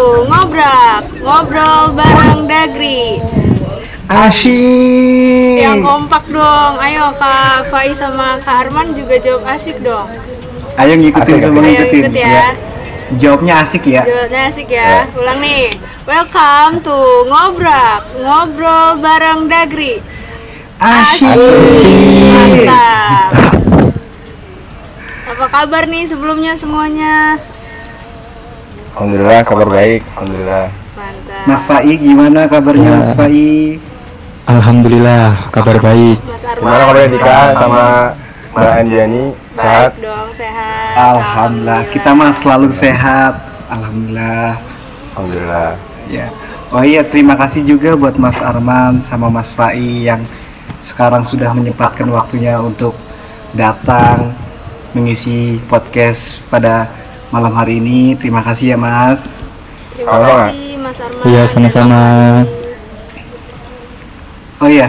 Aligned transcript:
Ngobrak, 0.00 1.02
ngobrol 1.20 1.92
bareng 1.92 2.48
Dagri. 2.48 3.20
Asyik. 4.08 5.60
Yang 5.60 5.84
kompak 5.84 6.24
dong. 6.32 6.74
Ayo 6.80 7.12
Kak 7.20 7.68
Faiz 7.68 8.00
sama 8.00 8.40
Kak 8.40 8.66
Arman 8.66 8.96
juga 8.96 9.20
jawab 9.20 9.44
asik 9.46 9.78
dong. 9.84 10.08
Ayo 10.80 10.96
ngikutin 10.96 11.36
Asik, 11.36 11.44
sama 11.44 11.60
Ayo 11.60 11.68
ngikutin. 11.68 12.02
ikut 12.08 12.14
ya. 12.16 12.48
Jawabnya 13.20 13.54
asik 13.60 13.84
ya. 13.86 14.02
Jawabnya 14.02 14.40
asik 14.48 14.68
ya. 14.72 15.04
Ulang 15.14 15.38
nih. 15.44 15.68
Welcome 16.08 16.80
to 16.80 16.98
ngobrak, 17.28 18.00
ngobrol 18.18 18.98
bareng 18.98 19.46
Dagri. 19.46 20.00
Asyik. 20.80 21.36
Mantap. 22.34 23.30
Apa 25.28 25.44
kabar 25.46 25.84
nih 25.86 26.08
sebelumnya 26.08 26.56
semuanya? 26.56 27.36
Alhamdulillah 28.90 29.40
kabar 29.46 29.68
baik, 29.70 30.00
alhamdulillah. 30.18 30.66
Mantap. 30.98 31.46
Mas 31.46 31.62
Fai 31.62 31.92
gimana 31.94 32.40
kabarnya 32.50 32.90
Ya. 32.90 32.98
Mas 32.98 33.12
Fai? 33.14 33.78
Alhamdulillah, 34.50 35.26
kabar 35.54 35.76
baik. 35.78 36.18
Mas 36.26 36.42
Arman. 36.42 36.58
Gimana 36.58 36.82
kabarnya 36.82 37.08
Dika 37.14 37.36
sama 37.54 37.84
Mbak 38.50 38.72
Andiani? 38.82 39.24
Sehat? 39.54 39.90
Baik 39.94 40.02
dong, 40.02 40.30
sehat. 40.34 40.92
Alhamdulillah, 40.98 41.82
kita 41.94 42.10
mah 42.10 42.32
selalu 42.34 42.68
sehat. 42.74 43.34
Alhamdulillah. 43.70 44.50
Alhamdulillah. 45.14 45.70
Ya. 46.10 46.26
Oh 46.74 46.82
iya, 46.82 47.06
terima 47.06 47.38
kasih 47.38 47.62
juga 47.62 47.94
buat 47.94 48.18
Mas 48.18 48.42
Arman 48.42 48.98
sama 48.98 49.30
Mas 49.30 49.54
Fai 49.54 50.10
yang 50.10 50.26
sekarang 50.82 51.22
sudah 51.22 51.54
menyempatkan 51.54 52.10
waktunya 52.10 52.58
untuk 52.58 52.98
datang 53.54 54.34
mengisi 54.94 55.62
podcast 55.70 56.42
pada 56.50 56.90
malam 57.30 57.52
hari 57.54 57.78
ini. 57.78 58.18
Terima 58.18 58.42
kasih 58.42 58.74
ya, 58.74 58.78
Mas. 58.78 59.30
Terima 59.94 60.10
Sama-sama. 60.18 60.44
kasih 60.50 60.70
Mas 60.76 60.98
Arman. 60.98 61.24
Iya, 61.26 61.42
sama-sama. 61.54 62.02
Oh 64.60 64.68
iya, 64.68 64.88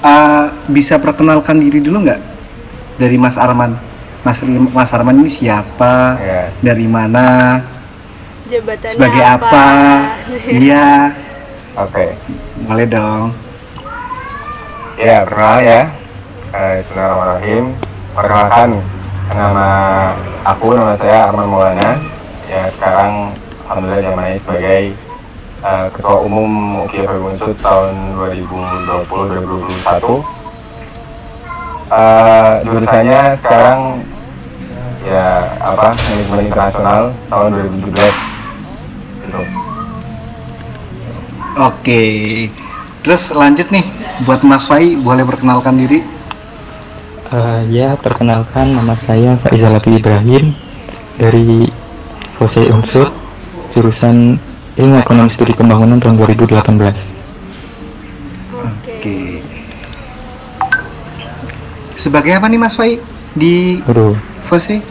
eh, 0.00 0.44
bisa 0.72 0.96
perkenalkan 0.96 1.60
diri 1.60 1.84
dulu 1.84 2.08
nggak 2.08 2.20
dari 2.96 3.20
Mas 3.20 3.36
Arman? 3.36 3.76
Mas 4.24 4.40
Mas 4.46 4.90
Arman 4.96 5.20
ini 5.20 5.28
siapa? 5.28 6.16
Ya. 6.16 6.42
Dari 6.64 6.86
mana? 6.88 7.60
Jabatannya 8.48 8.90
Sebagai 8.90 9.22
apa? 9.22 9.66
Iya, 10.50 11.14
Oke. 11.76 12.16
boleh 12.66 12.86
dong. 12.88 13.30
Ya, 14.96 15.22
perkenalan 15.24 15.60
ya. 15.64 15.82
Eh, 16.50 16.72
Bismillahirrahmanirrahim. 16.80 17.64
Perkenalkan 18.10 18.70
nama 19.34 19.66
aku, 20.42 20.74
nama 20.74 20.94
saya 20.98 21.30
Arman 21.30 21.46
Maulana. 21.46 22.02
Ya, 22.50 22.66
sekarang 22.66 23.30
alhamdulillah 23.70 24.10
zamannya 24.10 24.34
sebagai 24.34 24.98
eh, 25.62 25.86
Ketua 25.94 26.18
Umum 26.26 26.82
UKI 26.86 27.06
Unsud 27.06 27.54
tahun 27.62 27.94
2020-2021. 28.18 30.26
Eh, 31.90 32.62
jurusannya 32.66 33.34
sekarang 33.38 34.02
ya 35.00 35.48
apa 35.64 35.96
manajemen 35.96 36.44
internasional 36.50 37.14
tahun 37.30 37.50
2017 37.90 38.14
gitu. 39.26 39.42
Oke. 41.58 42.02
Terus 43.00 43.32
lanjut 43.32 43.72
nih, 43.72 43.80
buat 44.28 44.44
Mas 44.44 44.68
Fai 44.68 44.92
boleh 44.92 45.24
perkenalkan 45.24 45.80
diri? 45.80 46.04
Eh, 47.30 47.62
ya, 47.70 47.94
perkenalkan 47.94 48.74
nama 48.74 48.98
saya 49.06 49.38
Faizal 49.38 49.78
Latif 49.78 50.02
Ibrahim 50.02 50.50
dari 51.14 51.70
FOSE 52.34 52.66
Unsur, 52.74 53.14
jurusan 53.70 54.34
Ilmu 54.74 54.98
Ekonomi 54.98 55.30
Studi 55.30 55.54
Pembangunan 55.54 56.02
tahun 56.02 56.18
2018. 56.18 56.90
Oke. 58.50 59.46
Sebagai 61.94 62.34
apa 62.34 62.50
nih 62.50 62.58
Mas 62.58 62.74
Fai 62.74 62.98
di 63.38 63.78
Aduh, 63.86 64.18
FOSE? 64.42 64.82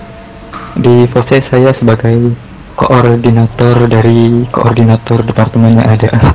di 0.79 0.95
FOSE 1.11 1.43
saya 1.43 1.75
sebagai 1.75 2.31
koordinator 2.79 3.83
dari 3.91 4.47
koordinator 4.47 5.27
departemen 5.27 5.75
yang 5.75 5.91
ada. 5.91 6.31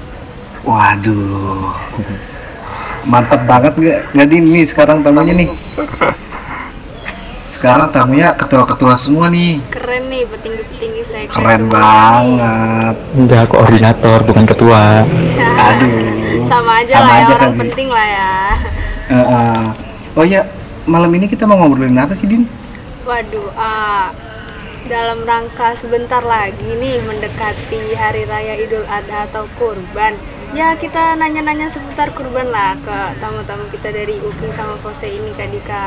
Waduh. 0.68 1.72
Mantap 3.04 3.44
banget 3.44 3.72
nggak? 3.76 4.00
Nggak 4.16 4.28
Din 4.32 4.44
nih 4.48 4.64
sekarang 4.64 5.04
tamunya 5.04 5.34
nih. 5.36 5.48
Sekarang 7.54 7.86
tamunya 7.94 8.34
ketua-ketua 8.34 8.98
semua 8.98 9.30
nih. 9.30 9.62
Keren 9.70 10.10
nih 10.10 10.26
petinggi-petinggi 10.26 11.02
saya. 11.06 11.24
Keren 11.30 11.70
banget. 11.70 12.96
Enggak, 13.14 13.44
koordinator, 13.46 14.18
bukan 14.26 14.44
ketua. 14.48 15.06
Aduh. 15.38 16.42
Sama 16.50 16.82
aja 16.82 16.98
Sama 16.98 17.06
lah 17.06 17.14
ya 17.14 17.22
aja 17.22 17.32
orang 17.38 17.52
kali. 17.54 17.60
penting 17.62 17.88
lah 17.94 18.06
ya. 18.10 18.34
Eh, 19.04 19.16
eh. 19.16 19.62
Oh 20.18 20.24
ya, 20.26 20.42
malam 20.88 21.10
ini 21.14 21.30
kita 21.30 21.46
mau 21.46 21.60
ngobrolin 21.62 21.94
apa 21.94 22.16
sih 22.16 22.26
Din? 22.26 22.48
Waduh, 23.06 23.52
ah, 23.54 24.10
dalam 24.90 25.22
rangka 25.22 25.78
sebentar 25.78 26.24
lagi 26.26 26.74
nih 26.80 27.00
mendekati 27.06 27.94
hari 27.94 28.26
raya 28.26 28.58
Idul 28.58 28.84
Adha 28.88 29.30
atau 29.30 29.46
kurban. 29.60 30.16
Ya 30.54 30.78
kita 30.78 31.18
nanya-nanya 31.18 31.66
seputar 31.66 32.14
kurban 32.14 32.46
lah 32.48 32.78
ke 32.78 33.18
tamu-tamu 33.18 33.66
kita 33.74 33.90
dari 33.90 34.22
UKI 34.22 34.54
sama 34.54 34.78
Fose 34.78 35.10
ini 35.10 35.34
Kak 35.34 35.50
Dika. 35.50 35.86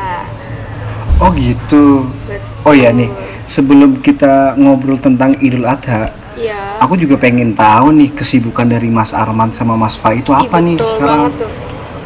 Oh 1.24 1.32
gitu. 1.32 2.04
Betul. 2.28 2.68
Oh 2.68 2.76
ya 2.76 2.92
nih, 2.92 3.08
sebelum 3.48 4.04
kita 4.04 4.60
ngobrol 4.60 5.00
tentang 5.00 5.40
Idul 5.40 5.64
Adha, 5.64 6.12
Iya. 6.38 6.78
aku 6.78 7.00
juga 7.00 7.16
pengen 7.18 7.56
tahu 7.56 7.96
nih 7.96 8.12
kesibukan 8.14 8.68
dari 8.68 8.92
Mas 8.92 9.10
Arman 9.10 9.50
sama 9.56 9.74
Mas 9.74 9.96
Fai 9.98 10.20
itu 10.22 10.30
Ih, 10.30 10.46
apa 10.46 10.60
nih 10.62 10.76
betul 10.78 10.92
sekarang? 10.94 11.10
banget 11.10 11.34
tuh. 11.42 11.52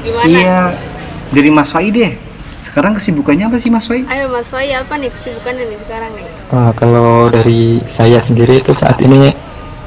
Gimana? 0.02 0.26
Iya, 0.30 0.58
dari 1.34 1.50
Mas 1.50 1.70
Fai 1.74 1.90
deh. 1.92 2.12
Sekarang 2.62 2.94
kesibukannya 2.96 3.50
apa 3.52 3.58
sih 3.58 3.74
Mas 3.74 3.90
Fai? 3.90 4.06
Ayo 4.06 4.30
Mas 4.30 4.48
Fai 4.48 4.70
apa 4.72 4.94
nih 4.96 5.10
kesibukannya 5.10 5.66
nih 5.66 5.80
sekarang 5.82 6.12
nih? 6.14 6.28
Ah, 6.54 6.72
kalau 6.78 7.28
dari 7.28 7.82
saya 7.98 8.22
sendiri 8.24 8.62
itu 8.62 8.72
saat 8.78 9.02
ini 9.02 9.34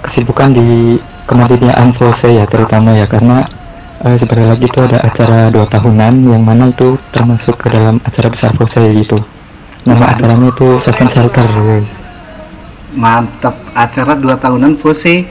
kesibukan 0.04 0.52
di 0.52 0.98
kemandirian 1.24 1.90
FOSE 1.94 2.28
ya 2.30 2.44
terutama 2.44 2.92
ya 2.92 3.06
karena 3.06 3.48
eh, 4.00 4.16
sebentar 4.16 4.52
lagi 4.52 4.66
itu 4.66 4.78
ada 4.80 4.98
acara 5.00 5.38
dua 5.48 5.66
tahunan 5.66 6.14
yang 6.28 6.42
mana 6.42 6.68
itu 6.68 6.96
termasuk 7.10 7.56
ke 7.58 7.68
dalam 7.72 7.96
acara 8.02 8.28
besar 8.28 8.52
FOSE 8.54 8.82
gitu. 9.00 9.18
Nama 9.84 10.16
acaranya 10.16 10.48
itu 10.48 10.80
Seven 10.80 11.08
Shelter. 11.12 11.48
Mantap, 12.94 13.58
acara 13.74 14.14
dua 14.14 14.38
tahunan 14.38 14.78
Fose. 14.78 15.26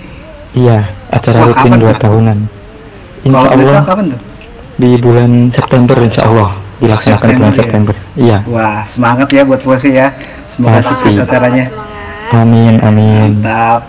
Iya, 0.53 0.83
acara 1.09 1.37
Wah, 1.41 1.47
rutin 1.49 1.63
kapan 1.71 1.79
dua 1.79 1.93
tuh? 1.95 2.01
tahunan. 2.05 2.37
Insya 3.23 3.33
Kalau 3.33 3.49
Allah 3.49 3.83
kapan 3.87 4.05
tuh? 4.13 4.21
di 4.73 4.89
bulan 4.99 5.31
September 5.53 5.95
Insya 5.97 6.21
Allah 6.27 6.49
dilaksanakan 6.77 7.23
di 7.23 7.33
bulan 7.33 7.53
September 7.55 7.55
ya? 7.55 7.63
September. 7.63 7.95
Iya, 8.13 8.37
Wah, 8.45 8.79
semangat 8.83 9.27
ya 9.31 9.41
buat 9.47 9.61
Fose 9.63 9.89
ya. 9.89 10.11
Semoga 10.51 10.83
sukses 10.83 11.17
acaranya. 11.17 11.65
amin 12.35 12.77
amin. 12.83 13.39
Mantap. 13.39 13.81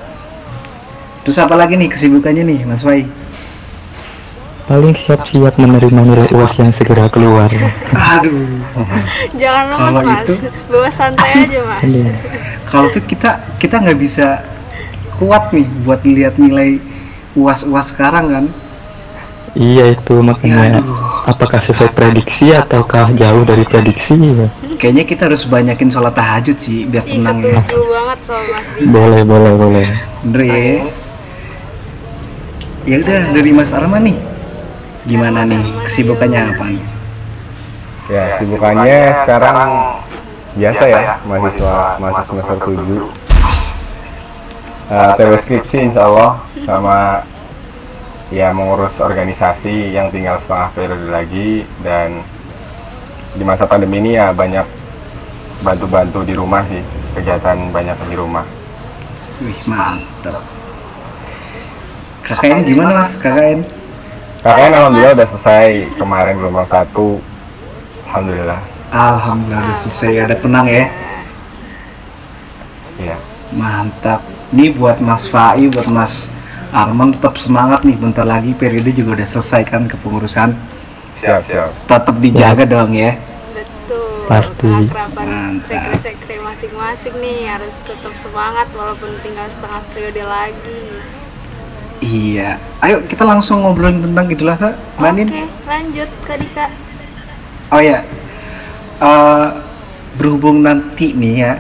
Terus 1.25 1.41
apa 1.41 1.55
lagi 1.55 1.75
nih 1.75 1.89
kesibukannya 1.89 2.45
nih, 2.45 2.61
Mas 2.65 2.85
Fai? 2.85 3.09
Paling 4.65 4.97
siap-siap 4.99 5.57
menerima 5.57 6.01
nilai 6.05 6.29
uas 6.33 6.57
yang 6.57 6.73
segera 6.73 7.09
keluar. 7.09 7.49
Aduh. 7.93 8.49
Jangan 9.41 9.65
lemas 9.71 9.81
Kalau 9.81 10.01
Mas. 10.03 10.21
itu- 10.25 10.41
Bawa 10.69 10.89
santai 10.91 11.31
aja 11.43 11.61
Mas. 11.69 11.81
Aduh. 11.83 12.09
Kalau 12.65 12.87
tuh 12.89 13.03
kita 13.03 13.31
kita 13.57 13.77
nggak 13.79 13.99
bisa 13.99 14.41
kuat 15.17 15.53
nih 15.53 15.69
buat 15.85 16.01
lihat 16.03 16.37
nilai 16.37 16.81
uas-uas 17.35 17.93
sekarang 17.93 18.27
kan. 18.31 18.45
Iya 19.55 19.95
itu 19.95 20.19
makanya 20.19 20.81
Aduh. 20.83 20.99
apakah 21.25 21.63
sesuai 21.63 21.93
prediksi 21.93 22.51
ataukah 22.51 23.13
jauh 23.13 23.45
dari 23.45 23.63
prediksi 23.63 24.17
ya? 24.17 24.49
Kayaknya 24.75 25.05
kita 25.07 25.23
harus 25.29 25.45
banyakin 25.45 25.87
sholat 25.87 26.11
tahajud 26.11 26.57
sih 26.59 26.89
biar 26.89 27.05
Ih, 27.07 27.21
tenang 27.21 27.39
ya. 27.39 27.61
setuju 27.63 27.81
banget 27.87 28.19
sama 28.25 28.43
Mas. 28.51 28.67
Boleh 28.83 29.23
boleh 29.23 29.53
boleh. 29.55 29.87
Bener 30.25 31.04
ya. 32.85 32.97
Udah 33.01 33.21
dari 33.33 33.51
Mas 33.53 33.73
Arman 33.73 34.03
nih. 34.05 34.19
Gimana 35.05 35.45
nih 35.45 35.61
kesibukannya 35.85 36.41
apa 36.55 36.65
nih? 36.73 36.85
Ya, 38.09 38.23
kesibukannya 38.37 38.99
sekarang 39.25 39.71
biasa 40.55 40.85
ya, 40.87 41.01
mahasiswa 41.25 41.77
masuk 42.01 42.25
semester 42.33 42.57
7. 42.61 43.11
Uh, 44.85 45.11
TW 45.17 45.33
skripsi 45.41 45.89
insya 45.89 46.05
Allah 46.05 46.45
sama 46.69 47.25
ya 48.29 48.53
mengurus 48.53 49.01
organisasi 49.01 49.93
yang 49.93 50.13
tinggal 50.13 50.37
setengah 50.37 50.69
periode 50.77 51.09
lagi 51.09 51.65
dan 51.81 52.21
di 53.33 53.45
masa 53.49 53.65
pandemi 53.65 54.05
ini 54.05 54.21
ya 54.21 54.37
banyak 54.37 54.65
bantu-bantu 55.65 56.21
di 56.29 56.37
rumah 56.37 56.61
sih 56.69 56.85
kegiatan 57.17 57.73
banyak 57.73 57.97
di 58.13 58.17
rumah 58.17 58.45
Wih 59.43 59.61
mantap. 59.67 60.54
KKN 62.25 62.65
gimana 62.65 63.05
mas? 63.05 63.21
KKN? 63.21 63.61
KKN 64.41 64.73
alhamdulillah 64.73 65.13
udah 65.13 65.29
selesai 65.29 65.69
kemarin 66.01 66.41
gelombang 66.41 66.69
satu 66.69 67.21
alhamdulillah 68.09 68.61
Alhamdulillah 68.95 69.61
udah 69.67 69.77
selesai 69.77 70.13
ada 70.23 70.37
tenang 70.39 70.71
ya. 70.71 70.87
iya 72.97 73.17
Mantap. 73.51 74.23
Nih 74.55 74.71
buat 74.71 75.03
Mas 75.03 75.27
Fai, 75.27 75.67
buat 75.67 75.91
Mas 75.91 76.31
Arman 76.71 77.11
tetap 77.11 77.35
semangat 77.43 77.83
nih. 77.83 77.99
Bentar 77.99 78.23
lagi 78.23 78.55
periode 78.55 78.95
juga 78.95 79.19
udah 79.19 79.27
selesai 79.27 79.67
kan 79.67 79.91
kepengurusan. 79.91 80.55
siap 81.19 81.43
siap 81.43 81.71
Tetap 81.91 82.17
dijaga 82.23 82.63
dong 82.63 82.95
ya. 82.95 83.19
Betul. 83.51 84.31
Pasti. 84.31 84.71
Mantap. 84.71 85.67
sekre-sekre 85.67 86.39
masing-masing 86.39 87.15
nih 87.19 87.51
harus 87.51 87.75
tetap 87.83 88.15
semangat 88.15 88.71
walaupun 88.79 89.11
tinggal 89.27 89.51
setengah 89.51 89.83
periode 89.91 90.23
lagi. 90.23 90.83
Iya. 92.05 92.61
Ayo 92.79 93.01
kita 93.09 93.25
langsung 93.25 93.65
ngobrolin 93.65 94.05
tentang 94.05 94.29
gitulah 94.29 94.61
Sa. 94.61 94.77
Manin. 95.01 95.25
Oke, 95.27 95.41
lanjut 95.65 96.11
Kak 96.23 96.37
Dika. 96.37 96.67
Oh 97.73 97.81
ya, 97.81 98.05
Eh, 98.95 99.47
berhubung 100.15 100.63
nanti 100.63 101.11
nih 101.11 101.35
ya 101.35 101.53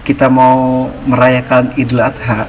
kita 0.00 0.30
mau 0.30 0.86
merayakan 1.02 1.74
Idul 1.74 1.98
Adha, 2.00 2.46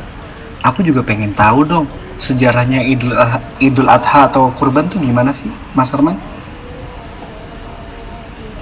aku 0.61 0.85
juga 0.85 1.01
pengen 1.01 1.33
tahu 1.33 1.65
dong 1.65 1.85
sejarahnya 2.15 2.85
Idul 2.85 3.17
Adha, 3.17 3.41
Idul 3.57 3.89
Adha 3.89 4.29
atau 4.29 4.53
kurban 4.53 4.85
tuh 4.85 5.01
gimana 5.01 5.33
sih, 5.33 5.49
Mas 5.73 5.89
Arman? 5.89 6.13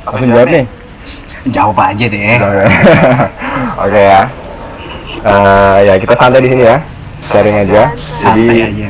langsung 0.08 0.32
jawab 0.32 0.48
nih 0.48 0.66
Jawab 1.48 1.78
aja 1.78 2.06
deh. 2.08 2.36
oke 3.84 4.00
ya 4.00 4.22
Eh, 5.20 5.78
ya 5.84 5.94
kita 6.00 6.16
santai 6.16 6.40
di 6.40 6.50
sini 6.50 6.64
ya 6.64 6.80
sharing 7.30 7.58
aja. 7.62 7.84
Santai 8.18 8.42
jadi 8.74 8.90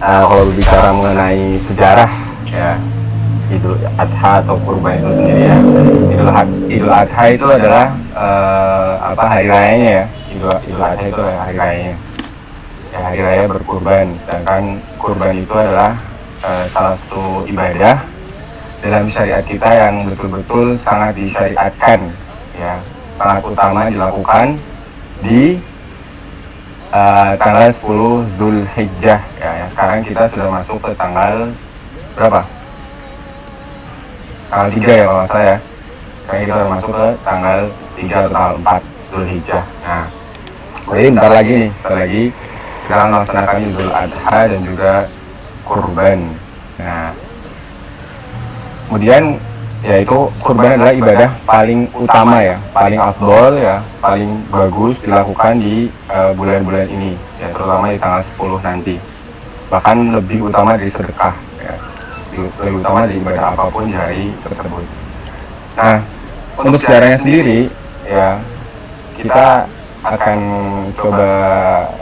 eh, 0.00 0.22
kalau 0.24 0.42
berbicara 0.48 0.88
mengenai 0.90 1.42
sejarah 1.60 2.10
ya 2.48 2.70
Idul 3.48 3.76
Adha 3.96 4.44
atau 4.44 4.56
kurban 4.60 5.00
itu 5.00 5.08
sendiri 5.08 5.42
ya. 5.48 5.56
Idul, 6.12 6.28
Ha- 6.28 6.60
Idul 6.68 6.92
Adha 6.92 7.24
itu 7.28 7.46
adalah 7.48 7.86
eh, 8.12 8.92
apa 9.04 9.24
hari 9.24 9.46
rayanya 9.48 9.88
ya. 9.88 10.04
Idul, 10.32 10.52
Idul 10.68 10.84
Adha 10.84 11.04
itu 11.04 11.20
adalah 11.20 11.40
hari 11.44 11.56
rayanya. 11.56 11.96
Ya 12.88 12.98
hari 13.04 13.20
raya 13.20 13.44
berkurban. 13.48 14.06
Sedangkan 14.16 14.62
kurban 15.00 15.32
itu 15.32 15.54
adalah 15.56 15.96
eh, 16.44 16.64
salah 16.68 16.92
satu 16.96 17.48
ibadah 17.48 18.04
dalam 18.78 19.08
syariat 19.08 19.42
kita 19.42 19.66
yang 19.66 20.12
betul-betul 20.12 20.76
sangat 20.76 21.16
disyariatkan 21.16 22.04
ya. 22.52 22.76
Sangat 23.10 23.42
utama 23.48 23.88
dilakukan 23.88 24.60
di 25.24 25.56
eh, 26.92 27.32
tanggal 27.36 27.68
10 27.72 28.38
Zulhijjah. 28.40 29.20
Ya 29.40 29.50
yang 29.64 29.68
sekarang 29.68 30.00
kita 30.04 30.22
sudah 30.30 30.48
masuk 30.48 30.78
ke 30.80 30.90
tanggal 30.96 31.52
berapa? 32.16 32.40
Tanggal 34.48 34.68
3 34.72 34.88
ya 34.88 35.04
kalau 35.04 35.18
nggak 35.20 35.28
salah 35.28 35.44
ya. 35.44 35.58
Sekarang 36.24 36.40
kita 36.40 36.52
sudah 36.54 36.70
masuk 36.70 36.90
ke 36.92 37.06
tanggal 37.24 37.58
3 37.96 38.12
atau 38.12 38.30
tanggal 38.32 38.54
4 38.60 39.12
Zulhijjah. 39.12 39.64
Nah 39.84 40.04
jadi 40.88 41.08
bentar 41.12 41.32
lagi 41.32 41.52
nih 41.52 41.70
bentar 41.70 41.94
lagi 42.00 42.22
kita 42.88 42.94
akan 42.96 43.08
melaksanakan 43.12 43.56
Idul 43.60 43.92
Adha 43.92 44.38
dan 44.48 44.60
juga 44.64 44.92
kurban. 45.68 46.18
Nah 46.80 47.12
kemudian 48.88 49.36
ya 49.86 50.02
itu 50.02 50.26
kurban 50.42 50.74
adalah 50.74 50.94
ibadah 50.94 51.30
paling 51.46 51.86
utama 51.94 52.42
ya 52.42 52.56
paling 52.74 52.98
afdol 52.98 53.54
ya 53.54 53.78
paling 54.02 54.42
bagus 54.50 54.98
dilakukan 55.06 55.62
di 55.62 55.86
eh, 56.10 56.30
bulan-bulan 56.34 56.90
ini 56.90 57.14
ya 57.38 57.48
terutama 57.54 57.94
di 57.94 57.98
tanggal 58.02 58.22
10 58.22 58.66
nanti. 58.66 58.96
Bahkan 59.68 59.96
lebih 60.16 60.48
utama 60.48 60.74
dari 60.74 60.90
sedekah 60.90 61.34
ya. 61.60 61.74
Lebih, 62.34 62.82
utama 62.82 63.06
dari 63.06 63.22
ibadah 63.22 63.54
apa 63.54 63.64
pun 63.70 63.86
di 63.86 63.94
hari 63.94 64.34
tersebut. 64.42 64.84
Nah 65.78 66.02
untuk 66.58 66.80
sejarahnya 66.82 67.18
sendiri 67.22 67.70
ya 68.02 68.42
kita 69.14 69.70
akan 70.02 70.38
coba 70.94 71.30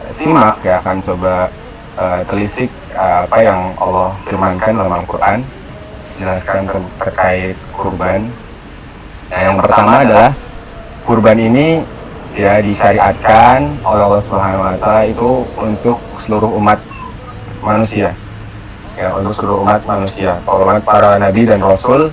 simak 0.09 0.61
ya 0.65 0.81
akan 0.81 0.97
coba 1.05 1.53
eh, 2.01 2.21
telisik 2.25 2.71
eh, 2.97 3.19
apa 3.29 3.37
yang 3.45 3.61
Allah 3.77 4.17
firmankan 4.25 4.81
dalam 4.81 5.05
Al-Quran 5.05 5.45
jelaskan 6.21 6.69
ter- 6.69 6.93
terkait 7.03 7.57
kurban. 7.73 8.29
Nah, 9.33 9.41
yang 9.43 9.57
pertama 9.59 10.07
adalah 10.07 10.31
kurban 11.03 11.39
ini 11.39 11.83
ya 12.37 12.61
disyariatkan 12.61 13.81
oleh 13.81 14.03
Allah 14.07 14.23
Subhanahu 14.23 14.67
wa 14.67 14.77
taala 14.77 15.03
itu 15.09 15.45
untuk 15.57 15.99
seluruh 16.21 16.53
umat 16.61 16.79
manusia. 17.65 18.13
Ya, 18.97 19.13
untuk 19.13 19.37
seluruh 19.37 19.61
umat 19.61 19.85
manusia, 19.85 20.41
umat 20.49 20.81
para 20.85 21.21
nabi 21.21 21.45
dan 21.45 21.61
rasul 21.61 22.09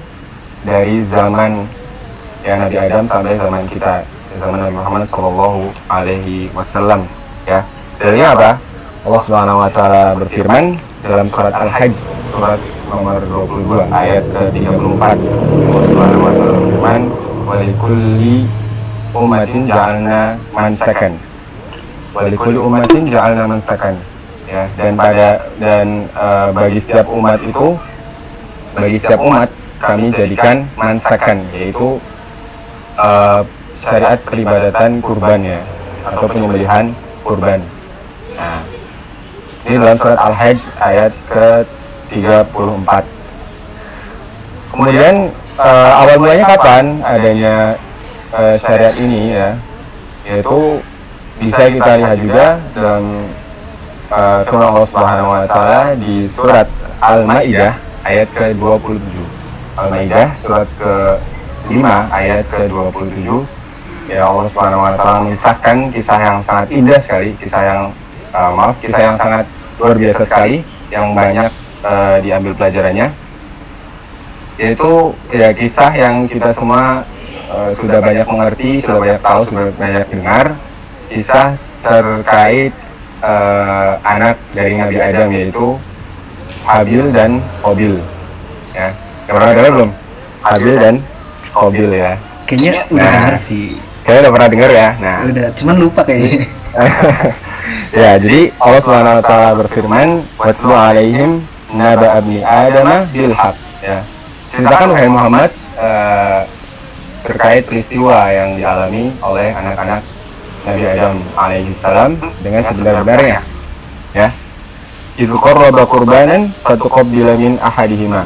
dari 0.68 1.00
zaman 1.00 1.64
ya 2.44 2.60
Nabi 2.60 2.76
Adam 2.76 3.08
sampai 3.08 3.40
zaman 3.40 3.64
kita, 3.72 4.04
zaman 4.36 4.60
Nabi 4.60 4.76
Muhammad 4.76 5.04
Shallallahu 5.08 5.72
alaihi 5.88 6.52
wasallam 6.52 7.08
ya. 7.48 7.64
Dalilnya 8.00 8.36
apa? 8.36 8.52
Allah 9.04 9.22
Subhanahu 9.24 9.64
wa 9.64 9.70
taala 9.72 10.16
berfirman 10.20 10.76
dalam 11.04 11.28
surat 11.32 11.56
Al-Hajj 11.56 11.94
surat 12.32 12.60
nomor 12.94 13.18
22 13.26 13.90
ayat 13.90 14.22
ke-34 14.30 15.02
Allah 15.02 15.82
Subhanahu 15.82 16.22
wa 16.22 16.32
taala 16.38 16.54
berfirman 16.62 17.02
walikulli 17.50 18.46
ummatin 19.18 19.66
ja'alna 19.66 20.38
mansakan. 20.54 21.18
Walikulli 22.14 22.62
ummatin 22.62 23.10
ja'alna 23.10 23.50
mansakan. 23.50 23.98
Ya 24.46 24.70
dan 24.78 24.94
pada 24.94 25.50
dan 25.58 26.06
eh, 26.06 26.48
bagi 26.54 26.78
setiap 26.78 27.10
umat 27.10 27.42
itu 27.42 27.74
bagi 28.78 28.98
setiap 29.02 29.26
umat 29.26 29.50
kami 29.82 30.14
jadikan 30.14 30.70
mansakan 30.78 31.42
yaitu 31.50 31.98
eh, 33.02 33.42
syariat 33.74 34.22
peribadatan 34.22 35.02
kurban 35.02 35.42
ya 35.42 35.60
atau 36.14 36.30
penyembelihan 36.30 36.94
kurban. 37.26 37.58
Nah 38.38 38.62
ini 39.66 39.82
dalam 39.82 39.98
surat 39.98 40.20
Al-Hajj 40.22 40.60
ayat 40.78 41.14
ke-34. 42.22 42.92
Kemudian 44.74 45.16
eh, 45.58 45.92
awal 45.94 46.18
mulanya 46.18 46.46
kapan 46.58 46.86
adanya 47.02 47.56
eh, 48.34 48.56
syariat 48.58 48.96
ini 48.98 49.34
ya? 49.34 49.50
Yaitu 50.26 50.82
bisa 51.42 51.66
kita 51.70 51.92
lihat 51.98 52.18
juga 52.22 52.48
dalam 52.78 53.26
eh, 54.14 54.40
firman 54.46 54.68
Allah 54.74 54.88
Subhanahu 54.90 55.30
wa 55.34 55.46
taala 55.50 55.82
di 55.98 56.22
surat 56.22 56.70
Al-Maidah 57.02 57.74
ayat 58.06 58.30
ke-27. 58.34 59.14
Al-Maidah 59.74 60.28
surat 60.38 60.70
ke-5 60.78 61.86
ayat 62.14 62.46
ke-27 62.50 63.28
ya 64.12 64.28
Allah 64.28 64.46
Subhanahu 64.52 64.84
wa 64.84 64.92
taala 64.94 65.24
mengisahkan 65.26 65.90
kisah 65.96 66.20
yang 66.20 66.38
sangat 66.44 66.68
indah 66.76 67.00
sekali, 67.00 67.32
kisah 67.40 67.62
yang 67.64 67.82
uh, 68.36 68.52
maaf, 68.52 68.76
kisah 68.84 69.00
yang 69.00 69.16
sangat 69.16 69.48
luar 69.80 69.96
biasa 69.96 70.22
sekali 70.28 70.62
yang 70.92 71.16
banyak 71.16 71.50
uh, 71.84 72.18
diambil 72.20 72.56
pelajarannya. 72.56 73.12
Yaitu 74.56 74.92
ya 75.34 75.50
kisah 75.52 75.92
yang 75.92 76.30
kita 76.30 76.54
semua 76.54 77.02
uh, 77.50 77.70
sudah 77.74 78.00
banyak 78.00 78.26
mengerti, 78.26 78.80
sudah 78.80 78.98
banyak 79.02 79.20
tahu, 79.22 79.42
sudah 79.50 79.66
banyak 79.76 80.06
dengar 80.14 80.46
kisah 81.10 81.58
terkait 81.82 82.72
uh, 83.20 83.98
anak 84.02 84.38
dari 84.54 84.78
Nabi 84.78 84.98
Adam 84.98 85.30
yaitu 85.30 85.78
Habil 86.64 87.12
dan 87.12 87.44
Qabil. 87.60 88.00
Ya, 88.72 88.90
yang 89.28 89.34
pernah 89.36 89.52
dengar 89.52 89.72
belum? 89.74 89.92
Habil 90.42 90.74
dan 90.80 90.96
Qabil 91.52 91.90
ya. 91.92 92.14
Kayaknya 92.48 92.72
udah 92.72 92.86
Nah. 92.94 93.12
denger 93.12 93.36
sih. 93.42 93.68
Kayaknya 94.04 94.22
udah 94.22 94.34
pernah 94.36 94.50
dengar 94.52 94.70
ya. 94.70 94.88
Nah, 95.00 95.18
Udah, 95.24 95.48
cuman 95.56 95.76
lupa 95.80 96.02
kayaknya. 96.04 96.44
ya, 98.04 98.10
jadi 98.20 98.52
Allah 98.60 98.82
Subhanahu 98.84 99.18
wa 99.20 99.24
taala 99.24 99.50
berfirman, 99.64 100.08
"Watlu 100.36 100.72
'alaihim 100.72 101.32
naba 101.74 102.18
abni 102.18 102.40
Adam 102.46 103.10
bil 103.10 103.34
haq." 103.34 103.56
Ya. 103.84 104.00
Ceritakan 104.54 104.94
wahai 104.94 105.10
Muhammad 105.10 105.50
eh, 105.82 106.42
terkait 107.26 107.66
peristiwa 107.66 108.30
yang 108.30 108.56
dialami 108.56 109.10
oleh 109.20 109.50
anak-anak 109.52 110.02
Nabi 110.64 110.84
Adam 110.88 111.16
alaihi 111.36 111.72
salam 111.74 112.16
dengan 112.40 112.62
sebenar-benarnya. 112.70 113.40
Ya. 114.14 114.30
idh 115.14 115.30
qarraba 115.38 115.86
qurbanan 115.86 116.50
fatuqabbila 116.66 117.38
min 117.38 117.62
ahadihima 117.62 118.26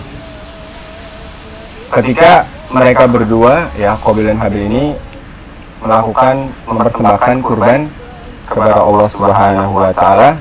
ketika 1.92 2.48
mereka 2.72 3.08
berdua 3.08 3.68
ya 3.76 4.00
Qabil 4.00 4.28
dan 4.28 4.40
Habil 4.40 4.72
ini 4.72 4.86
melakukan 5.84 6.48
mempersembahkan 6.64 7.36
kurban 7.44 7.92
kepada 8.48 8.80
Allah 8.80 9.08
Subhanahu 9.08 9.72
wa 9.76 9.92
taala 9.92 10.40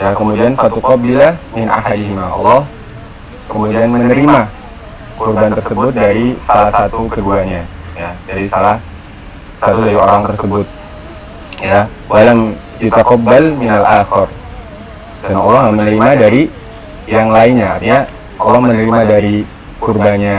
ya 0.00 0.16
kemudian 0.16 0.56
fatuqabbila 0.56 1.36
min 1.52 1.68
ahadihima 1.68 2.24
Allah 2.32 2.64
kemudian 3.48 3.92
menerima 3.92 4.48
kurban 5.22 5.54
tersebut 5.54 5.92
dari 5.94 6.34
salah 6.42 6.72
satu 6.72 7.06
keduanya. 7.06 7.62
Ya 7.94 8.10
dari 8.26 8.42
salah 8.48 8.82
satu 9.60 9.84
dari 9.84 9.94
orang 9.94 10.26
tersebut. 10.26 10.66
Ya 11.62 11.86
walam 12.10 12.58
yutaqabbal 12.82 13.54
minal 13.54 13.86
akhar. 13.86 14.26
Dan 15.22 15.38
Allah 15.38 15.70
menerima 15.70 16.08
dari 16.18 16.42
yang 17.06 17.30
lainnya. 17.30 17.78
Artinya 17.78 18.00
Allah 18.42 18.58
menerima 18.58 18.98
dari 19.06 19.36
kurbannya 19.78 20.38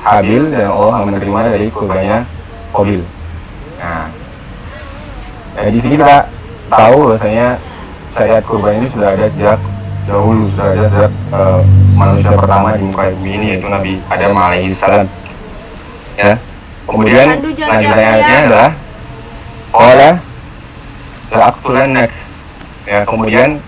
Habil 0.00 0.48
dan 0.50 0.72
Allah 0.72 1.04
menerima 1.06 1.40
dari 1.54 1.66
kurbannya 1.70 2.18
Qabil. 2.72 3.04
Nah 3.78 4.08
ya, 5.60 5.68
di 5.70 5.78
sini 5.78 5.94
kita 6.00 6.26
tahu 6.72 7.12
bahwasanya 7.12 7.60
syariat 8.10 8.42
kurban 8.44 8.82
ini 8.82 8.86
sudah 8.90 9.14
ada 9.14 9.26
sejak 9.30 9.58
dahulu 10.08 10.50
sudah 10.54 10.66
ada 10.74 10.84
sejak 10.90 11.12
eh, 11.12 11.60
manusia 11.94 12.30
pertama 12.34 12.74
di 12.74 12.84
muka 12.84 13.10
bumi 13.14 13.32
ini 13.38 13.46
yaitu 13.56 13.68
Nabi 13.70 13.92
Adam 14.10 14.32
alaihissalam 14.36 15.06
ya. 16.18 16.34
Kemudian 16.90 17.26
lanjut 17.38 17.94
ayatnya 17.94 18.36
adalah 18.46 18.70
Qala 19.70 20.10
la'aqtulannak 21.30 22.10
ya 22.90 23.06
kemudian 23.06 23.62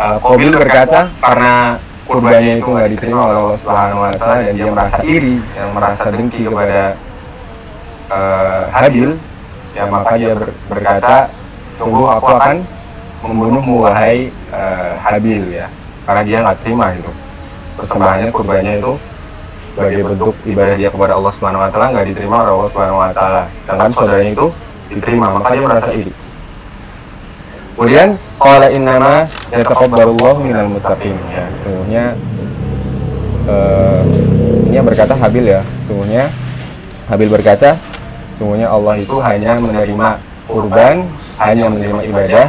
uh, 0.00 0.16
Qabil 0.16 0.48
berkata 0.56 1.12
karena 1.20 1.76
kurbannya 2.08 2.64
itu 2.64 2.68
nggak 2.72 2.88
diterima 2.96 3.28
oleh 3.28 3.36
Allah 3.44 3.58
Subhanahu 3.60 4.00
Wa 4.08 4.12
Taala 4.16 4.36
dan 4.48 4.54
dia 4.56 4.68
merasa 4.72 4.98
iri 5.04 5.36
yang 5.52 5.70
merasa 5.76 6.08
dengki 6.08 6.48
kepada 6.48 6.96
uh, 8.08 8.62
Habil 8.72 9.20
ya 9.76 9.84
maka 9.92 10.16
dia 10.16 10.32
ber- 10.32 10.56
berkata 10.72 11.28
sungguh 11.76 12.08
aku 12.08 12.26
akan 12.32 12.56
membunuhmu 13.22 13.86
wahai 13.86 14.28
uh, 14.50 14.98
Habil 14.98 15.42
ya 15.50 15.66
karena 16.04 16.22
dia 16.26 16.36
nggak 16.42 16.58
terima 16.66 16.90
itu 16.94 17.12
persembahannya 17.78 18.28
kurbannya 18.34 18.72
itu 18.82 18.92
sebagai 19.72 20.02
bentuk 20.04 20.34
ibadah 20.44 20.74
dia 20.76 20.90
kepada 20.92 21.16
Allah 21.16 21.32
Subhanahu 21.32 21.64
Wa 21.64 21.70
Taala 21.72 21.86
nggak 21.96 22.06
diterima 22.12 22.36
oleh 22.44 22.52
Allah 22.52 22.68
Subhanahu 22.74 22.98
Wa 23.00 23.10
Taala 23.14 23.42
sedangkan 23.64 23.90
saudaranya 23.94 24.32
itu 24.34 24.46
diterima 24.92 25.26
maka 25.38 25.48
dia 25.56 25.64
merasa 25.64 25.90
iri 25.94 26.12
Kemudian 27.72 28.20
qala 28.36 28.68
innama 28.68 29.24
yataqabbalullahu 29.48 30.44
minal 30.44 30.68
muttaqin. 30.68 31.16
Ya, 31.32 31.48
sesungguhnya 31.56 32.04
eh 33.48 34.00
ini 34.68 34.76
yang 34.76 34.86
berkata 34.86 35.16
Habil 35.16 35.48
ya. 35.48 35.64
Sesungguhnya 35.82 36.28
Habil 37.08 37.32
berkata, 37.32 37.80
sesungguhnya 38.36 38.68
Allah 38.68 39.00
itu 39.00 39.16
hanya 39.24 39.56
menerima 39.56 40.08
kurban, 40.46 41.08
hanya 41.40 41.66
menerima 41.72 42.00
ibadah. 42.12 42.46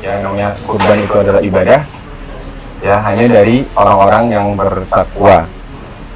Ya, 0.00 0.24
namanya 0.24 0.56
kurban 0.64 0.98
itu 1.04 1.16
adalah 1.16 1.40
ibadah. 1.44 1.80
Ya, 2.80 2.96
hanya 3.04 3.26
dari 3.28 3.68
orang-orang 3.76 4.24
yang 4.32 4.46
bertakwa. 4.56 5.44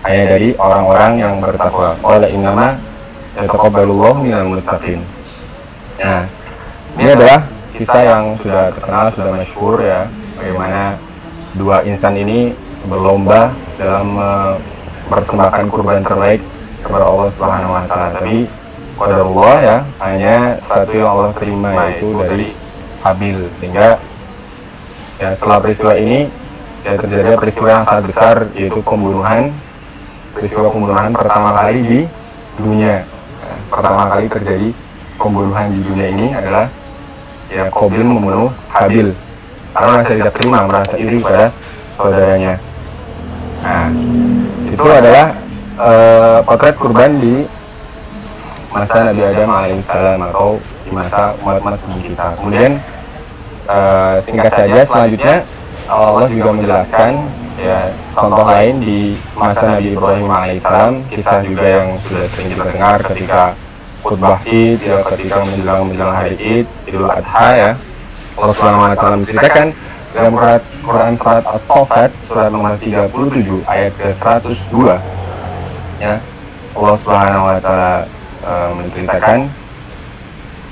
Hanya 0.09 0.25
dari 0.37 0.57
orang-orang 0.57 1.13
yang 1.21 1.35
bertakwa. 1.45 1.93
Qala 2.01 2.27
innama 2.33 2.81
yataqabbalullahu 3.37 4.25
minal 4.25 4.49
muttaqin. 4.49 5.05
Nah, 6.01 6.25
ini 6.97 7.11
adalah 7.13 7.45
kisah 7.77 8.03
yang 8.03 8.25
sudah 8.41 8.73
terkenal, 8.73 9.13
sudah 9.13 9.31
masyhur 9.37 9.77
ya, 9.85 10.09
bagaimana 10.41 10.97
dua 11.55 11.85
insan 11.85 12.17
ini 12.17 12.57
berlomba 12.89 13.53
dalam 13.77 14.17
mempersembahkan 14.17 15.65
kurban 15.69 16.01
terbaik 16.01 16.41
kepada 16.81 17.05
Allah 17.05 17.29
Subhanahu 17.29 17.77
wa 17.77 17.85
taala. 17.85 18.09
Tapi 18.17 18.49
pada 18.97 19.21
Allah 19.21 19.55
ya, 19.61 19.77
hanya 20.01 20.37
satu 20.65 20.93
yang 20.97 21.11
Allah 21.13 21.31
terima 21.37 21.71
yaitu 21.91 22.09
dari 22.17 22.64
Habil 23.05 23.53
sehingga 23.61 24.01
ya 25.21 25.37
setelah 25.37 25.61
peristiwa 25.61 25.93
ini 26.01 26.33
ya 26.85 26.97
terjadi 26.97 27.37
peristiwa 27.37 27.69
yang 27.69 27.85
sangat 27.85 28.05
besar 28.09 28.37
yaitu 28.57 28.81
pembunuhan 28.81 29.53
peristiwa 30.33 30.73
pembunuhan 30.73 31.13
pertama 31.13 31.53
kali 31.53 31.79
di 31.85 32.01
dunia. 32.57 33.05
Ya, 33.45 33.55
pertama 33.69 34.03
kali 34.09 34.27
terjadi 34.33 34.69
pembunuhan 35.21 35.69
di 35.69 35.81
dunia 35.85 36.09
ini 36.11 36.27
adalah 36.33 36.67
ya 37.53 37.69
Qabil 37.69 38.03
membunuh 38.03 38.49
Habil 38.73 39.13
karena 39.75 39.89
merasa 39.99 40.11
tidak 40.15 40.33
terima, 40.39 40.59
merasa 40.71 40.95
iri 40.97 41.19
pada 41.19 41.51
saudaranya. 41.99 42.55
Nah, 43.65 43.89
itu 44.71 44.87
adalah 44.87 45.27
eh, 45.83 46.39
potret 46.47 46.77
kurban 46.79 47.19
di 47.19 47.43
masa 48.71 49.11
Nabi 49.11 49.23
Adam 49.23 49.49
alaihissalam 49.51 50.19
atau 50.31 50.59
di 50.87 50.91
masa 50.95 51.35
umat-umat 51.43 51.75
sebelum 51.79 52.01
kita. 52.07 52.27
Kemudian 52.39 52.73
eh, 53.69 54.15
singkat 54.21 54.53
saja 54.53 54.81
selanjutnya 54.85 55.37
Allah 55.85 56.27
juga 56.33 56.51
menjelaskan 56.57 57.13
ya 57.61 57.93
contoh 58.17 58.47
lain 58.51 58.75
di 58.83 59.15
masa 59.39 59.79
Nabi 59.79 59.95
Ibrahim 59.95 60.27
alaihissalam 60.27 60.93
kisah 61.13 61.45
juga 61.45 61.65
yang 61.65 61.89
sudah 62.03 62.25
sering 62.33 62.49
kita 62.51 62.65
dengar 62.73 62.97
ketika 63.13 63.43
khutbah 64.03 64.39
Id 64.45 64.79
ya 64.83 65.01
ketika 65.15 65.45
menjelang 65.45 65.89
menjelang 65.89 66.15
hari 66.17 66.35
Id 66.37 66.67
Idul 66.89 67.09
Adha 67.09 67.49
ya. 67.57 67.71
Allah 68.35 68.51
Subhanahu 68.51 68.83
wa 68.83 68.95
taala 68.99 69.17
menceritakan 69.23 69.67
dalam 70.11 70.33
Quran, 70.35 70.61
Quran 70.83 71.13
surat 71.15 71.45
As-Saffat 71.47 72.11
surat 72.27 72.51
nomor 72.51 72.75
37 72.83 73.15
ayat 73.71 73.93
ke-102 73.95 74.75
ya. 76.03 76.19
Allah 76.75 76.95
Subhanahu 76.99 77.45
wa 77.47 77.59
taala 77.63 77.93
menceritakan 78.75 79.39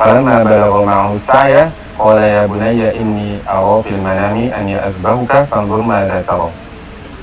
Falamma 0.03 0.43
balagha 0.43 0.81
ma'ahu 0.83 1.15
saya 1.15 1.71
qala 1.99 2.25
ya 2.25 2.43
bunayya 2.49 2.91
inni 2.97 3.39
ara 3.45 3.83
fil 3.85 4.01
manami 4.01 4.49
an 4.51 4.65
ya'zbahuka 4.65 5.47
fanzur 5.49 5.85
madza 5.85 6.25
tara 6.25 6.49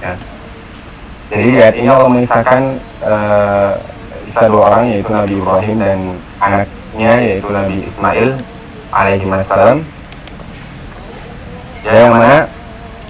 ya. 0.04 0.14
Jadi 1.30 1.46
di 1.46 1.58
ayat 1.62 1.76
ini 1.78 1.88
Allah 1.90 2.10
mengisahkan 2.10 2.64
eh, 3.06 3.72
kisah 4.26 4.46
dua 4.50 4.62
orang 4.70 4.94
yaitu 4.94 5.10
Nabi 5.10 5.34
Ibrahim 5.42 5.78
dan 5.82 6.00
anaknya 6.42 7.14
yaitu 7.22 7.50
Nabi 7.50 7.86
Ismail 7.86 8.30
alaihi 8.94 9.26
wassalam. 9.26 9.86
Ya 11.86 12.06
yang 12.06 12.18
mana 12.18 12.46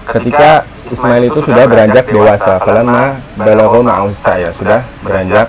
ketika 0.04 0.64
Ismail 0.88 1.28
itu 1.28 1.40
sudah 1.44 1.64
beranjak 1.68 2.08
dewasa 2.08 2.60
falamma 2.60 3.20
balagha 3.40 3.80
ma'ahu 3.84 4.10
saya 4.12 4.52
sudah 4.56 4.84
beranjak 5.04 5.48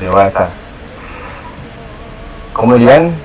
dewasa. 0.00 0.48
Kemudian 2.52 3.16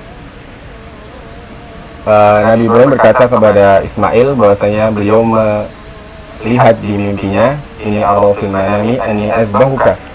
eh, 2.08 2.38
Nabi 2.48 2.62
Ibrahim 2.64 2.90
berkata 2.96 3.24
kepada 3.28 3.84
Ismail 3.84 4.32
bahwasanya 4.32 4.88
beliau 4.88 5.20
melihat 5.20 6.74
di 6.80 6.92
mimpinya 6.96 7.60
ini 7.84 8.00
Allah 8.00 8.32
fil 8.34 8.48
manami 8.48 8.96
ani 8.96 9.28
azbahuka 9.28 10.08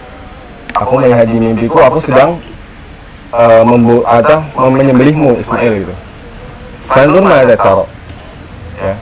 aku 0.73 0.91
melihat 0.99 1.29
di 1.29 1.37
mimpiku 1.37 1.77
aku 1.85 2.01
sedang 2.01 2.41
uh, 3.33 3.63
membu 3.65 4.01
atau 4.05 4.41
menyembelihmu 4.57 5.37
Ismail 5.37 5.85
gitu. 5.85 5.95
Fanzur 6.89 7.23
ada 7.25 7.55
taro. 7.57 7.85
Ya. 8.77 8.93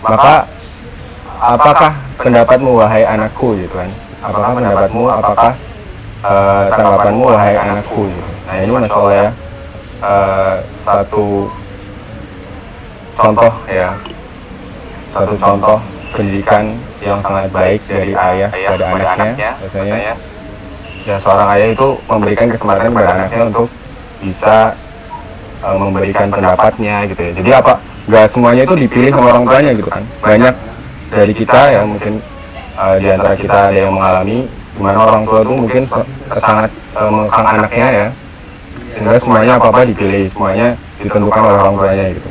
Maka 0.00 0.46
apakah 1.40 1.92
pendapatmu 2.20 2.70
wahai 2.78 3.04
anakku 3.04 3.58
gitu 3.58 3.74
kan? 3.76 3.90
Apakah 4.22 4.50
pendapatmu? 4.56 5.02
Apakah 5.10 5.52
uh, 6.22 6.64
tanggapanmu 6.72 7.24
wahai 7.28 7.54
anakku 7.58 8.08
gitu. 8.08 8.28
Nah 8.48 8.54
ini 8.62 8.70
masya 8.72 8.94
Allah 8.94 9.12
ya 9.12 9.28
uh, 10.00 10.54
satu 10.72 11.52
contoh 13.18 13.52
ya. 13.66 13.90
satu 15.10 15.34
contoh 15.34 15.78
pendidikan 16.14 16.78
yang 17.02 17.18
sangat 17.18 17.50
baik 17.50 17.80
dari 17.90 18.14
ayah 18.14 18.50
pada 18.50 18.84
anaknya 18.94 19.50
biasanya. 19.58 20.14
ya 21.06 21.16
seorang 21.16 21.48
ayah 21.56 21.68
itu 21.72 21.88
memberikan 22.06 22.46
kesempatan 22.52 22.92
kepada 22.92 23.10
anaknya 23.16 23.42
untuk 23.48 23.66
bisa 24.20 24.76
uh, 25.64 25.78
memberikan 25.78 26.28
pendapatnya 26.28 27.06
gitu 27.08 27.20
ya. 27.22 27.32
Jadi 27.32 27.50
apa? 27.54 27.72
Nggak 28.08 28.26
semuanya 28.28 28.62
itu 28.64 28.74
dipilih 28.76 29.10
sama 29.12 29.26
orang 29.32 29.44
tuanya 29.46 29.70
gitu 29.72 29.88
kan? 29.88 30.02
Banyak 30.20 30.54
dari 31.08 31.32
kita 31.32 31.60
ya 31.72 31.82
mungkin 31.88 32.20
uh, 32.76 32.96
di 33.00 33.06
antara 33.08 33.34
kita 33.34 33.58
ada 33.72 33.78
yang 33.78 33.94
mengalami 33.94 34.44
di 34.48 34.80
mana 34.84 34.98
orang 35.00 35.22
tua 35.24 35.40
itu 35.42 35.52
mungkin 35.54 35.82
sangat 36.36 36.70
uh, 36.94 37.10
mengekang 37.10 37.46
anaknya 37.56 37.88
ya. 37.88 38.08
Sehingga 38.92 39.16
semuanya 39.22 39.52
apa 39.56 39.66
apa 39.70 39.80
dipilih 39.88 40.28
semuanya 40.28 40.76
ditentukan 40.98 41.40
oleh 41.40 41.58
orang 41.62 41.76
tuanya 41.78 42.06
gitu 42.12 42.28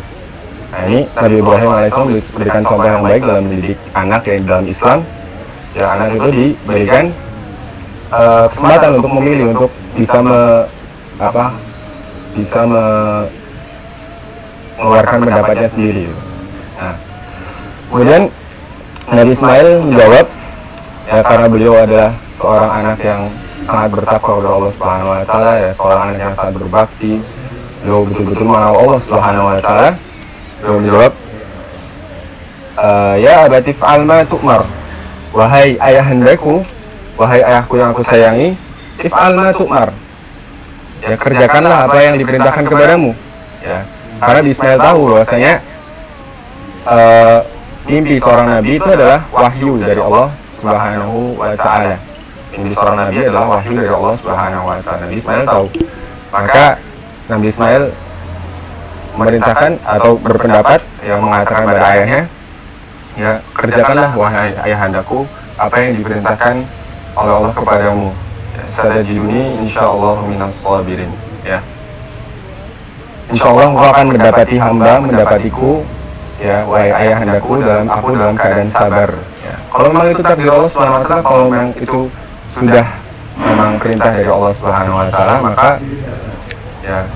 nah 0.68 0.84
ini 0.84 1.08
Nabi 1.16 1.36
Ibrahim 1.40 1.70
alaihissalam 1.72 2.10
diberikan 2.12 2.62
contoh 2.68 2.88
yang 2.92 3.04
baik 3.04 3.22
dalam 3.24 3.44
mendidik 3.48 3.78
anak 3.96 4.22
ya 4.28 4.36
dalam 4.44 4.66
Islam. 4.68 5.00
Ya 5.72 5.86
anak 5.96 6.08
itu 6.20 6.30
diberikan 6.34 7.04
eh, 8.12 8.46
kesempatan 8.52 8.92
untuk 9.00 9.12
memilih 9.16 9.46
untuk 9.56 9.72
bisa 9.96 10.18
me, 10.20 10.68
apa 11.24 11.56
bisa 12.36 12.60
me, 12.68 12.86
mengeluarkan 14.76 15.18
pendapatnya 15.24 15.70
sendiri. 15.72 16.06
Nah, 16.78 16.96
kemudian 17.88 18.22
Nabi 19.08 19.32
Ismail 19.32 19.70
menjawab 19.88 20.26
ya 21.08 21.20
karena 21.24 21.48
beliau 21.48 21.74
adalah 21.80 22.12
seorang 22.36 22.72
anak 22.84 22.98
yang 23.08 23.22
sangat 23.64 23.90
bertakwa 23.96 24.32
kepada 24.36 24.50
Allah 24.52 24.72
Subhanahu 24.76 25.10
wa 25.16 25.24
taala 25.24 25.52
ya 25.64 25.70
seorang 25.72 26.02
anak 26.12 26.18
yang 26.20 26.34
sangat 26.36 26.54
berbakti. 26.60 27.14
Beliau 27.86 28.04
betul-betul 28.04 28.44
mengenal 28.44 28.74
Allah 28.76 29.00
Subhanahu 29.00 29.48
wa 29.48 29.60
taala 29.64 29.90
beliau 30.62 30.78
menjawab 30.82 31.14
"Eh, 32.78 33.16
ya 33.26 33.34
abatif 33.50 33.78
alma 33.82 34.22
tu'mar 34.26 34.62
wahai 35.34 35.78
ayahandaku 35.82 36.62
wahai 37.18 37.42
ayahku 37.42 37.74
yang 37.78 37.90
aku 37.94 38.02
sayangi 38.06 38.54
if 39.02 39.10
alma 39.14 39.50
tu'mar 39.54 39.90
ya 41.02 41.14
kerjakanlah 41.18 41.90
apa 41.90 41.98
yang 42.02 42.16
diperintahkan 42.18 42.64
kepadamu 42.70 43.14
ya 43.62 43.82
karena 44.18 44.40
di 44.42 44.50
Ismail 44.54 44.78
tahu 44.82 45.02
bahwasanya 45.14 45.54
eh, 46.90 47.40
mimpi 47.86 48.18
seorang 48.18 48.48
nabi 48.60 48.82
itu 48.82 48.90
adalah 48.90 49.22
wahyu 49.30 49.78
dari 49.80 50.02
Allah 50.02 50.28
Subhanahu 50.44 51.38
wa 51.38 51.54
taala. 51.54 51.96
Mimpi 52.50 52.70
seorang 52.74 52.98
nabi 52.98 53.18
adalah 53.24 53.46
wahyu 53.58 53.78
dari 53.78 53.92
Allah 53.94 54.14
Subhanahu 54.18 54.64
wa 54.66 54.78
taala. 54.82 55.06
Nabi 55.06 55.16
Ismail 55.22 55.44
tahu. 55.46 55.66
Maka 56.34 56.66
Nabi 57.30 57.46
Ismail 57.48 57.84
memerintahkan 59.18 59.82
atau 59.82 60.14
berpendapat 60.22 60.80
yang 61.02 61.26
mengatakan 61.26 61.66
pada 61.66 61.82
ayahnya, 61.98 62.22
ya 63.18 63.32
kerjakanlah 63.58 64.14
wahai 64.14 64.54
ayahandaku 64.62 65.26
apa 65.58 65.76
yang 65.82 65.92
diperintahkan 65.98 66.56
oleh 67.18 67.34
Allah 67.34 67.52
kepadamu. 67.58 68.08
Ya, 68.54 68.64
Sadajuni 68.70 69.42
insyaallah 69.66 70.22
minas 70.30 70.54
sabirin. 70.62 71.10
Ya. 71.42 71.66
Insyaallah 73.34 73.74
engkau 73.74 73.90
akan 73.90 74.06
mendapati 74.14 74.56
hamba, 74.62 75.02
mendapatiku 75.02 75.82
ya 76.38 76.62
wahai 76.70 76.94
ayahandaku 76.94 77.66
dalam 77.66 77.90
aku 77.90 78.14
dalam 78.14 78.38
keadaan 78.38 78.70
sabar 78.70 79.10
ya. 79.42 79.56
kalau 79.74 79.90
memang 79.90 80.08
itu 80.14 80.22
takdir 80.22 80.50
Allah 80.54 80.70
taala 80.70 81.18
kalau 81.26 81.50
memang 81.50 81.70
itu 81.74 82.00
sudah 82.54 82.86
memang 83.42 83.82
perintah 83.82 84.14
dari 84.14 84.30
Allah 84.30 84.52
Subhanahu 84.54 85.02
wa 85.02 85.08
taala 85.10 85.34
maka 85.42 85.70
ya 86.86 87.10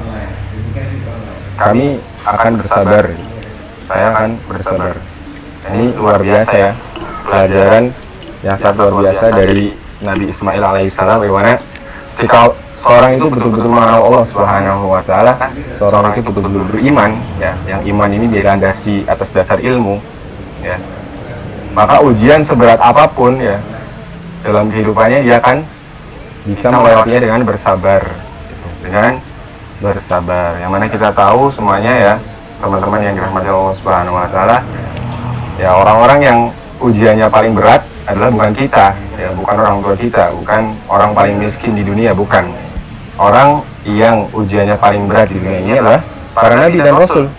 kami 1.57 1.99
akan 2.23 2.51
bersabar. 2.59 3.05
Saya 3.89 4.05
akan 4.15 4.29
bersabar. 4.47 4.93
Ini 5.71 5.85
luar 5.97 6.19
biasa 6.23 6.53
ya. 6.55 6.71
Pelajaran 7.21 7.83
yang 8.41 8.57
sangat 8.57 8.77
luar 8.87 8.93
biasa 9.05 9.25
dari 9.35 9.75
Nabi 10.01 10.25
Ismail 10.33 10.61
alaihissalam. 10.63 11.21
Bagaimana? 11.21 11.61
Ketika 12.17 12.53
seorang 12.77 13.17
itu 13.17 13.25
betul-betul 13.29 13.69
mengenal 13.71 14.01
Allah 14.05 14.23
Subhanahu 14.25 14.83
wa 14.93 15.01
taala, 15.01 15.33
seorang 15.77 16.17
itu 16.17 16.29
betul-betul 16.29 16.65
beriman 16.69 17.17
ya, 17.41 17.53
yang 17.65 17.81
iman 17.95 18.09
ini 18.09 18.27
dilandasi 18.29 19.05
atas 19.09 19.33
dasar 19.33 19.57
ilmu 19.57 19.97
ya. 20.61 20.77
Maka 21.71 22.03
ujian 22.03 22.43
seberat 22.43 22.77
apa 22.83 23.07
pun 23.09 23.39
ya 23.39 23.57
dalam 24.43 24.67
kehidupannya 24.67 25.23
dia 25.23 25.39
akan 25.39 25.63
bisa 26.43 26.67
melewatinya 26.73 27.21
dengan 27.21 27.41
bersabar 27.47 28.01
gitu. 28.49 28.67
Dengan 28.85 29.21
bersabar. 29.81 30.61
Yang 30.61 30.71
mana 30.71 30.85
kita 30.87 31.09
tahu 31.11 31.49
semuanya 31.49 31.93
ya, 31.97 32.13
teman-teman 32.61 33.01
yang 33.01 33.13
dirahmati 33.17 33.49
Allah 33.49 33.73
Subhanahu 33.73 34.15
wa 34.15 34.29
taala 34.29 34.61
ya 35.57 35.73
orang-orang 35.73 36.19
yang 36.21 36.39
ujiannya 36.81 37.27
paling 37.29 37.53
berat 37.57 37.81
adalah 38.05 38.29
bukan 38.33 38.51
kita, 38.53 38.97
ya 39.17 39.29
bukan 39.33 39.55
orang 39.57 39.75
tua 39.81 39.95
kita, 39.97 40.25
bukan 40.33 40.61
orang 40.89 41.11
paling 41.13 41.35
miskin 41.37 41.77
di 41.77 41.85
dunia, 41.85 42.13
bukan. 42.17 42.49
Orang 43.21 43.61
yang 43.85 44.25
ujiannya 44.33 44.77
paling 44.81 45.05
berat 45.05 45.29
di 45.29 45.37
dunia 45.37 45.59
ini 45.61 45.71
adalah 45.77 46.01
para 46.33 46.57
nabi 46.57 46.81
dan 46.81 46.97
rasul. 46.97 47.29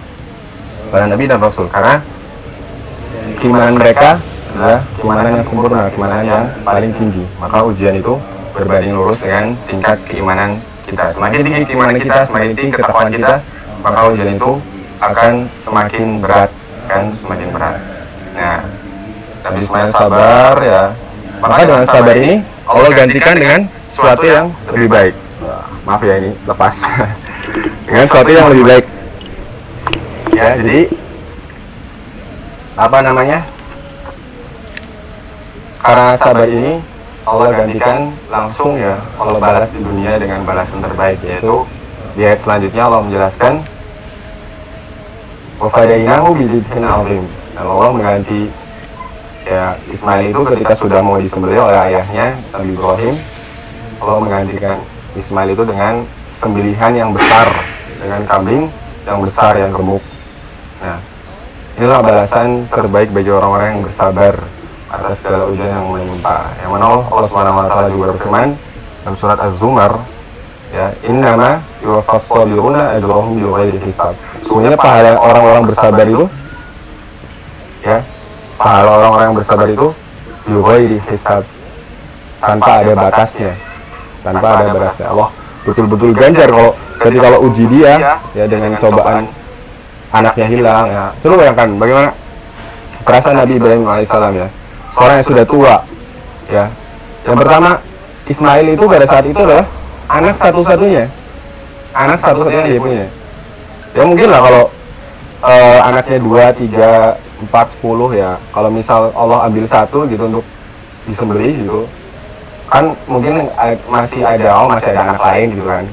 Para 0.94 1.10
nabi 1.10 1.24
dan 1.26 1.42
rasul 1.42 1.66
karena 1.66 1.98
keimanan 3.42 3.74
mereka 3.74 4.22
adalah 4.54 4.78
keimanan 4.94 5.26
yang 5.34 5.42
sempurna, 5.42 5.82
keimanan 5.90 6.22
yang 6.22 6.44
paling 6.62 6.92
tinggi. 6.94 7.24
Maka 7.42 7.66
ujian 7.66 7.98
itu 7.98 8.14
berbanding 8.54 8.94
lurus 8.94 9.18
dengan 9.24 9.58
tingkat 9.66 9.98
keimanan 10.06 10.62
kita. 10.92 11.08
Semakin 11.08 11.38
tinggi 11.40 11.60
keimanan 11.64 11.96
kita, 11.96 12.16
semakin 12.28 12.50
tinggi 12.52 12.70
ketakwaan 12.76 13.08
kita, 13.08 13.40
maka 13.80 14.00
ujian 14.12 14.36
itu 14.36 14.60
akan 15.00 15.48
semakin 15.48 16.20
berat, 16.20 16.50
kan 16.86 17.08
semakin 17.10 17.48
berat. 17.50 17.80
Nah, 18.36 18.60
Nabi 19.42 19.58
Ismail 19.58 19.88
sabar 19.88 20.54
ya. 20.60 20.84
Maka 21.42 21.66
dengan 21.66 21.84
sabar 21.88 22.14
ini 22.14 22.38
Allah 22.68 22.90
gantikan 22.94 23.34
dengan 23.34 23.60
sesuatu 23.90 24.22
yang 24.22 24.46
lebih 24.70 24.86
baik. 24.86 25.14
Wah, 25.42 25.66
Maaf 25.82 26.02
ya 26.06 26.14
ini 26.22 26.30
lepas. 26.46 26.74
dengan 27.88 28.04
sesuatu 28.06 28.30
yang 28.30 28.46
lebih 28.54 28.64
baik. 28.68 28.84
Ya, 30.32 30.54
jadi 30.54 30.86
apa 32.78 32.98
namanya? 33.02 33.42
Karena 35.82 36.14
sabar 36.14 36.46
ini 36.46 36.78
Allah 37.22 37.54
gantikan 37.54 38.10
langsung 38.26 38.74
ya 38.74 38.98
Allah 39.14 39.38
balas 39.38 39.70
di 39.70 39.78
dunia 39.78 40.18
dengan 40.18 40.42
balasan 40.42 40.82
terbaik 40.82 41.22
yaitu 41.22 41.62
di 42.18 42.26
ayat 42.26 42.42
selanjutnya 42.42 42.82
Allah 42.90 43.00
menjelaskan 43.06 43.62
wafadainahu 45.62 46.34
bidibhin 46.34 46.82
azim. 46.82 47.24
Dan 47.52 47.64
Allah 47.68 47.88
mengganti 47.94 48.50
ya 49.46 49.78
Ismail 49.86 50.34
itu 50.34 50.40
ketika 50.50 50.74
sudah 50.74 50.98
mau 51.04 51.20
disembelih 51.20 51.62
oleh 51.62 51.78
ayahnya 51.92 52.34
Nabi 52.50 52.74
Ibrahim 52.74 53.14
Allah 54.02 54.18
menggantikan 54.18 54.76
Ismail 55.14 55.54
itu 55.54 55.62
dengan 55.62 56.02
sembelihan 56.34 56.92
yang 56.96 57.10
besar 57.14 57.46
dengan 58.02 58.26
kambing 58.26 58.66
yang 59.06 59.18
besar 59.22 59.54
yang 59.54 59.70
gemuk. 59.70 60.02
Nah 60.82 60.98
inilah 61.78 62.02
balasan 62.02 62.66
terbaik 62.66 63.14
bagi 63.14 63.30
orang-orang 63.30 63.78
yang 63.78 63.82
bersabar 63.86 64.34
atas 64.92 65.24
segala 65.24 65.48
ujian 65.48 65.72
yang 65.72 65.86
menimpa 65.88 66.52
yang 66.60 66.76
mana 66.76 67.00
Allah 67.08 67.24
Subhanahu 67.24 67.56
wa 67.56 67.66
taala 67.66 67.88
juga 67.88 68.04
berfirman 68.12 68.48
dalam 69.02 69.16
surat 69.16 69.38
Az-Zumar 69.40 69.92
ya 70.72 70.92
innama 71.08 71.64
yuwaffas 71.80 72.28
sabiruna 72.28 72.92
ajrahum 72.96 73.32
bighairi 73.40 73.80
hisab. 73.80 74.12
Sesungguhnya 74.44 74.76
pahala 74.76 75.16
orang-orang 75.16 75.62
bersabar 75.64 76.04
itu 76.04 76.24
ya 77.80 78.04
pahala 78.60 78.88
orang-orang 79.00 79.24
yang 79.32 79.36
bersabar 79.40 79.66
itu 79.72 79.88
bighairi 80.44 80.98
hisab. 81.08 81.42
Tanpa 82.42 82.84
ada 82.84 82.92
batasnya 82.92 83.52
tanpa 84.20 84.48
ada 84.60 84.70
batasnya. 84.76 85.08
Allah 85.08 85.28
betul-betul 85.64 86.10
ganjar 86.12 86.48
kalau 86.52 86.76
ketika 87.00 87.22
kalau 87.32 87.38
uji 87.48 87.64
dia 87.72 88.20
ya 88.36 88.44
dengan 88.44 88.76
cobaan. 88.76 89.24
anaknya 90.12 90.44
hilang 90.44 90.84
ya. 90.92 91.04
Coba 91.24 91.34
bayangkan 91.40 91.68
bagaimana 91.80 92.12
perasaan 93.00 93.40
Nabi 93.40 93.56
Ibrahim 93.56 93.88
alaihissalam 93.88 94.36
ya 94.36 94.48
seorang 94.92 95.16
yang 95.20 95.26
sudah 95.26 95.44
tua 95.48 95.74
ya. 96.52 96.64
Yang 97.24 97.36
pertama 97.42 97.70
Ismail 98.28 98.66
itu 98.74 98.84
pada 98.86 99.06
saat 99.08 99.24
itu 99.26 99.40
adalah 99.40 99.66
anak 100.10 100.34
satu-satunya. 100.38 101.08
Anak 101.92 102.18
satu-satunya 102.20 102.64
dia 102.68 102.80
punya. 102.80 103.06
Ya 103.92 104.02
mungkin 104.08 104.28
lah 104.32 104.40
kalau 104.40 104.64
eh, 105.44 105.78
anaknya 105.82 106.18
dua 106.22 106.44
tiga 106.56 106.90
empat 107.42 107.74
sepuluh 107.74 108.10
ya. 108.12 108.36
Kalau 108.52 108.68
misal 108.68 109.10
Allah 109.16 109.48
ambil 109.48 109.64
satu 109.66 110.04
gitu 110.06 110.28
untuk 110.28 110.44
disembelih 111.08 111.66
gitu 111.66 111.80
kan 112.72 112.96
mungkin 113.04 113.52
masih 113.90 114.24
ada 114.24 114.64
oh 114.64 114.70
masih 114.70 114.96
ada 114.96 115.12
anak 115.12 115.20
lain 115.20 115.46
gitu 115.52 115.66
kan. 115.66 115.84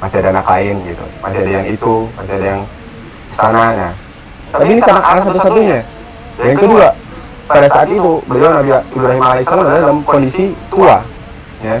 Masih 0.00 0.16
ada 0.20 0.28
anak 0.36 0.46
lain 0.48 0.74
gitu. 0.86 1.04
Masih 1.24 1.38
ada 1.44 1.50
yang 1.50 1.66
itu 1.66 1.94
masih 2.16 2.32
ada 2.40 2.46
yang 2.56 2.62
sananya 3.26 3.90
tapi 4.54 4.72
ini 4.72 4.80
sama 4.80 5.02
anak 5.02 5.22
satu-satunya. 5.28 5.80
Yang 6.40 6.58
kedua 6.62 6.88
pada 7.46 7.66
saat 7.70 7.88
itu 7.88 8.20
beliau 8.26 8.50
Nabi 8.50 8.70
Ibrahim 8.92 9.22
alaihissalam 9.22 9.66
dalam 9.70 9.98
kondisi 10.02 10.52
tua 10.68 11.02
ya. 11.62 11.78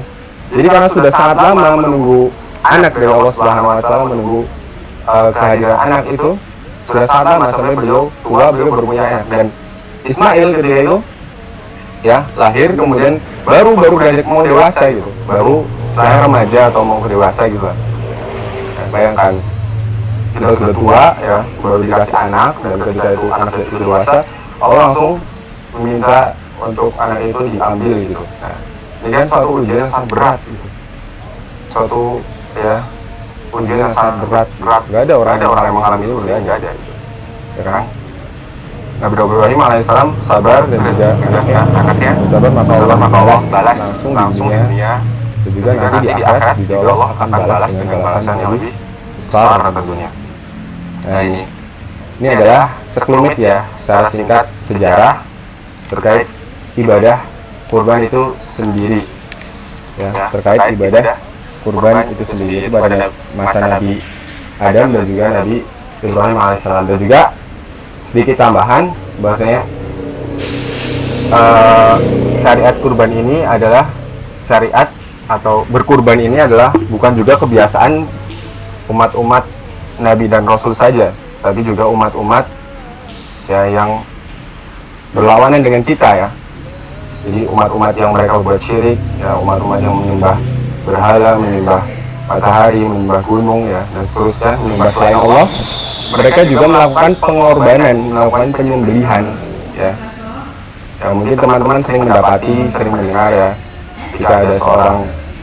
Jadi 0.54 0.66
karena 0.70 0.88
sudah 0.88 1.10
sangat 1.10 1.36
lama 1.42 1.82
menunggu 1.82 2.30
anak 2.62 2.94
dari 2.94 3.10
Allah 3.10 3.32
Subhanahu 3.34 3.66
wa 3.66 3.82
taala 3.82 4.02
menunggu 4.06 4.40
uh, 5.10 5.28
kehadiran 5.34 5.78
anak 5.90 6.02
itu 6.06 6.38
sudah 6.86 7.02
sangat 7.02 7.24
lama 7.34 7.44
sampai 7.50 7.74
beliau 7.74 8.02
tua 8.22 8.54
beliau 8.54 8.78
punya 8.78 9.02
anak 9.02 9.24
dan 9.26 9.46
Ismail 10.06 10.48
ketika 10.54 10.78
itu 10.86 10.96
ya 12.06 12.22
lahir 12.38 12.70
kemudian 12.78 13.18
baru 13.42 13.74
baru 13.74 13.94
beranjak 13.98 14.26
mau 14.30 14.46
dewasa 14.46 14.94
gitu. 14.94 15.10
Baru 15.26 15.66
setelah 15.90 16.30
remaja 16.30 16.60
atau 16.70 16.82
mau 16.86 17.02
dewasa 17.02 17.50
gitu. 17.50 17.66
Ya, 17.66 17.74
bayangkan 18.94 19.34
kita 20.36 20.52
sudah 20.54 20.72
tua 20.76 21.02
ya 21.18 21.36
baru 21.58 21.76
dikasih 21.82 22.16
anak 22.30 22.52
dan 22.62 22.72
ketika 22.86 23.08
itu 23.18 23.26
anak 23.34 23.54
itu 23.58 23.74
dewasa 23.82 24.16
Allah 24.62 24.78
langsung 24.88 25.18
meminta 25.76 26.34
untuk 26.60 26.90
anak 26.96 27.20
itu 27.24 27.42
diambil 27.52 27.94
gitu. 28.00 28.24
Nah, 28.40 28.56
ini 29.04 29.12
kan 29.12 29.26
suatu 29.28 29.48
ujian 29.60 29.78
yang 29.84 29.90
sangat 29.92 30.08
berat 30.08 30.38
gitu. 30.48 30.66
Suatu 31.68 32.02
ya 32.56 32.76
ujian 33.52 33.78
yang 33.86 33.92
sangat 33.92 34.14
berat. 34.24 34.48
Berat 34.58 34.82
nggak 34.88 35.02
ada 35.04 35.14
orang 35.20 35.34
ada 35.36 35.46
orang 35.52 35.64
yang 35.68 35.76
mengalami 35.76 36.04
itu 36.08 36.14
nggak 36.16 36.56
ada 36.56 36.70
gitu. 36.72 36.92
ya 37.56 37.62
kan? 37.64 37.84
Nabi 38.96 39.12
Ibrahim 39.12 39.60
alaihissalam 39.60 40.08
sabar 40.24 40.64
dan 40.72 40.80
juga 40.80 41.08
anaknya 41.20 41.60
anaknya 41.68 42.12
sabar 42.32 42.48
maka 42.48 42.72
Allah, 42.80 42.96
maka 42.96 43.16
Allah 43.20 43.40
balas 43.52 43.76
langsung, 43.76 44.12
langsung 44.16 44.46
di 44.48 44.56
dunia. 44.56 45.04
dan 45.44 45.50
juga 45.52 45.70
nanti 45.76 45.98
di 46.00 46.24
akhirat 46.24 46.56
juga 46.64 46.90
Allah 46.96 47.08
akan 47.12 47.26
balas 47.28 47.72
dengan 47.76 47.98
balasan 48.00 48.36
yang 48.40 48.50
lebih 48.56 48.72
besar 49.20 49.60
tentunya. 49.68 50.08
Nah 51.04 51.20
ini 51.20 51.42
ini 52.16 52.28
adalah 52.32 52.72
sekelumit 52.88 53.36
ya 53.36 53.68
secara 53.76 54.08
singkat 54.08 54.48
sejarah 54.64 55.25
terkait 55.86 56.26
ibadah 56.76 57.22
kurban 57.70 58.06
itu 58.06 58.34
sendiri. 58.38 59.02
Ya 59.96 60.12
terkait 60.28 60.60
ibadah 60.76 61.16
kurban 61.64 62.04
itu 62.12 62.22
sendiri 62.28 62.68
pada 62.68 63.10
masa 63.34 63.64
Nabi 63.64 63.98
Adam 64.60 64.92
dan 64.92 65.02
juga 65.08 65.24
Nabi 65.42 65.56
Ibrahim 66.04 66.36
alaihissalam. 66.36 66.84
Dan 66.86 66.98
juga 67.00 67.20
sedikit 67.98 68.36
tambahan 68.38 68.92
bahwasanya 69.18 69.60
eh, 71.32 71.96
syariat 72.38 72.74
kurban 72.78 73.10
ini 73.10 73.42
adalah 73.42 73.88
syariat 74.46 74.86
atau 75.26 75.66
berkurban 75.66 76.22
ini 76.22 76.38
adalah 76.38 76.70
bukan 76.86 77.18
juga 77.18 77.34
kebiasaan 77.34 78.06
umat-umat 78.86 79.42
Nabi 79.98 80.30
dan 80.30 80.46
Rasul 80.46 80.70
saja, 80.70 81.10
tapi 81.42 81.66
juga 81.66 81.88
umat-umat 81.90 82.46
ya 83.50 83.66
yang 83.66 84.06
berlawanan 85.16 85.64
dengan 85.64 85.80
kita 85.80 86.10
ya. 86.12 86.28
Jadi 87.24 87.48
umat-umat 87.48 87.96
yang 87.96 88.12
mereka 88.12 88.38
buat 88.38 88.60
syirik, 88.60 89.00
ya 89.18 89.34
umat-umat 89.40 89.80
yang 89.80 89.96
menyembah 89.96 90.36
berhala, 90.84 91.30
menyembah 91.40 91.82
matahari, 92.28 92.84
menyembah 92.84 93.20
gunung 93.24 93.66
ya 93.66 93.82
dan 93.96 94.04
seterusnya, 94.12 94.52
menyembah 94.60 94.88
selain 94.92 95.16
Allah. 95.16 95.46
Mereka 96.06 96.40
juga 96.46 96.66
melakukan 96.70 97.12
pengorbanan, 97.18 97.96
melakukan 98.12 98.48
penyembelihan 98.54 99.24
ya. 99.74 99.92
Ya 100.96 101.06
mungkin 101.12 101.34
teman-teman 101.34 101.82
sering 101.82 102.06
mendapati, 102.06 102.54
sering 102.70 102.92
mendengar 102.94 103.28
ya 103.32 103.50
jika 104.16 104.32
ada 104.46 104.54
seorang 104.56 104.96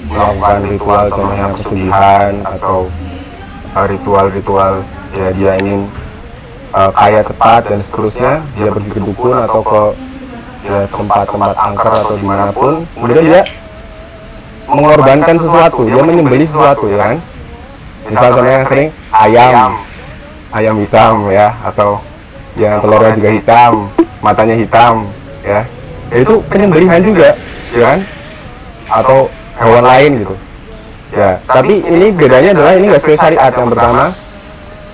melakukan 0.10 0.60
ritual 0.68 1.04
contohnya 1.14 1.48
pesugihan 1.54 2.32
atau 2.46 2.78
uh, 3.76 3.86
ritual-ritual 3.86 4.74
ya 5.14 5.30
dia 5.34 5.52
ingin 5.62 5.86
uh, 6.74 6.92
kaya 6.92 7.22
cepat 7.22 7.70
dan 7.70 7.80
seterusnya 7.80 8.32
dia 8.58 8.70
pergi 8.74 8.90
ke 8.90 9.00
dukun 9.00 9.38
atau 9.38 9.62
ke 9.62 9.82
ya, 10.68 10.78
tempat-tempat 10.90 11.52
angker 11.56 11.94
atau 12.04 12.16
di 12.18 12.26
mana 12.26 12.50
pun. 12.50 12.84
Kemudian 12.98 13.24
dia 13.24 13.42
mengorbankan 14.68 15.36
sesuatu 15.38 15.86
dia 15.86 16.02
menyembelih 16.02 16.48
sesuatu 16.50 16.90
ya 16.90 16.98
kan? 17.00 17.16
Misalnya 18.04 18.52
yang 18.60 18.66
sering 18.68 18.90
ayam. 19.14 19.72
Ayam 20.54 20.78
hitam 20.78 21.34
ya 21.34 21.50
atau 21.66 21.98
yang 22.54 22.78
telurnya 22.78 23.18
juga 23.18 23.30
hitam 23.34 23.72
matanya 24.22 24.54
hitam 24.54 25.10
ya. 25.42 25.66
Ya, 26.14 26.18
itu 26.22 26.46
penyembelihan 26.46 27.02
juga 27.02 27.34
ya 27.74 27.82
kan? 27.82 28.00
Atau 28.86 29.34
hewan 29.58 29.86
lain 29.86 30.12
gitu. 30.22 30.36
Ya 31.14 31.42
tapi 31.50 31.82
ini 31.82 32.14
bedanya 32.14 32.54
adalah 32.54 32.74
ini 32.78 32.86
nggak 32.90 33.02
sesuai 33.02 33.18
syariat. 33.18 33.50
Yang 33.50 33.70
pertama 33.74 34.06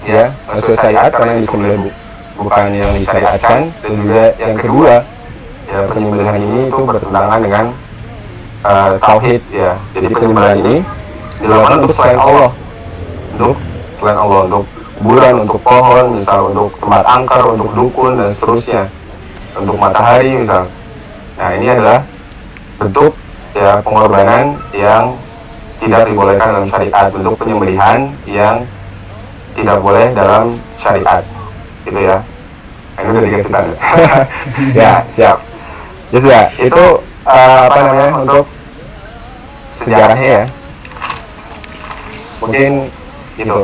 ya 0.08 0.32
nggak 0.48 0.56
sesuai 0.64 0.78
syariat 0.80 1.10
karena 1.12 1.30
yang 1.36 1.42
disembelih 1.44 1.78
bu- 1.84 1.98
bukan 2.40 2.66
yang 2.72 2.92
disyariatkan 2.96 3.60
dan 3.84 3.92
juga 4.00 4.24
yang 4.40 4.56
kedua 4.56 4.94
ya 5.70 5.80
penyembelihan 5.92 6.40
ini 6.40 6.60
itu 6.72 6.80
bertentangan 6.82 7.40
dengan 7.44 7.66
uh, 8.64 8.92
tauhid 8.98 9.42
ya. 9.52 9.76
jadi 9.94 10.08
penyembelihan 10.10 10.58
ini 10.64 10.76
dilakukan 11.40 11.76
untuk 11.84 11.94
selain 11.96 12.20
Allah. 12.20 12.50
Untuk 13.36 13.56
selain 13.96 14.20
Allah 14.20 14.40
untuk 14.48 14.64
kuburan 15.00 15.34
untuk 15.48 15.60
pohon 15.64 16.06
misal 16.20 16.52
untuk 16.52 16.76
tempat 16.80 17.04
angker 17.08 17.42
untuk 17.56 17.70
dukun 17.72 18.12
dan 18.20 18.30
seterusnya. 18.32 18.84
Untuk 19.56 19.76
matahari 19.80 20.44
misal. 20.44 20.68
Nah 21.40 21.50
ini 21.56 21.68
adalah 21.72 22.04
bentuk 22.80 23.16
ya 23.56 23.80
pengorbanan 23.84 24.60
yang 24.76 25.16
tidak 25.80 26.08
dibolehkan 26.12 26.60
dalam 26.60 26.68
syariat. 26.68 27.08
Bentuk 27.12 27.36
penyembelihan 27.40 28.12
yang 28.28 28.68
tidak 29.56 29.78
boleh 29.82 30.12
dalam 30.14 30.58
syariat. 30.78 31.24
Gitu 31.88 32.00
ya. 32.00 32.18
Nah, 33.00 33.02
ini 33.02 33.10
udah 33.16 33.24
dikasih 33.24 33.52
tanda. 33.52 33.76
Ya 34.80 34.92
siap. 35.08 35.38
Ya 36.12 36.18
sudah 36.20 36.46
itu 36.60 36.84
eh, 37.24 37.60
apa 37.70 37.80
namanya 37.86 38.14
untuk 38.26 38.46
sejarahnya 39.72 40.28
ya? 40.28 40.46
Mungkin 42.44 42.72
gitu. 43.40 43.60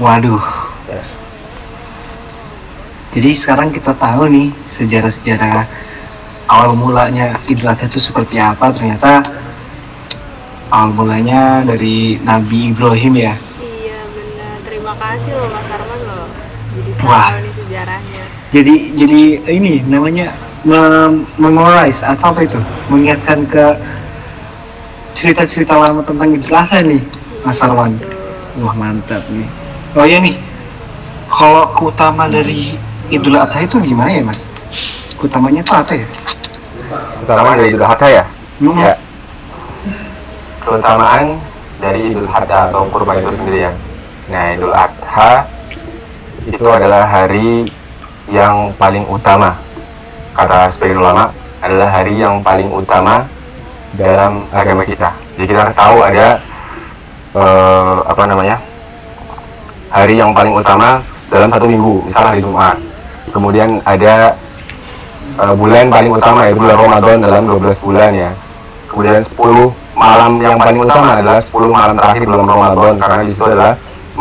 Waduh. 0.00 0.44
Jadi 3.12 3.30
sekarang 3.36 3.68
kita 3.68 3.92
tahu 3.92 4.24
nih 4.32 4.48
sejarah-sejarah 4.64 5.68
awal 6.48 6.72
mulanya 6.72 7.36
Idul 7.44 7.68
Adha 7.68 7.84
itu 7.84 8.00
seperti 8.00 8.40
apa. 8.40 8.72
Ternyata 8.72 9.20
awal 10.72 10.96
mulanya 10.96 11.60
dari 11.60 12.16
Nabi 12.24 12.72
Ibrahim 12.72 13.12
ya. 13.20 13.36
Iya 15.02 15.18
kasih 15.18 15.32
loh 15.34 15.48
Mas 15.50 15.66
Arman 15.66 16.00
loh. 16.06 16.26
Jadi 16.72 16.90
Wah. 17.02 17.28
tahu 17.28 17.40
nih 17.42 17.52
sejarahnya. 17.58 18.22
Jadi 18.52 18.74
jadi 18.94 19.20
ini 19.50 19.72
namanya 19.82 20.26
mem- 20.62 21.26
memorize 21.36 22.00
atau 22.00 22.30
apa 22.30 22.46
itu? 22.46 22.60
Mengingatkan 22.86 23.42
ke 23.44 23.64
cerita-cerita 25.12 25.74
lama 25.74 26.00
tentang 26.00 26.30
Idul 26.30 26.54
Adha 26.54 26.80
nih, 26.80 27.02
Mas 27.42 27.58
Arwan. 27.58 27.98
Betul. 27.98 28.62
Wah 28.62 28.74
mantap 28.78 29.26
nih. 29.26 29.48
Oh 29.92 30.06
iya 30.06 30.22
nih, 30.22 30.38
kalau 31.26 31.68
keutama 31.74 32.30
dari 32.30 32.78
Idul 33.10 33.36
Adha 33.36 33.58
itu 33.60 33.76
gimana 33.82 34.08
ya 34.08 34.22
mas? 34.22 34.46
Keutamanya 35.18 35.60
itu 35.60 35.72
apa 35.72 35.92
ya? 35.92 36.06
utama 37.22 37.56
dari 37.56 37.72
Idul 37.72 37.86
Adha 37.86 38.08
ya 38.10 38.24
Hmm. 38.60 38.78
ya 38.78 38.94
keutamaan 40.60 41.40
dari 41.80 42.12
Idul 42.12 42.28
Adha 42.28 42.68
atau 42.68 42.84
kurban 42.92 43.18
itu 43.18 43.32
sendiri 43.32 43.58
ya 43.64 43.72
nah 44.28 44.52
Idul 44.52 44.70
Adha 44.70 44.91
itu 46.48 46.64
adalah 46.64 47.04
hari 47.04 47.68
yang 48.32 48.72
paling 48.80 49.04
utama. 49.12 49.60
Kata 50.32 50.72
sebagian 50.72 51.04
ulama 51.04 51.28
adalah 51.60 51.88
hari 51.92 52.16
yang 52.16 52.40
paling 52.40 52.72
utama 52.72 53.28
dalam 53.92 54.48
agama 54.48 54.82
kita. 54.88 55.12
Jadi 55.36 55.52
kita 55.52 55.68
tahu 55.76 56.00
ada 56.00 56.40
eh, 57.36 57.96
apa 58.08 58.24
namanya 58.24 58.56
hari 59.92 60.16
yang 60.16 60.32
paling 60.32 60.56
utama 60.56 61.04
dalam 61.28 61.52
satu 61.52 61.68
minggu 61.68 62.08
misalnya 62.08 62.28
hari 62.32 62.40
Jumat. 62.40 62.76
Kemudian 63.32 63.80
ada 63.88 64.36
uh, 65.40 65.54
bulan 65.56 65.88
paling 65.88 66.12
utama 66.12 66.44
ya 66.44 66.52
bulan 66.52 66.76
Ramadan 66.76 67.16
dalam 67.24 67.42
12 67.48 67.84
bulan 67.84 68.10
ya. 68.12 68.30
Kemudian 68.92 69.24
10 69.24 69.36
malam 69.96 70.36
yang 70.40 70.60
paling 70.60 70.76
utama 70.84 71.16
adalah 71.16 71.40
10 71.40 71.52
malam 71.72 71.94
terakhir 71.96 72.28
bulan 72.28 72.44
Ramadan 72.44 72.92
karena 73.00 73.20
di 73.24 73.32
adalah 73.32 73.72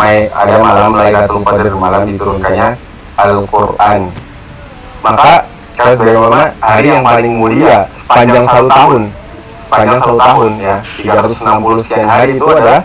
mai 0.01 0.25
ada 0.33 0.57
malam 0.57 0.97
Lailatul 0.97 1.45
Qadar 1.45 1.77
malam 1.77 2.09
diturunkannya 2.09 2.73
Al-Qur'an. 3.21 4.09
Maka 5.05 5.45
kata 5.77 5.93
sebagai 5.93 6.17
ulama 6.17 6.49
hari 6.57 6.89
yang 6.89 7.05
paling 7.05 7.33
mulia 7.37 7.85
sepanjang 7.93 8.41
satu 8.49 8.65
tahun. 8.65 9.01
Sepanjang 9.61 9.97
satu 10.01 10.17
tahun 10.17 10.51
ya 10.57 10.75
360 11.05 11.83
sekian 11.85 12.09
hari 12.09 12.41
itu 12.41 12.45
adalah 12.49 12.81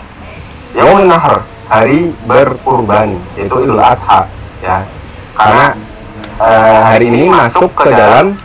Yaumun 0.77 1.09
Nahar 1.09 1.41
hari 1.65 2.13
berkurban 2.29 3.17
yaitu 3.33 3.65
Idul 3.65 3.81
Adha 3.81 4.29
ya. 4.61 4.85
Karena 5.33 5.73
eh, 6.37 6.79
hari 6.85 7.05
ini 7.09 7.33
masuk 7.33 7.73
ke 7.73 7.89
dalam 7.97 8.37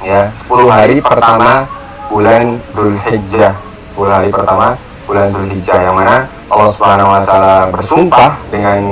ya 0.00 0.32
10 0.48 0.72
hari 0.72 0.96
pertama 1.04 1.68
bulan 2.08 2.56
Zulhijjah 2.72 3.52
10 3.92 4.08
hari 4.08 4.28
pertama 4.32 4.72
bulan 5.04 5.28
Zulhijjah 5.36 5.78
yang 5.84 5.96
mana 6.00 6.39
Allah 6.50 6.68
Subhanahu 6.74 7.14
wa 7.14 7.22
taala 7.22 7.54
bersumpah 7.70 8.34
dengan 8.50 8.82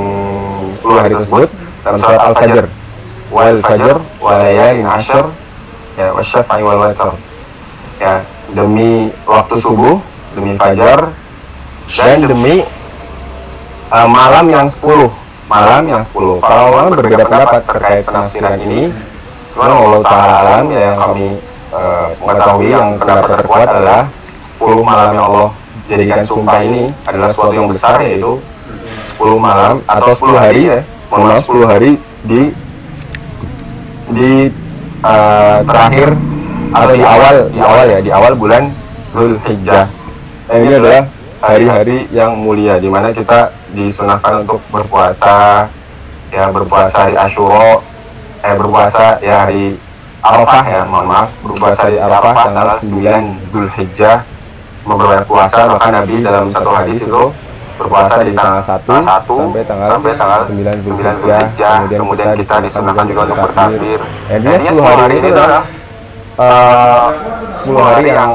10 0.71 0.79
hari 0.95 1.11
tersebut 1.11 1.49
dalam 1.83 1.99
surat 1.99 2.21
Al-Fajr. 2.31 2.65
Wal 3.29 3.61
fajr 3.61 4.01
wal 4.25 4.41
layalin 4.41 4.89
ashr 4.89 5.21
ya 6.01 6.17
wasyafa'i 6.17 6.65
wal 6.65 6.81
watr 6.81 7.13
ya 8.01 8.25
demi 8.57 9.13
waktu 9.29 9.61
subuh 9.61 10.01
demi 10.33 10.57
fajar 10.57 11.13
dan 11.93 12.25
demi 12.25 12.65
uh, 13.93 14.09
malam 14.09 14.49
yang 14.49 14.65
10 14.65 14.81
malam 15.45 15.83
yang 15.93 16.01
10 16.01 16.41
para 16.41 16.73
ulama 16.73 16.89
berbeda 16.97 17.29
pendapat 17.29 17.61
terkait 17.69 18.03
penafsiran 18.09 18.57
ini. 18.65 18.89
Cuman 19.53 19.75
Allah 19.75 20.01
Ta'ala 20.07 20.35
alam 20.41 20.65
ya 20.73 20.81
yang 20.95 20.99
kami 21.03 21.29
uh, 21.75 22.07
mengetahui 22.23 22.69
yang 22.73 22.89
pendapat 22.97 23.29
terkuat 23.43 23.69
adalah 23.69 24.03
10 24.17 24.63
malam 24.81 25.11
yang 25.13 25.25
Allah 25.29 25.49
jadikan 25.89 26.21
sumpah 26.21 26.61
ini 26.63 26.87
adalah 27.09 27.33
suatu 27.33 27.57
yang 27.57 27.67
besar 27.67 27.99
yaitu 28.05 28.37
10 29.17 29.41
malam 29.41 29.81
atau 29.89 30.13
10 30.13 30.37
hari 30.37 30.63
ya. 30.69 30.81
mohon 31.09 31.33
maaf 31.33 31.43
10 31.49 31.65
hari 31.65 31.91
di 32.29 32.53
di 34.13 34.31
uh, 35.01 35.65
terakhir 35.65 36.13
atau 36.69 36.93
di 36.93 37.05
awal 37.05 37.35
di 37.49 37.61
awal 37.65 37.85
ya 37.89 37.99
di 38.05 38.11
awal 38.13 38.33
bulan 38.37 38.69
Zulhijjah 39.17 39.89
Nah, 40.49 40.57
ini 40.65 40.81
adalah 40.81 41.05
hari-hari 41.45 42.09
yang 42.09 42.33
mulia 42.41 42.81
di 42.81 42.89
mana 42.89 43.13
kita 43.13 43.53
disunahkan 43.77 44.49
untuk 44.49 44.65
berpuasa. 44.73 45.69
Ya 46.33 46.49
berpuasa 46.49 47.09
hari 47.09 47.17
Asyura 47.21 47.85
eh 48.45 48.53
berpuasa 48.57 49.21
ya 49.21 49.45
hari 49.45 49.77
Arafah 50.25 50.65
ya 50.65 50.81
mohon 50.89 51.05
maaf. 51.05 51.29
Berpuasa 51.45 51.93
di 51.93 52.01
Arafah 52.01 52.33
tanggal 52.49 52.81
9 52.81 53.53
Zulhijjah 53.53 54.25
memperbanyak 54.89 55.27
puasa 55.29 55.69
bahkan 55.69 55.93
Nabi 56.01 56.15
dalam 56.25 56.49
satu 56.49 56.71
hadis 56.73 57.05
itu 57.05 57.23
berpuasa 57.79 58.25
di 58.27 58.35
tanggal 58.35 58.59
1 58.59 58.83
sampai 59.07 59.63
tanggal, 59.63 59.89
sampai 59.95 60.13
tanggal 60.19 60.41
9 60.51 60.83
Zulhijjah. 60.83 61.43
Kemudian, 61.55 62.01
kemudian 62.03 62.29
kita 62.35 62.55
disunahkan 62.65 63.05
juga 63.07 63.21
untuk 63.31 63.39
bertakbir. 63.39 64.01
Intinya 64.33 64.73
10 64.75 64.83
hari 64.99 65.15
ini 65.23 65.29
adalah 65.31 65.63
eh, 66.41 67.07
10 67.63 67.79
hari 67.79 68.05
yang 68.11 68.33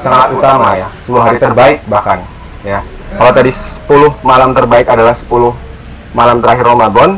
sangat 0.00 0.28
utama 0.32 0.68
ya, 0.80 0.88
10 1.04 1.26
hari 1.26 1.38
terbaik 1.42 1.78
bahkan 1.90 2.18
ya. 2.64 2.80
Kalau 3.20 3.32
tadi 3.36 3.50
10 3.52 4.24
malam 4.24 4.50
terbaik 4.56 4.86
adalah 4.88 5.12
10 5.12 5.28
malam 6.16 6.40
terakhir 6.40 6.64
Ramadan, 6.64 7.10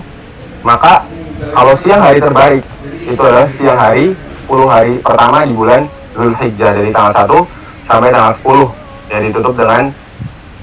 maka 0.67 1.07
kalau 1.55 1.75
siang 1.79 2.03
hari 2.03 2.19
terbaik 2.19 2.67
itu 3.07 3.23
adalah 3.23 3.47
siang 3.47 3.79
hari 3.79 4.19
10 4.51 4.67
hari 4.67 4.95
pertama 4.99 5.47
di 5.47 5.55
bulan 5.55 5.87
Zulhijjah 6.19 6.75
dari 6.75 6.91
tanggal 6.91 7.15
1 7.47 7.58
sampai 7.89 8.13
tanggal 8.13 8.33
10 8.37 9.09
yang 9.09 9.23
ditutup 9.33 9.55
dengan 9.57 9.83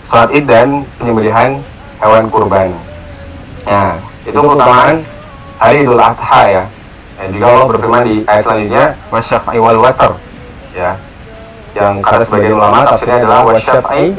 sholat 0.06 0.30
id 0.38 0.46
dan 0.46 0.86
penyembelihan 1.02 1.58
hewan 1.98 2.30
kurban. 2.30 2.70
Nah, 3.66 3.98
itu 4.22 4.38
keutamaan 4.38 5.02
hari 5.58 5.82
Idul 5.82 5.98
Adha 5.98 6.42
ya. 6.46 6.64
Dan 7.18 7.28
juga 7.34 7.46
Allah 7.50 7.68
berfirman 7.74 8.02
di 8.06 8.16
ayat 8.30 8.44
selanjutnya, 8.46 8.86
wasyaf'i 9.10 9.58
wal 9.58 9.80
watar. 9.82 10.14
Ya. 10.78 11.02
Yang 11.74 12.06
kata 12.06 12.24
sebagian 12.30 12.54
ulama 12.56 12.86
tafsirnya 12.86 13.18
adalah 13.26 13.42
wasyaf'i 13.50 14.14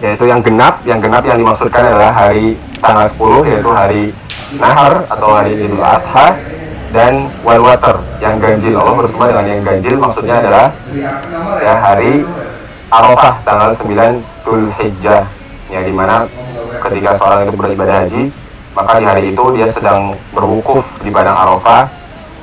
yaitu 0.00 0.24
yang 0.24 0.40
genap, 0.40 0.80
yang 0.88 0.96
genap 0.96 1.28
yang 1.28 1.36
dimaksudkan 1.36 1.92
adalah 1.92 2.08
hari 2.08 2.56
tanggal 2.80 3.04
10 3.44 3.52
yaitu 3.52 3.68
hari 3.68 4.04
Nahar 4.56 5.04
atau 5.06 5.28
hari 5.36 5.60
Idul 5.60 5.84
Adha 5.84 6.40
dan 6.90 7.30
wal 7.46 7.62
watar 7.62 8.02
yang 8.18 8.42
ganjil 8.42 8.74
Allah 8.78 8.94
berfirman 9.06 9.28
dengan 9.30 9.46
yang 9.46 9.62
ganjil 9.62 9.94
maksudnya 9.98 10.34
adalah 10.42 10.66
ya 11.62 11.74
hari 11.78 12.26
Arafah 12.90 13.34
tanggal 13.46 13.70
9 13.70 14.18
Dzulhijjah 14.42 15.22
ya 15.70 15.80
di 15.86 15.94
mana 15.94 16.26
ketika 16.82 17.14
seorang 17.14 17.46
itu 17.46 17.54
beribadah 17.54 18.02
haji 18.02 18.34
maka 18.70 19.02
di 19.02 19.04
hari 19.06 19.22
itu 19.34 19.44
dia 19.58 19.66
sedang 19.66 20.14
berwukuf 20.30 21.02
di 21.02 21.10
padang 21.10 21.34
Arafah. 21.34 21.90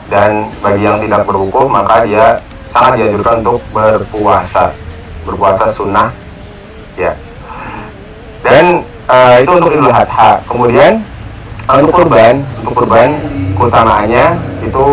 Dan 0.08 0.48
bagi 0.64 0.88
yang 0.88 1.04
tidak 1.04 1.28
berwukuf 1.28 1.68
maka 1.68 2.04
dia 2.08 2.40
sangat 2.68 3.00
dianjurkan 3.00 3.44
untuk 3.44 3.60
berpuasa. 3.72 4.76
Berpuasa 5.24 5.72
sunnah. 5.72 6.12
Ya. 7.00 7.16
Dan 8.44 8.84
eh, 9.08 9.36
itu 9.44 9.52
untuk 9.56 9.72
Idul 9.72 9.92
Adha. 9.92 10.40
Kemudian 10.48 11.04
untuk 11.68 12.00
kurban 12.00 12.48
untuk 12.64 12.76
kurban 12.84 13.20
keutamaannya 13.58 14.26
itu 14.62 14.86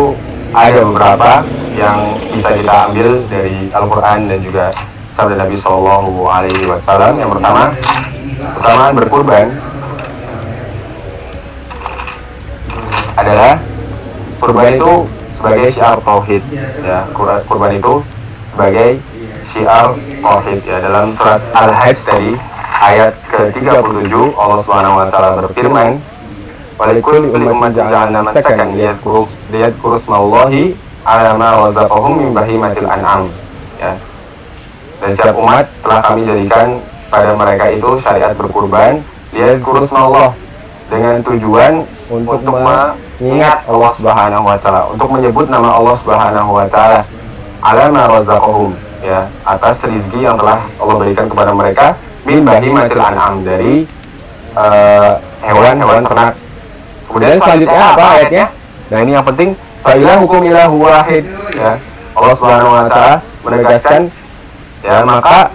ada 0.55 0.79
beberapa 0.87 1.31
yang 1.75 2.17
bisa 2.31 2.49
kita 2.55 2.89
ambil 2.89 3.21
dari 3.27 3.69
Al-Quran 3.69 4.17
dan 4.31 4.39
juga 4.41 4.65
sabda 5.11 5.35
Nabi 5.39 5.55
Shallallahu 5.59 6.27
Alaihi 6.27 6.65
Wasallam. 6.67 7.19
Yang 7.19 7.39
pertama, 7.39 7.63
pertama 8.59 8.85
berkurban 8.95 9.45
adalah 13.15 13.59
kurban 14.39 14.75
itu 14.75 14.93
sebagai 15.31 15.67
syiar 15.71 15.97
tauhid. 16.03 16.43
Ya, 16.83 17.07
kur- 17.15 17.43
kurban 17.47 17.71
itu 17.75 18.03
sebagai 18.47 18.99
syiar 19.43 19.95
tauhid. 20.23 20.59
Ya, 20.63 20.77
dalam 20.83 21.15
surat 21.15 21.43
Al-Hajj 21.51 21.97
tadi 22.07 22.31
ayat 22.75 23.15
ke-37 23.31 24.13
Allah 24.35 24.59
Subhanahu 24.63 24.99
Wa 24.99 25.07
Taala 25.11 25.29
berfirman, 25.43 25.99
Walikul 26.75 27.31
ummat 27.31 27.71
ja'alna 27.71 28.19
masakan 28.19 28.75
liyadkuru 28.75 29.31
liyadkuru 29.47 29.95
smallahi 29.95 30.75
ala 31.07 31.31
ma 31.39 31.55
razaqahum 31.63 32.19
min 32.19 32.29
bahimatil 32.35 32.83
an'am. 32.83 33.31
Ya, 33.79 33.95
dan 34.99 35.09
setiap 35.11 35.39
umat 35.39 35.71
telah 35.83 35.99
kami 36.03 36.27
jadikan 36.27 36.83
pada 37.07 37.31
mereka 37.35 37.71
itu 37.71 37.95
syariat 37.99 38.35
berkurban 38.35 38.99
lihat 39.31 39.63
kurus 39.63 39.91
Allah 39.95 40.35
dengan 40.91 41.19
tujuan 41.23 41.87
untuk, 42.11 42.39
mengingat 42.43 43.63
Allah 43.67 43.91
Subhanahu 43.95 44.43
wa 44.43 44.57
taala 44.59 44.91
untuk 44.91 45.09
menyebut 45.15 45.47
nama 45.47 45.79
Allah 45.79 45.95
Subhanahu 45.95 46.51
wa 46.59 46.67
taala. 46.67 47.07
Alama 47.65 48.19
razaqahum 48.19 48.77
ya 49.01 49.25
atas 49.47 49.81
rezeki 49.87 50.27
yang 50.27 50.37
telah 50.37 50.61
Allah 50.77 50.95
berikan 51.01 51.25
kepada 51.31 51.55
mereka 51.55 51.97
min 52.27 52.45
bahimatil 52.45 53.01
an'am 53.01 53.41
dari 53.41 53.87
eh, 54.53 55.11
hewan-hewan 55.41 56.05
ternak 56.05 56.44
kemudian 57.15 57.39
selanjutnya 57.39 57.81
apa 57.95 58.05
ayatnya? 58.19 58.45
Nah 58.91 58.97
ini 58.99 59.11
yang 59.15 59.23
penting 59.23 59.49
fa'ilah 59.79 60.19
hukum 60.19 60.43
ilahu 60.43 60.75
wahid. 60.83 61.23
Ya 61.55 61.79
Allah 62.11 62.33
Subhanahu 62.35 62.75
wa 62.75 62.83
taala 62.91 63.15
menegaskan 63.47 64.01
ya 64.83 64.97
maka 65.07 65.47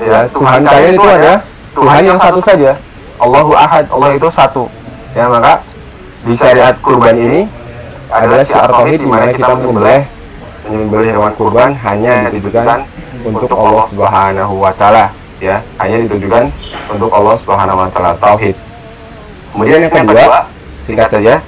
ya 0.00 0.18
Tuhan 0.32 0.60
kalian 0.64 0.92
itu 0.96 1.08
ada 1.08 1.34
Tuhan 1.76 2.02
yang 2.08 2.16
satu 2.16 2.40
saja. 2.40 2.72
Allahu 3.20 3.52
Ahad 3.52 3.84
Allah 3.92 4.10
itu 4.16 4.28
satu. 4.32 4.64
Ya 5.12 5.28
maka 5.28 5.60
di 6.24 6.32
syariat 6.32 6.72
kurban 6.80 7.20
ini 7.20 7.40
adalah 8.08 8.40
syiar 8.40 8.72
tauhid 8.72 9.04
di 9.04 9.08
mana 9.08 9.28
kita 9.28 9.52
menyembelih 9.60 10.02
menyembelih 10.64 11.10
hewan 11.12 11.32
kurban 11.36 11.70
hanya 11.84 12.32
ditujukan 12.32 12.88
untuk 13.28 13.52
Allah 13.52 13.84
Subhanahu 13.92 14.54
wa 14.56 14.72
taala. 14.72 15.12
Ya 15.38 15.60
hanya 15.78 16.08
ditujukan 16.08 16.48
untuk 16.90 17.12
Allah 17.12 17.36
Subhanahu 17.36 17.76
wa 17.76 17.88
taala 17.92 18.16
tauhid. 18.16 18.56
Kemudian 19.52 19.84
yang 19.84 19.92
kedua 19.92 20.48
singkat 20.88 21.12
saja 21.12 21.44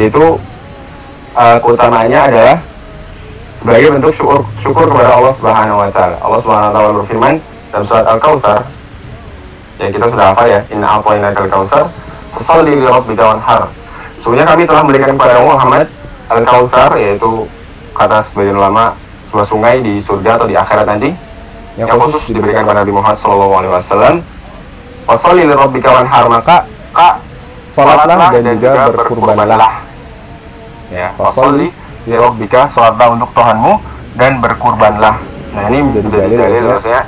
yaitu 0.00 0.40
uh, 1.36 1.56
keutamaannya 1.60 2.16
adalah 2.16 2.56
sebagai 3.60 3.88
bentuk 4.00 4.12
syukur 4.16 4.40
syukur 4.56 4.88
kepada 4.88 5.12
Allah 5.12 5.32
Subhanahu 5.36 5.78
wa 5.84 5.90
taala. 5.92 6.16
Allah 6.24 6.40
Subhanahu 6.40 6.68
wa 6.68 6.72
taala 6.72 6.90
berfirman 7.04 7.34
dalam 7.72 7.84
surat 7.84 8.06
Al-Kautsar 8.08 8.58
yang 9.76 9.92
kita 9.92 10.08
sudah 10.08 10.32
hafal 10.32 10.48
ya, 10.48 10.60
inna 10.72 10.88
a'tainaka 10.88 11.38
al-kautsar 11.44 11.84
fasalli 12.32 12.80
li 12.80 12.86
rabbika 12.88 13.36
wanhar. 13.36 13.68
Sebenarnya 14.16 14.48
kami 14.48 14.62
telah 14.64 14.80
memberikan 14.88 15.10
kepada 15.20 15.44
Muhammad 15.44 15.84
Al-Kautsar 16.32 16.96
yaitu 16.96 17.44
kata 17.92 18.24
sebagian 18.24 18.56
ulama 18.56 18.96
sebuah 19.28 19.44
sungai 19.44 19.84
di 19.84 20.00
surga 20.00 20.40
atau 20.40 20.48
di 20.48 20.56
akhirat 20.56 20.86
nanti 20.88 21.12
yang 21.76 21.92
khusus 21.92 22.32
diberikan 22.32 22.64
kepada 22.64 22.88
Nabi 22.88 22.92
Muhammad 22.96 23.20
sallallahu 23.20 23.52
alaihi 23.52 23.72
wasallam. 23.76 24.14
Fasalli 25.04 25.44
li 25.44 25.52
rabbika 25.52 25.92
wanhar 25.92 26.24
maka 26.32 26.64
kak 26.96 27.25
salatlah 27.76 28.28
dan 28.32 28.56
juga 28.56 28.88
berkurbanlah. 28.88 29.72
Ya, 30.88 31.12
fasalli 31.18 31.68
li 32.06 32.14
rabbika 32.16 32.70
salatlah 32.72 33.12
untuk 33.12 33.30
Tuhanmu 33.36 33.72
dan 34.16 34.40
berkurbanlah. 34.40 35.20
Nah, 35.52 35.62
ini 35.68 35.78
menjadi 35.84 36.34
dalil 36.36 36.62
bahwasanya 36.72 37.02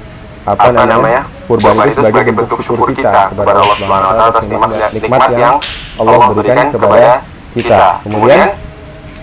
apa, 0.45 0.85
namanya? 0.85 1.23
Kurban 1.49 1.89
itu 1.89 2.05
sebagai 2.05 2.33
bentuk 2.37 2.61
syukur 2.61 2.93
kita 2.93 3.33
kepada 3.33 3.65
Allah 3.65 3.77
Subhanahu 3.81 4.11
wa 4.13 4.17
taala 4.21 4.31
atas 4.37 4.45
nikmat 4.53 4.93
nikmat 4.93 5.31
yang 5.33 5.57
Allah 5.97 6.29
berikan 6.37 6.67
kepada 6.69 7.25
kita. 7.57 7.83
Kemudian 8.05 8.47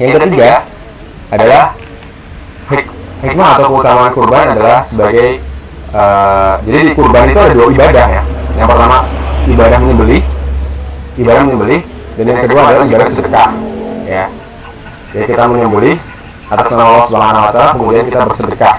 yang 0.01 0.11
ketiga 0.17 0.65
adalah 1.29 1.63
hik- 2.73 2.89
hikmah 3.21 3.49
atau 3.61 3.67
keutamaan 3.77 4.11
kurban 4.17 4.45
adalah 4.57 4.81
sebagai 4.89 5.37
eh, 5.93 6.53
jadi 6.65 6.79
di 6.81 6.91
kurban 6.97 7.29
itu 7.29 7.37
ada 7.37 7.53
dua 7.53 7.67
ibadah 7.69 8.07
ya. 8.09 8.23
Yang 8.57 8.67
pertama 8.73 8.97
ibadah 9.45 9.77
menyembelih, 9.77 10.23
ibadah 11.15 11.41
menyembelih, 11.47 11.81
dan 12.15 12.25
yang 12.27 12.41
kedua 12.47 12.61
adalah 12.71 12.85
ibadah 12.87 13.07
sedekah. 13.11 13.49
Ya. 14.05 14.25
Jadi 15.15 15.25
kita 15.31 15.43
menyembelih 15.47 15.95
atas 16.51 16.75
nama 16.75 16.89
Allah 16.99 17.09
Subhanahu 17.09 17.43
wa 17.47 17.51
taala 17.51 17.71
kemudian 17.73 18.03
kita 18.07 18.23
bersedekah. 18.27 18.75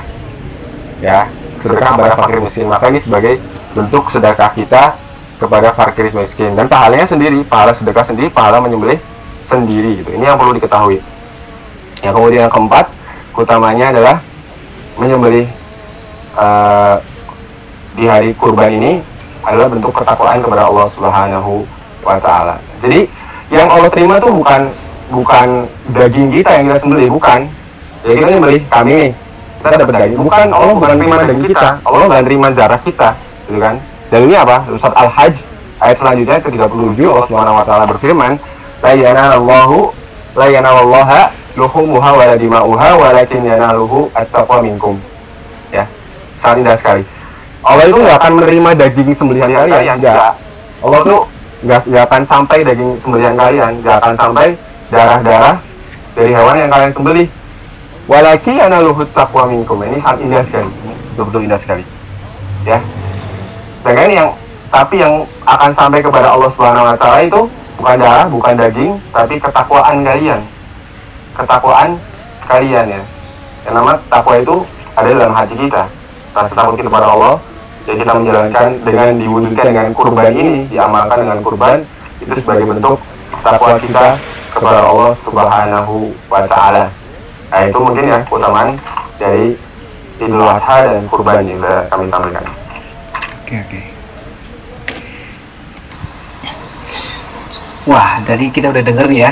Ya, 1.01 1.29
sedekah 1.61 1.96
kepada 1.96 2.14
fakir 2.16 2.38
miskin. 2.40 2.66
Maka 2.68 2.85
ini 2.92 3.01
sebagai 3.01 3.40
bentuk 3.77 4.09
sedekah 4.09 4.51
kita 4.53 4.96
kepada 5.37 5.68
fakir 5.77 6.09
miskin 6.12 6.57
dan 6.57 6.68
pahalanya 6.68 7.05
sendiri, 7.05 7.44
pahala 7.44 7.77
sedekah 7.77 8.05
sendiri, 8.05 8.33
pahala 8.33 8.61
menyembelih 8.64 9.01
sendiri 9.44 10.01
gitu. 10.01 10.11
Ini 10.16 10.33
yang 10.33 10.40
perlu 10.40 10.57
diketahui. 10.57 11.01
Yang 12.01 12.12
kemudian 12.16 12.49
yang 12.49 12.53
keempat, 12.53 12.88
utamanya 13.37 13.92
adalah 13.92 14.16
menyembelih 14.96 15.49
eh, 16.37 16.96
di 17.96 18.05
hari 18.09 18.33
kurban 18.37 18.72
ini 18.72 19.01
adalah 19.44 19.68
bentuk 19.72 19.92
ketakwaan 19.92 20.40
kepada 20.40 20.68
Allah 20.68 20.87
Subhanahu 20.92 21.64
wa 22.06 22.22
taala. 22.22 22.54
Jadi 22.78 23.10
yang 23.50 23.66
Allah 23.66 23.90
terima 23.90 24.22
tuh 24.22 24.30
bukan 24.30 24.70
bukan 25.10 25.66
daging 25.94 26.30
kita 26.34 26.50
yang 26.58 26.64
kita 26.70 26.78
sembelih, 26.82 27.10
bukan. 27.10 27.50
Jadi 28.06 28.14
kita 28.22 28.30
nyembelih 28.38 28.62
kami 28.70 28.92
nih, 28.94 29.10
kita 29.62 29.76
dapat 29.82 29.94
daging. 29.98 30.18
Bukan 30.22 30.46
Allah 30.54 30.74
bukan 30.74 30.88
terima 30.94 31.16
daging 31.26 31.42
kita, 31.50 31.68
Allah 31.82 31.98
bukan 32.06 32.24
terima 32.26 32.46
darah 32.54 32.80
kita, 32.82 33.08
gitu 33.50 33.58
kan? 33.58 33.74
Dalilnya 34.10 34.38
apa? 34.46 34.56
Dalam 34.66 34.78
Surat 34.78 34.94
Al-Hajj 34.94 35.34
ayat 35.82 35.96
selanjutnya 35.98 36.38
ke 36.38 36.48
37 36.54 37.10
Allah 37.10 37.26
Subhanahu 37.26 37.58
wa 37.58 37.64
taala 37.66 37.84
berfirman, 37.90 38.32
"La 38.82 38.92
yanallahu 38.94 39.90
la 40.38 40.46
yanalallaha 40.46 41.34
luhumuha 41.58 42.10
wa 42.14 42.22
la 42.22 42.36
dima'uha 42.38 42.88
walakin 42.94 43.42
yanaluhu 43.42 44.06
at-taqwa 44.14 44.62
minkum." 44.62 44.94
Ya. 45.74 45.82
Sangat 46.38 46.62
indah 46.62 46.76
sekali. 46.78 47.02
Allah 47.66 47.90
itu 47.90 47.98
nggak 47.98 48.16
akan 48.22 48.32
menerima 48.38 48.70
daging 48.78 49.10
sembelihan 49.18 49.50
kalian, 49.50 49.98
enggak. 49.98 50.38
Allah 50.86 51.00
tuh 51.02 51.20
nggak 51.66 51.83
nggak 51.90 52.05
akan 52.07 52.22
sampai 52.22 52.62
daging 52.62 52.94
sembelihan 52.94 53.35
kalian, 53.35 53.83
nggak 53.83 53.96
akan 53.98 54.14
sampai 54.14 54.55
darah-darah 54.88 55.59
dari 56.14 56.31
hewan 56.31 56.57
yang 56.62 56.70
kalian 56.70 56.92
sembelih. 56.94 57.29
Walaki 58.07 58.55
analuhu 58.62 59.02
taqwa 59.11 59.50
minkum. 59.50 59.83
Ini 59.83 59.98
sangat 59.98 60.22
indah 60.22 60.42
sekali. 60.46 60.70
Betul-betul 61.12 61.40
indah 61.50 61.59
sekali. 61.59 61.85
Ya. 62.62 62.79
Sedangkan 63.83 64.11
yang 64.14 64.29
tapi 64.70 65.02
yang 65.02 65.26
akan 65.42 65.70
sampai 65.74 65.98
kepada 65.98 66.31
Allah 66.31 66.50
Subhanahu 66.55 66.87
wa 66.87 66.94
taala 66.94 67.26
itu 67.26 67.50
bukan 67.83 67.96
darah, 67.98 68.26
bukan 68.31 68.55
daging, 68.55 68.92
tapi 69.11 69.35
ketakwaan 69.42 70.07
kalian. 70.07 70.40
Ketakwaan 71.35 71.98
kalian 72.46 72.87
ya. 72.94 73.02
Yang 73.66 73.74
nama 73.74 73.92
takwa 74.07 74.35
itu 74.38 74.57
ada 74.94 75.09
dalam 75.11 75.35
hati 75.35 75.55
kita. 75.59 75.83
Rasa 76.31 76.52
takut 76.55 76.79
kepada 76.79 77.11
Allah, 77.11 77.42
ya 77.87 77.94
kita 77.94 78.12
menjalankan 78.18 78.68
dengan 78.83 79.09
diwujudkan 79.14 79.64
dengan 79.70 79.88
kurban 79.94 80.31
ini, 80.35 80.66
diamalkan 80.66 81.18
dengan 81.22 81.38
kurban 81.40 81.77
itu 82.18 82.35
sebagai 82.35 82.66
bentuk 82.66 82.99
takwa 83.46 83.79
kita 83.79 84.18
kepada 84.51 84.81
Allah 84.90 85.12
Subhanahu 85.14 86.11
wa 86.27 86.42
taala. 86.51 86.90
Nah, 87.46 87.62
itu 87.62 87.79
mungkin 87.79 88.11
ya 88.11 88.18
keutamaan 88.27 88.75
dari 89.22 89.55
Idul 90.18 90.42
Adha 90.42 90.77
dan 90.96 91.07
kurban 91.07 91.46
yang 91.46 91.62
kami 91.87 92.05
sampaikan. 92.11 92.42
Oke 93.44 93.55
oke. 93.62 93.81
Wah, 97.87 98.18
dari 98.27 98.51
kita 98.51 98.75
udah 98.75 98.83
denger 98.83 99.09
ya. 99.14 99.31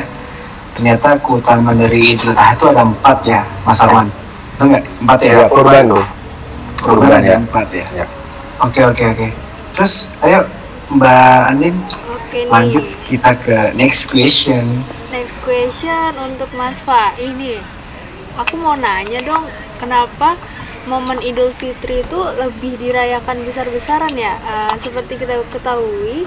Ternyata 0.79 1.19
keutamaan 1.19 1.75
dari 1.75 2.15
Idul 2.15 2.39
Adha 2.39 2.55
itu 2.55 2.65
ada 2.71 2.83
empat 2.87 3.19
ya, 3.27 3.43
Mas 3.67 3.83
Arman. 3.83 4.07
Betul 4.55 4.67
nggak? 4.71 4.85
Empat 5.03 5.19
ya? 5.19 5.33
Ya, 5.35 5.47
kurban 5.51 5.85
tuh. 5.91 6.05
Kurban 6.85 7.11
kurban 7.11 7.23
ya. 7.27 7.37
empat 7.43 7.67
ya. 7.75 7.87
Ya. 7.99 8.07
Oke 8.63 8.87
oke 8.87 9.03
oke. 9.03 9.29
Terus, 9.75 10.15
ayo 10.23 10.47
Mbak 10.95 11.41
Andin 11.51 11.75
Oke 12.15 12.47
nih. 12.47 12.51
lanjut 12.53 12.85
kita 13.11 13.35
ke 13.43 13.75
next 13.75 14.07
question. 14.07 14.63
Next 15.11 15.35
question 15.43 16.15
untuk 16.23 16.47
Mas 16.55 16.79
Fa 16.79 17.11
ini. 17.19 17.59
Aku 18.39 18.55
mau 18.59 18.79
nanya 18.79 19.19
dong, 19.27 19.47
kenapa 19.79 20.39
momen 20.87 21.19
Idul 21.23 21.51
Fitri 21.55 22.03
itu 22.03 22.21
lebih 22.39 22.79
dirayakan 22.79 23.43
besar-besaran 23.47 24.15
ya? 24.15 24.39
Eh, 24.39 24.75
seperti 24.79 25.19
kita 25.19 25.39
ketahui, 25.51 26.27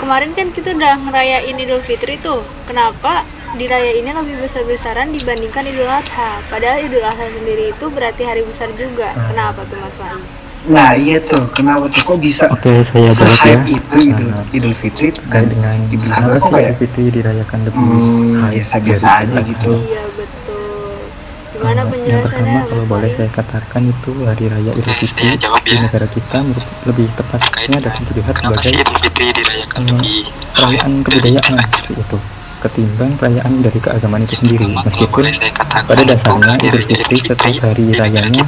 kemarin 0.00 0.32
kan 0.36 0.52
kita 0.52 0.76
udah 0.76 0.96
ngerayain 1.08 1.56
Idul 1.56 1.80
Fitri 1.84 2.20
tuh. 2.20 2.44
Kenapa 2.68 3.24
dirayainnya 3.56 4.16
lebih 4.16 4.40
besar-besaran 4.44 5.12
dibandingkan 5.12 5.68
Idul 5.68 5.88
Adha? 5.88 6.40
Padahal 6.48 6.84
Idul 6.84 7.04
Adha 7.04 7.28
sendiri 7.32 7.72
itu 7.76 7.86
berarti 7.92 8.24
hari 8.24 8.44
besar 8.44 8.72
juga. 8.76 9.12
Kenapa 9.28 9.64
tuh 9.68 9.76
Mas 9.80 9.96
Fa? 9.96 10.16
Nah 10.62 10.94
iya 10.94 11.18
tuh, 11.18 11.42
kenapa 11.50 11.90
tuh 11.90 12.02
kok 12.06 12.18
bisa 12.22 12.46
Oke, 12.46 12.86
saya 13.10 13.34
jawab 13.34 13.66
ya. 13.66 13.82
itu 13.82 13.96
Idul, 14.14 14.30
Nah, 14.30 14.46
Idul 14.54 14.70
Fitri 14.72 15.10
terkait 15.10 15.50
dan 15.50 15.50
dengan 15.50 15.76
Idul 15.90 16.10
Adha 16.14 16.38
kok 16.38 16.50
kayak 16.54 16.70
Idul 16.70 16.78
Fitri 16.86 17.04
dirayakan 17.10 17.58
lebih 17.66 17.82
hmm, 17.82 18.34
hype 18.38 18.52
biasa-biasa 18.54 19.06
dari 19.10 19.26
aja 19.26 19.40
gitu. 19.42 19.72
Iya 19.82 20.02
betul. 20.14 20.62
Eh, 20.62 21.58
Gimana 21.58 21.74
yang 21.74 21.88
penjelasannya 21.90 22.22
pertama 22.22 22.70
kalau 22.70 22.84
boleh 22.86 23.10
saya 23.18 23.30
katakan 23.34 23.82
itu 23.90 24.10
hari 24.22 24.44
raya 24.46 24.70
Idul 24.70 24.86
Oke, 24.86 25.00
Fitri 25.02 25.24
saya 25.26 25.36
jawab 25.36 25.60
di 25.62 25.70
ya. 25.74 25.80
negara 25.82 26.06
kita 26.06 26.38
lebih 26.86 27.06
tepatnya 27.18 27.76
dapat 27.82 28.02
dilihat 28.06 28.34
sebagai 28.38 28.70
Idul 28.78 28.98
Fitri 29.02 29.26
dirayakan 29.34 29.80
eh, 29.82 29.90
lebih 29.90 30.18
perayaan 30.54 30.92
kebudayaan 31.02 31.54
seperti 31.58 31.92
itu 31.98 32.18
ketimbang 32.62 33.10
perayaan 33.18 33.52
dari 33.58 33.78
keagamaan 33.82 34.22
itu 34.22 34.34
sendiri 34.38 34.62
Pertama, 34.62 34.78
kalau 34.78 34.86
meskipun 34.94 35.18
boleh 35.18 35.34
saya 35.34 35.50
katakan 35.50 35.90
pada 35.90 35.98
itu 35.98 36.10
dasarnya 36.14 36.54
Idul 36.62 36.82
Fitri 36.86 37.16
setiap 37.18 37.54
hari 37.66 37.84
negara 37.90 37.98
rayanya 37.98 38.44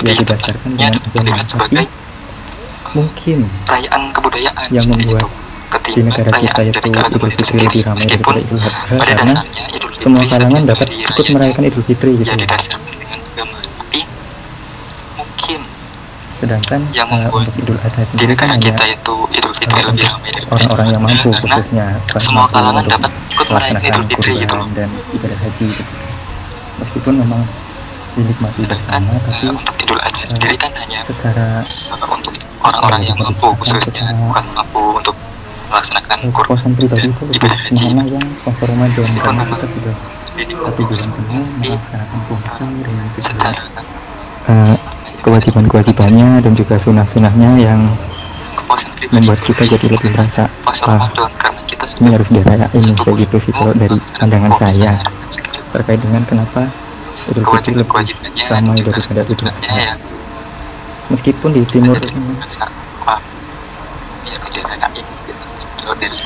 kita 0.00 0.16
ya 0.16 0.16
lebih 0.16 0.24
didasarkan 0.24 0.70
dengan 0.72 0.92
agama 0.96 1.44
tapi 1.44 1.84
mungkin 2.90 3.38
perayaan 3.68 4.02
kebudayaan 4.10 4.66
yang 4.74 4.82
seperti 4.82 5.06
membuat 5.06 5.28
di 5.70 6.02
negara 6.02 6.30
kita 6.34 6.60
itu 6.66 6.78
Idul 6.90 7.30
Fitri 7.30 7.58
lebih 7.62 7.82
ramai 7.86 8.04
daripada 8.06 8.38
Idul 8.42 8.58
Adha 8.58 8.96
karena 8.98 9.40
semua 10.02 10.24
kalangan 10.26 10.62
dapat 10.66 10.88
ikut 10.90 11.26
merayakan 11.30 11.62
Idul 11.70 11.84
Fitri 11.86 12.10
gitu. 12.18 12.30
ya 12.34 12.58
sedangkan 16.40 16.80
yang 16.96 17.04
eh, 17.12 17.20
membuat 17.20 17.44
untuk 17.44 17.54
Idul 17.60 17.78
Adha 17.84 18.02
di 18.02 18.08
sendiri 18.10 18.32
kan 18.32 18.56
hanya 18.56 18.72
kita 18.72 18.84
itu 18.90 19.14
Idul 19.30 19.54
Fitri 19.54 19.78
eh, 19.78 19.86
lebih 19.86 20.04
ramai 20.08 20.30
orang-orang 20.50 20.86
yang 20.90 21.02
mampu 21.04 21.28
khususnya 21.36 21.86
semua 22.18 22.48
kalangan 22.48 22.84
dapat 22.88 23.12
ikut 23.30 23.46
merayakan 23.52 23.82
Idul 23.86 24.04
Fitri 24.08 24.32
gitu 24.42 24.56
dan 24.74 24.88
ibadah 25.14 25.38
haji. 25.38 25.68
Gitu. 25.68 25.84
meskipun 26.80 27.14
memang 27.20 27.44
dinikmati 28.20 28.62
bersama 28.68 29.10
eh, 29.16 29.20
tapi 29.24 29.44
untuk 29.48 29.74
Idul 29.80 30.00
Adha 30.04 30.24
sendiri 30.28 30.56
kan 30.60 30.72
hanya 30.76 31.00
secara 31.08 31.64
untuk 32.12 32.34
orang-orang 32.60 33.02
yang 33.08 33.16
mampu 33.16 33.48
khususnya 33.56 34.12
bukan 34.12 34.44
mampu 34.52 34.82
untuk 35.00 35.16
melaksanakan 35.72 36.18
eh, 36.20 36.32
kurban 36.36 36.70
pribadi 36.76 37.08
itu 37.08 37.22
lebih 37.24 37.36
ibadah 37.40 37.58
haji 37.64 37.84
mana 37.96 38.02
yang 38.12 38.26
puasa 38.44 38.62
Ramadan 38.68 39.08
karena 39.16 39.42
kita 39.48 39.66
sudah 39.72 39.94
satu 40.60 40.82
bulan 40.84 41.08
penuh 41.16 41.44
melaksanakan 41.64 42.18
puasa 42.28 42.64
dengan 42.68 43.06
secara 43.16 43.62
eh, 44.50 44.76
kewajiban-kewajibannya 45.20 46.28
dan 46.44 46.52
juga 46.56 46.74
sunah-sunahnya 46.80 47.50
yang 47.60 47.80
membuat 49.10 49.40
kita 49.42 49.62
jadi 49.64 49.86
lebih 49.96 50.10
merasa 50.12 50.44
wah 50.68 51.08
kita 51.66 51.86
ini 52.04 52.10
harus 52.12 52.28
dirayain 52.28 52.82
satu 52.82 53.02
kayak 53.06 53.16
gitu 53.24 53.36
sih 53.48 53.52
kalau 53.54 53.72
dari 53.72 53.96
pandangan 54.18 54.52
saya. 54.60 54.92
terkait 55.70 56.02
dengan 56.02 56.22
kenapa 56.26 56.66
Idul 57.30 57.44
Fitri 57.44 57.72
lebih 57.76 57.94
ramai 58.48 58.74
juga 58.78 58.90
daripada 58.96 59.20
Idul 59.26 59.48
Adha 59.50 59.74
ya 59.76 59.94
meskipun 61.10 61.50
di 61.52 61.62
timur 61.66 61.98
dari 65.98 66.16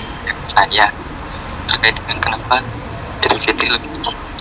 saya 0.54 0.86
terkait 1.66 1.96
dengan 1.96 2.16
kenapa 2.20 2.60
Idul 3.24 3.40
Fitri 3.40 3.68
lebih 3.72 3.88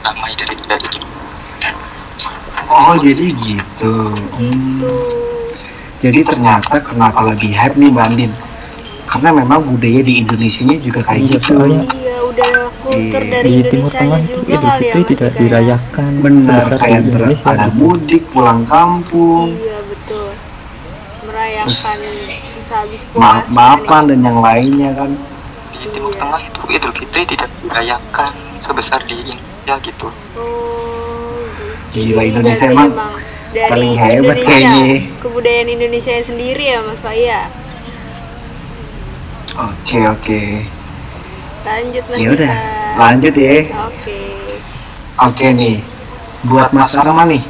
ramai 0.03 0.31
dari 0.35 0.55
dari 0.67 0.87
Oh 2.73 2.97
jadi 2.97 3.29
gitu. 3.37 3.93
Hmm. 4.33 4.81
Gitu. 4.81 4.93
Jadi 6.03 6.19
ternyata 6.25 6.83
kenapa 6.83 7.23
lebih 7.31 7.55
hype 7.55 7.79
nih 7.79 7.89
Mbak 7.95 8.05
Andin? 8.11 8.31
Karena 9.07 9.29
memang 9.31 9.61
budaya 9.63 10.01
di 10.03 10.19
Indonesia 10.19 10.65
juga 10.81 10.99
kayak 11.05 11.21
Iya, 11.21 11.31
gitu. 11.37 11.53
soalnya 11.53 11.83
Iya, 11.85 12.02
udah 12.33 12.51
kultur 12.79 13.21
Di- 13.21 13.29
dari 13.29 13.47
di 13.47 13.61
Timur 13.61 13.69
Indonesia 13.69 13.93
Tengah 13.95 14.19
itu 14.19 14.31
juga 14.33 14.49
Idul 14.49 14.63
kali 14.63 14.83
ya. 14.83 14.93
Tidak 14.95 15.17
kayak- 15.23 15.37
dirayakan 15.37 16.11
Benar 16.19 16.65
kayak 16.75 16.99
Indonesia 17.03 17.47
ada 17.47 17.67
mudik 17.71 18.23
pulang 18.27 18.61
kampung, 18.63 19.49
Iya, 19.53 19.79
betul. 19.83 20.27
Merayakan 21.23 21.67
bisa 21.69 22.73
habis 22.75 23.01
puasa. 23.05 23.21
maaf 23.21 23.45
maafan 23.47 24.03
dan 24.07 24.19
yang 24.21 24.39
lainnya 24.39 24.91
kan. 24.93 25.11
di 25.73 25.87
Timur 25.89 26.13
Tengah 26.13 26.39
itu 26.39 26.61
Idul 26.69 26.93
Fitri 26.93 27.21
tidak 27.27 27.49
dirayakan 27.59 28.31
sebesar 28.57 29.03
di 29.03 29.19
Indonesia 29.21 29.75
gitu 29.81 30.07
Oh, 30.33 31.43
gitu. 31.91 32.07
Gila, 32.09 32.17
Jadi 32.17 32.29
Indonesia 32.29 32.67
emang 32.67 32.91
dari 33.51 33.69
paling 33.69 33.93
hebat 33.93 34.15
Indonesia, 34.33 34.47
kayaknya. 34.49 34.85
Kebudayaan 35.19 35.69
Indonesia 35.69 36.13
sendiri 36.21 36.63
ya, 36.65 36.79
Mas 36.81 36.97
Faya. 36.97 37.41
Oke 39.53 39.99
oke. 40.07 40.41
Lanjut 41.63 42.03
Mas. 42.11 42.17
Ya 42.19 42.29
udah, 42.31 42.53
lanjut 42.99 43.33
ya. 43.33 43.51
Oke. 43.87 44.19
Oke 45.15 45.45
nih, 45.49 45.77
buat 46.43 46.69
Mas 46.75 46.91
Arman 46.99 47.31
nih, 47.31 47.43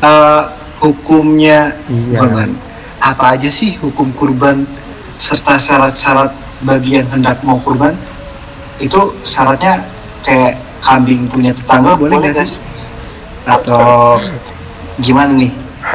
eh, 0.00 0.42
hukumnya 0.78 1.74
Iya. 1.90 2.18
kurban. 2.18 2.50
Apa 3.00 3.34
aja 3.34 3.48
sih 3.48 3.74
hukum 3.80 4.12
kurban 4.12 4.68
serta 5.16 5.56
syarat-syarat 5.56 6.30
bagi 6.62 7.00
yang 7.00 7.08
hendak 7.10 7.40
mau 7.42 7.58
kurban? 7.58 7.96
Itu 8.78 9.16
syaratnya 9.24 9.82
kayak 10.22 10.56
kambing 10.80 11.26
punya 11.28 11.52
tetangga 11.52 11.96
boleh 11.96 12.16
nggak 12.20 12.44
sih? 12.44 12.60
Atau 13.48 14.20
gimana 15.00 15.32
nih? 15.34 15.50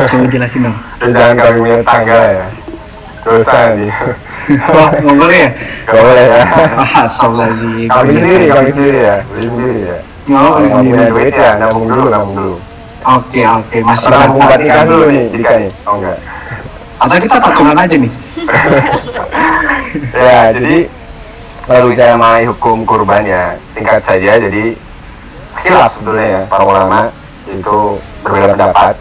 Coba 0.10 0.26
jelasin 0.28 0.66
dong. 0.66 0.78
Jangan 1.00 1.34
kami 1.38 1.58
punya 1.62 1.78
tangga 1.86 2.20
ya. 2.36 2.46
Dosa 3.24 3.60
nih. 3.78 3.94
Wah, 4.46 4.90
nggak 5.02 5.16
boleh 5.18 5.38
ya? 5.42 5.50
Gak 5.90 6.04
boleh 6.06 6.26
ya. 6.26 6.44
Astagfirullahaladzim. 7.02 7.90
Kami 7.90 8.12
sendiri, 8.14 8.46
kami 8.50 8.70
sendiri 8.72 9.00
ya. 9.02 9.18
Sendiri 9.26 9.80
ya. 9.82 9.98
Nggak 10.26 10.42
boleh 10.42 10.54
nggak 10.56 10.70
sendiri. 10.70 11.06
duit 11.10 11.34
ya, 11.34 11.52
nabung 11.58 11.86
dulu, 11.90 12.04
nabung 12.14 12.34
dulu. 12.38 12.56
Oke 13.06 13.42
oke, 13.46 13.78
masih 13.86 14.08
nabung 14.10 14.42
buat 14.42 14.58
berangkat 14.58 14.60
nikah 14.66 14.86
dulu 14.90 15.04
nih, 15.14 15.24
nih. 15.34 15.72
Oh 15.86 15.94
enggak. 16.02 16.18
Atau 16.96 17.18
kita 17.22 17.38
patungan 17.38 17.78
aja 17.78 17.96
nih? 17.98 18.12
Ya, 20.12 20.52
jadi 20.52 20.92
kalau 21.64 21.88
bicara 21.88 22.20
mengenai 22.20 22.46
hukum 22.52 22.84
kurban 22.84 23.24
ya, 23.24 23.56
singkat 23.64 24.04
saja, 24.04 24.36
jadi 24.38 24.76
khilaf 25.56 25.96
sebetulnya 25.96 26.28
ya, 26.28 26.42
para 26.52 26.64
ulama 26.68 27.10
itu 27.48 27.96
berbeda 28.20 28.60
pendapat. 28.60 28.94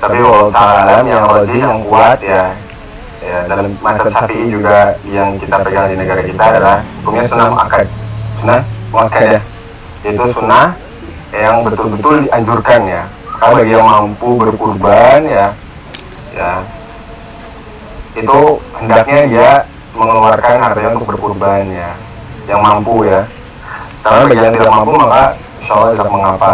Tapi 0.00 0.16
kalau 0.20 0.52
alam 0.52 1.04
yang 1.08 1.24
yang 1.56 1.80
kuat 1.88 2.20
ya, 2.20 2.52
ya 3.20 3.44
dalam 3.46 3.72
masa 3.84 4.08
syafi'i 4.08 4.48
juga 4.48 4.96
yang 5.04 5.36
kita 5.36 5.60
pegang 5.60 5.92
di 5.92 5.96
negara 5.96 6.24
kita 6.24 6.42
adalah 6.56 6.76
hukumnya 7.00 7.24
sunnah 7.24 7.46
muakkad. 7.52 7.86
Sunnah 8.40 8.60
muakkad 8.90 9.24
ya, 9.38 9.40
yaitu 10.04 10.24
sunnah 10.32 10.74
yang 11.30 11.62
betul-betul 11.62 12.26
dianjurkan 12.26 12.80
ya. 12.88 13.02
Kalau 13.40 13.56
bagi 13.56 13.72
yang 13.72 13.88
mampu 13.88 14.28
berkurban 14.36 15.20
ya, 15.24 15.46
ya. 16.36 16.52
Itu 18.12 18.60
hendaknya 18.76 19.20
dia 19.28 19.50
mengeluarkan 19.96 20.60
hartanya 20.60 20.92
untuk 20.96 21.16
berkurban 21.16 21.64
ya 21.70 21.96
yang 22.48 22.60
mampu 22.60 23.08
ya. 23.08 23.24
Karena 24.00 24.28
bagi 24.28 24.42
yang 24.42 24.54
tidak 24.56 24.72
mampu 24.72 24.90
maka 24.96 25.36
insya 25.60 25.72
Allah 25.76 25.90
tidak 25.96 26.08
mengapa. 26.08 26.50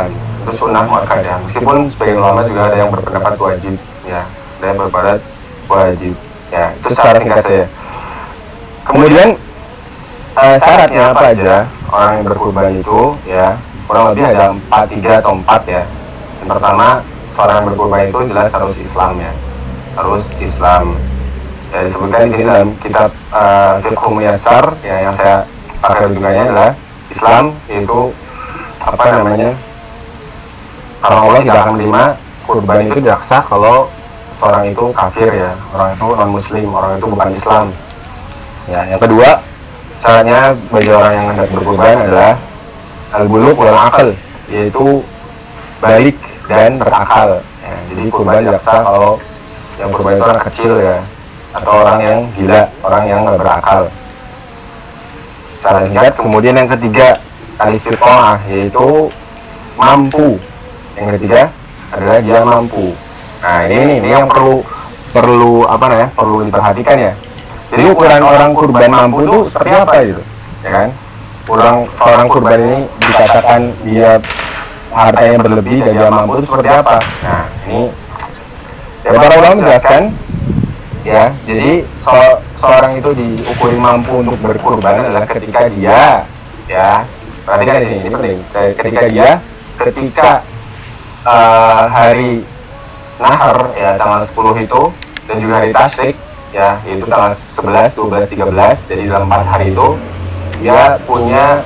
itu 0.47 0.62
sunnah 0.62 0.87
maka 0.87 1.19
ya. 1.27 1.35
Meskipun 1.43 1.91
sebagian 1.91 2.23
ulama 2.23 2.47
juga 2.47 2.71
ada 2.71 2.79
yang 2.79 2.91
berpendapat 2.95 3.35
wajib 3.35 3.75
ya 4.07 4.23
ada 4.57 4.64
yang 4.73 4.79
berpendapat 4.79 5.21
wajib 5.67 6.14
ya 6.57 6.67
itu 6.73 6.89
secara 6.89 7.21
singkat 7.21 7.45
saja 7.45 7.67
kemudian 8.89 9.29
eh, 10.41 10.57
syaratnya 10.57 11.05
apa 11.13 11.25
aja? 11.37 11.57
orang 11.93 12.11
yang 12.19 12.25
berkurban 12.27 12.71
itu 12.81 13.01
ya 13.29 13.57
kurang 13.87 14.13
lebih 14.13 14.25
ada 14.27 14.51
empat 14.51 14.85
tiga 14.91 15.23
atau 15.23 15.33
empat 15.39 15.63
ya. 15.71 15.83
Yang 16.43 16.49
pertama 16.59 16.87
seorang 17.31 17.55
yang 17.63 17.67
berkurban 17.73 18.01
itu 18.11 18.19
jelas 18.27 18.49
harus 18.51 18.75
Islam 18.77 19.13
ya. 19.23 19.33
Harus 19.95 20.25
Islam. 20.43 20.85
Ya 21.75 21.79
disebutkan 21.83 22.27
di 22.27 22.31
sini 22.31 22.45
dalam 22.47 22.69
kitab 22.79 23.11
uh, 23.35 23.79
Fiqh 23.83 24.03
Muyassar 24.11 24.75
ya 24.83 25.07
yang 25.07 25.15
saya 25.15 25.47
pakai 25.83 26.11
rujukannya 26.11 26.43
adalah 26.51 26.71
Islam 27.11 27.55
yaitu 27.71 28.15
apa 28.83 29.05
namanya 29.19 29.51
karena 31.03 31.19
Allah 31.23 31.41
tidak 31.43 31.59
akan 31.59 31.73
menerima 31.75 32.03
kurban 32.47 32.79
itu 32.87 32.99
tidak 33.03 33.21
sah 33.27 33.43
kalau 33.43 33.91
seorang 34.41 34.64
itu 34.70 34.84
kafir 34.93 35.28
ya. 35.32 35.53
Orang 35.72 35.91
itu 35.97 36.07
non 36.12 36.30
muslim 36.30 36.66
orang 36.72 36.93
itu 37.01 37.07
bukan 37.09 37.28
Islam. 37.32 37.66
Ya 38.68 38.80
yang 38.84 39.01
kedua 39.01 39.41
caranya 40.03 40.41
bagi 40.68 40.91
orang 40.93 41.12
yang 41.16 41.26
hendak 41.32 41.49
berkurban 41.51 41.97
adalah 42.05 42.32
al 43.16 43.24
buluk 43.26 43.57
wal 43.57 43.78
akal 43.78 44.09
yaitu 44.53 45.01
balik 45.80 46.16
dan 46.47 46.78
berakal. 46.78 47.41
Ya, 47.66 47.74
jadi 47.91 48.03
kurban 48.12 48.45
tidak 48.47 48.62
sah 48.62 48.80
kalau 48.84 49.18
yang 49.76 49.91
kurban 49.91 50.14
itu 50.14 50.24
orang 50.24 50.43
kecil 50.47 50.72
ya 50.78 50.99
atau 51.57 51.72
orang 51.82 51.99
yang 52.05 52.18
gila 52.37 52.62
orang 52.84 53.05
yang 53.09 53.18
nggak 53.24 53.41
berakal. 53.41 53.82
Secara 55.57 55.89
singkat 55.89 56.14
kemudian 56.14 56.55
yang 56.55 56.70
ketiga 56.70 57.18
al 57.57 57.72
istiqomah 57.72 58.39
yaitu 58.53 59.09
mampu. 59.74 60.39
Yang 60.97 61.09
ketiga 61.20 61.43
adalah 61.93 62.18
dia 62.24 62.41
mampu 62.45 62.97
nah 63.47 63.63
ini 63.63 63.79
ini, 63.79 63.95
ini 64.03 64.09
yang 64.11 64.27
perlu 64.27 64.67
perlu 65.15 65.63
apa 65.71 65.87
namanya 65.87 66.11
perlu 66.19 66.43
diperhatikan 66.43 66.97
ya. 66.99 67.13
Jadi 67.71 67.83
ukuran 67.95 68.23
orang 68.27 68.51
kurban 68.59 68.91
mampu 68.91 69.23
itu 69.23 69.37
seperti 69.47 69.71
apa 69.71 69.93
gitu? 70.03 70.23
Ya 70.67 70.71
kan? 70.75 70.89
Orang 71.47 71.77
seorang 71.95 72.27
kurban 72.27 72.59
ini 72.59 72.79
dikatakan 73.07 73.71
dia 73.87 74.19
hartanya 74.91 75.39
berlebih 75.39 75.79
dan 75.87 75.95
dia 75.95 76.11
mampu 76.11 76.43
itu 76.43 76.51
seperti 76.51 76.69
apa. 76.75 76.99
Nah 77.23 77.45
ini 77.71 77.83
ya 79.07 79.11
para 79.15 79.35
ulama 79.39 79.55
menjelaskan. 79.63 80.03
ya 81.07 81.31
jadi 81.47 81.87
so- 81.95 82.43
seorang 82.59 82.99
itu 82.99 83.15
diukuri 83.15 83.79
mampu 83.79 84.27
untuk 84.27 84.35
berkurban 84.43 85.07
adalah 85.07 85.23
ketika 85.23 85.71
dia 85.71 86.27
ya 86.67 87.07
perhatikan 87.47 87.79
di 87.79 87.87
sini 87.87 87.99
ini 88.03 88.11
penting. 88.11 88.39
Ketika 88.75 89.07
dia 89.07 89.31
ketika 89.79 90.31
eh, 91.31 91.83
hari 91.95 92.43
nahar 93.17 93.73
ya 93.77 93.97
tanggal 93.97 94.21
10 94.25 94.67
itu 94.69 94.83
dan 95.27 95.37
juga 95.41 95.55
hari 95.61 95.71
tasyrik 95.73 96.17
ya 96.53 96.79
yaitu 96.85 97.05
tanggal 97.09 97.33
11, 97.35 97.97
12, 97.97 98.33
13 98.53 98.91
jadi 98.93 99.03
dalam 99.09 99.29
4 99.29 99.53
hari 99.53 99.67
itu 99.73 99.89
dia 100.61 100.97
punya 101.05 101.61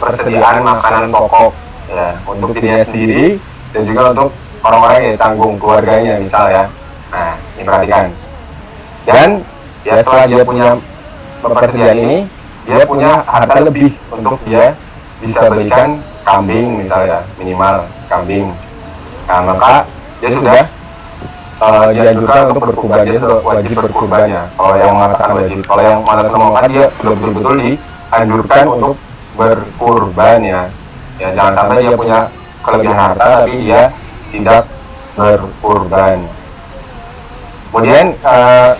persediaan 0.00 0.62
makanan 0.64 1.10
pokok 1.12 1.52
ya 1.90 2.16
untuk 2.24 2.54
dirinya 2.54 2.80
sendiri 2.80 3.36
dan 3.74 3.82
juga 3.86 4.02
untuk 4.14 4.30
orang-orang 4.62 4.98
yang 5.02 5.16
tanggung 5.18 5.54
keluarganya 5.58 6.14
misal 6.20 6.44
ya. 6.48 6.64
Nah 7.10 7.34
ini 7.58 7.62
perhatikan. 7.66 8.06
Dan 9.04 9.28
ya 9.82 9.94
setelah 9.98 10.24
dia 10.28 10.42
punya 10.44 10.68
persediaan 11.42 11.98
ini 11.98 12.18
dia 12.68 12.84
punya 12.84 13.24
harta 13.24 13.58
lebih 13.64 13.90
untuk 14.12 14.36
dia 14.44 14.76
bisa 15.18 15.48
belikan 15.48 16.00
kambing 16.22 16.80
misalnya 16.80 17.24
minimal 17.40 17.84
kambing. 18.06 18.52
Nah 19.26 19.40
maka 19.42 19.74
dia 20.20 20.30
sudah 20.30 20.60
uh, 21.60 21.88
dianjurkan 21.92 22.40
untuk 22.50 22.62
berkurban 22.72 23.00
dia 23.06 23.18
sudah 23.20 23.40
wajib 23.44 23.72
berkurbannya 23.76 24.42
kalau 24.56 24.74
yang 24.80 24.92
mengatakan 24.96 25.30
wajib 25.36 25.58
kalau 25.68 25.82
yang 25.84 25.98
mengatakan 26.02 26.30
sama 26.32 26.46
maka 26.50 26.66
dia 26.72 26.84
sudah 26.98 27.14
betul-betul 27.14 27.54
dianjurkan 27.60 28.64
untuk 28.66 28.94
berkurban 29.36 30.38
ya. 30.42 30.62
ya 31.20 31.28
jangan 31.36 31.52
sampai 31.54 31.84
dia 31.84 31.94
punya 31.94 32.20
kelebihan 32.60 32.98
harta 32.98 33.24
tapi 33.44 33.52
dia 33.64 33.82
tidak 34.30 34.62
berkurban. 35.14 36.18
Kemudian 37.70 38.06
uh, 38.26 38.74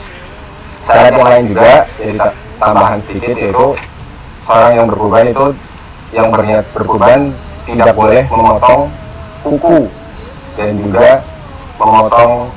syarat 0.83 1.13
yang 1.15 1.29
lain 1.31 1.45
juga 1.53 1.73
jadi 1.95 2.13
ta- 2.19 2.37
tambahan 2.59 2.99
sedikit 3.07 3.35
yaitu 3.39 3.67
seorang 4.45 4.73
yang 4.75 4.87
berkurban 4.91 5.25
itu 5.31 5.47
yang 6.11 6.29
berniat 6.35 6.65
berkurban 6.75 7.21
tidak 7.69 7.95
boleh 7.95 8.23
memotong 8.27 8.91
kuku 9.47 9.87
dan 10.59 10.75
juga 10.83 11.23
memotong 11.79 12.51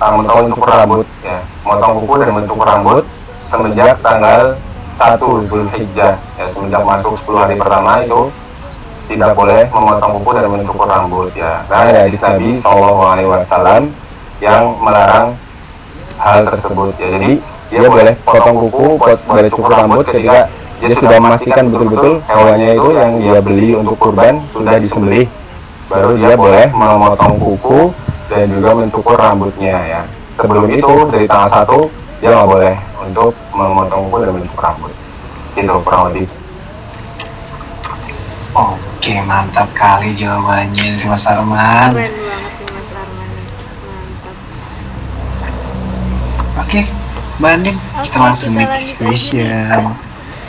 uh, 0.00 0.10
memotong 0.12 0.50
mencukur 0.50 0.68
rambut 0.68 1.06
ya. 1.20 1.38
Memotong 1.62 1.92
kuku 2.00 2.14
dan 2.18 2.30
mencukur 2.32 2.66
rambut 2.66 3.02
semenjak 3.46 3.96
tanggal 4.00 4.40
1 4.96 5.20
Zulhijjah 5.50 6.14
ya. 6.18 6.44
Semenjak 6.52 6.82
masuk 6.82 7.14
10 7.26 7.42
hari 7.42 7.54
pertama 7.54 8.00
itu 8.02 8.20
tidak 9.06 9.38
boleh 9.38 9.62
memotong 9.70 10.12
kuku 10.20 10.30
dan 10.34 10.46
mencukur 10.50 10.86
rambut 10.86 11.30
ya. 11.32 11.62
Karena 11.70 11.84
ada 11.94 12.00
hadis 12.06 12.18
Nabi 12.18 12.48
Shallallahu 12.54 13.02
Alaihi 13.06 13.28
Wasallam 13.30 13.82
yang 14.38 14.76
melarang 14.82 15.38
hal 16.18 16.44
tersebut 16.44 16.92
ya. 16.98 17.08
Jadi 17.16 17.30
dia 17.66 17.82
boleh 17.82 18.14
potong 18.22 18.56
kuku 18.66 18.94
pot- 18.94 19.24
boleh 19.26 19.50
cukur 19.50 19.70
rambut 19.70 20.06
ketika 20.06 20.46
dia 20.76 20.92
sudah 20.92 21.18
memastikan 21.18 21.72
betul-betul 21.72 22.20
hewannya 22.28 22.76
itu 22.76 22.88
yang 22.92 23.10
dia 23.16 23.38
beli 23.40 23.68
untuk 23.72 23.96
kurban 23.96 24.44
sudah 24.52 24.76
disembelih. 24.76 25.24
baru 25.86 26.18
dia 26.18 26.34
boleh 26.34 26.66
memotong 26.68 27.38
kuku 27.38 27.94
dan 28.26 28.50
juga 28.50 28.70
mencukur 28.74 29.14
rambutnya 29.14 29.76
ya 29.86 30.00
sebelum 30.34 30.66
itu 30.68 30.94
dari 31.10 31.26
tanggal 31.30 31.64
1 31.64 32.22
dia 32.22 32.28
nggak 32.32 32.48
boleh 32.48 32.74
untuk 33.06 33.32
memotong 33.54 34.00
kuku 34.10 34.16
dan 34.24 34.30
mencukur 34.34 34.62
rambut 34.62 34.92
itu 35.56 35.74
kurang 35.84 36.04
lebih 36.12 36.26
Oke, 38.56 39.20
mantap 39.28 39.68
kali 39.76 40.16
jawabannya 40.16 40.96
dari 40.96 41.04
Mas 41.04 41.28
Arman. 41.28 41.92
Keren 41.92 42.16
banget 42.16 42.52
nih 42.56 42.68
Mas 42.72 42.90
Arman. 42.96 43.28
Mantap. 43.84 44.36
Oke, 46.64 46.80
Mbak 47.36 47.50
Andin, 47.52 47.76
Oke, 47.76 48.02
kita 48.08 48.18
langsung 48.18 48.52
kita 48.56 48.60
next 48.64 48.90
question. 48.96 49.80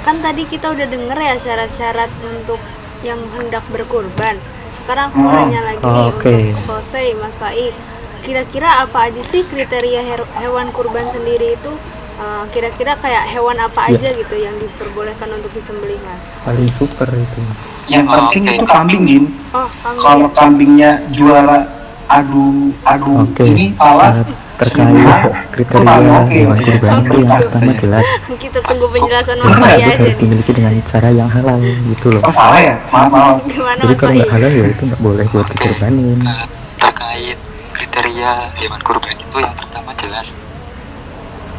Kan 0.07 0.15
tadi 0.23 0.47
kita 0.47 0.71
udah 0.71 0.87
denger 0.87 1.19
ya 1.19 1.35
syarat-syarat 1.35 2.07
untuk 2.23 2.63
yang 3.03 3.19
hendak 3.35 3.61
berkurban. 3.75 4.39
Sekarang 4.87 5.11
aku 5.11 5.19
mau 5.19 5.27
Oh, 5.27 5.35
nanya 5.35 5.61
lagi 5.65 5.83
nih 5.83 6.05
oke. 6.07 6.31
untuk 6.31 6.63
Jose, 6.65 7.03
Mas 7.19 7.35
Faik. 7.35 7.75
Kira-kira 8.23 8.87
apa 8.87 8.99
aja 9.03 9.19
sih 9.21 9.43
kriteria 9.43 9.99
her- 10.01 10.31
hewan 10.37 10.71
kurban 10.71 11.03
sendiri 11.05 11.53
itu? 11.53 11.71
Eh, 12.17 12.43
Kira-kira 12.49 12.95
kayak 12.95 13.27
hewan 13.27 13.59
apa 13.59 13.83
Ya. 13.85 13.99
aja 13.99 14.09
gitu 14.15 14.35
yang 14.37 14.55
diperbolehkan 14.55 15.27
untuk 15.29 15.51
disembelih, 15.51 15.99
Mas? 16.01 16.23
paling 16.41 16.71
super 16.73 17.03
itu 17.05 17.41
Yang 17.85 18.07
penting 18.09 18.43
Oke. 18.45 18.53
itu 18.53 18.65
kambing, 18.65 19.03
Din. 19.03 19.23
Oh, 19.49 19.67
kambing. 19.77 19.99
Kalau 19.99 20.27
kambingnya 20.31 20.91
juara 21.09 21.67
adu 22.07 22.47
adu 22.81 23.27
oke 23.27 23.43
ini 23.43 23.75
pala 23.75 24.23
terkait 24.57 25.21
kriteria 25.53 25.93
hewan 26.25 26.57
ya. 26.57 26.65
kurban 26.65 26.91
itu 26.99 27.17
yang 27.21 27.37
pertama 27.39 27.71
jelas 27.77 28.03
Kita 28.37 28.59
tunggu 28.65 28.85
penjelasan 28.89 29.37
Mas 29.37 29.53
itu 29.53 29.63
aja 29.63 29.85
harus 29.93 30.15
dimiliki 30.17 30.51
dengan 30.51 30.73
cara 30.89 31.09
yang 31.09 31.29
halal 31.29 31.57
gitu 31.61 32.07
loh 32.09 32.21
Oh 32.21 32.33
salah 32.33 32.57
ya? 32.57 32.73
Maaf 32.89 33.09
maaf. 33.09 33.37
Jadi 33.81 33.93
kalau 33.95 34.13
nggak 34.13 34.31
halal 34.31 34.51
ya 34.51 34.65
itu 34.67 34.81
nggak 34.83 35.01
boleh 35.01 35.25
buat 35.29 35.45
dikorbanin 35.47 36.17
Nah, 36.19 36.43
terkait 36.77 37.37
kriteria 37.71 38.31
hewan 38.57 38.81
kurban 38.81 39.13
itu 39.13 39.37
yang 39.37 39.53
pertama 39.53 39.89
jelas 39.95 40.27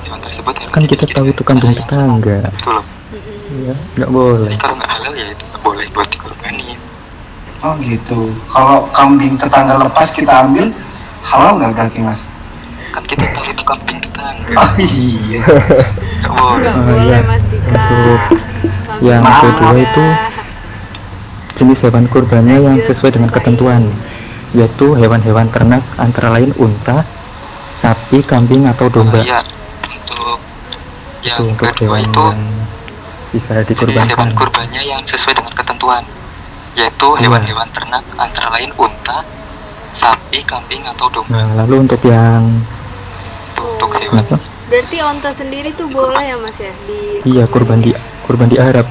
hewan 0.02 0.18
tersebut 0.20 0.54
harus 0.56 0.72
kan 0.72 0.84
kita 0.84 1.04
tahu 1.06 1.26
itu 1.28 1.42
kandung 1.42 1.72
tetangga 1.72 2.38
Itu 2.50 2.70
loh. 2.72 2.84
ya 3.62 3.74
nggak 3.96 4.10
boleh 4.10 4.50
Jadi 4.50 4.58
kalau 4.58 4.74
nggak 4.74 4.90
halal 4.90 5.12
ya 5.14 5.26
itu 5.28 5.42
nggak 5.44 5.62
boleh 5.62 5.86
buat 5.90 6.08
dikorbanin. 6.08 6.78
Oh 7.58 7.74
gitu. 7.78 8.20
Kalau 8.48 8.86
kambing 8.88 9.34
tetangga 9.34 9.74
lepas 9.80 10.10
kita 10.10 10.30
ambil 10.44 10.70
halal 11.20 11.58
nggak 11.58 11.70
berarti 11.72 11.98
mas? 12.00 12.26
Kan 12.98 13.06
kita 13.06 13.24
tahu 13.30 13.46
itu 13.46 13.62
kambing 13.62 13.98
tetangga. 14.02 14.52
Oh 14.52 14.70
iya. 14.82 15.42
Nggak 16.18 16.34
boleh. 16.34 16.66
Nggak 16.66 16.74
Oh, 16.74 16.82
boleh 16.82 17.04
iya. 17.06 17.18
Mas 17.22 17.44
Dika. 17.46 17.86
Yang 18.98 19.22
Maaf. 19.22 19.38
kedua 19.40 19.72
itu 19.78 20.04
jenis 21.54 21.78
hewan 21.80 22.04
kurbannya 22.06 22.56
yang 22.60 22.76
sesuai 22.80 23.10
dengan 23.12 23.30
ketentuan 23.30 23.82
yaitu 24.50 24.86
hewan-hewan 24.92 25.46
ternak 25.46 25.82
antara 25.94 26.32
lain 26.32 26.50
unta 26.56 27.06
sapi 27.76 28.18
kambing 28.20 28.64
atau 28.64 28.88
domba 28.88 29.20
Iya. 29.20 29.38
Untuk 29.84 30.38
yang 31.20 31.36
itu 31.36 31.42
untuk 31.48 31.66
kedua 31.68 31.94
hewan 31.94 32.02
itu 32.02 32.24
yang 32.24 32.40
bisa 33.28 33.52
jenis 33.62 34.06
hewan 34.08 34.30
kurbannya 34.32 34.82
yang 34.82 35.02
sesuai 35.04 35.34
dengan 35.34 35.52
ketentuan 35.52 36.02
yaitu 36.74 37.08
Iya. 37.12 37.20
hewan-hewan 37.22 37.68
ternak 37.70 38.02
antara 38.16 38.48
lain 38.50 38.70
unta, 38.74 39.22
sapi, 39.90 40.42
kambing 40.42 40.82
atau 40.88 41.06
domba. 41.08 41.28
nah 41.28 41.46
lalu 41.56 41.84
untuk 41.84 42.02
yang 42.02 42.42
untuk 43.60 43.90
hewan. 43.94 44.20
apa 44.20 44.36
Berarti 44.68 44.96
onta 45.00 45.30
sendiri 45.32 45.72
tuh 45.72 45.88
boleh 45.88 46.20
ya 46.22 46.36
Mas 46.36 46.56
ya 46.56 46.72
di 46.84 47.00
iya 47.26 47.44
kurban 47.44 47.80
di 47.80 47.90
kurban 48.22 48.46
di 48.46 48.56
Arab 48.56 48.84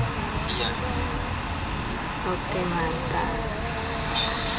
Iya. 0.49 0.67
Oke, 2.25 2.59
mantap. 2.65 3.29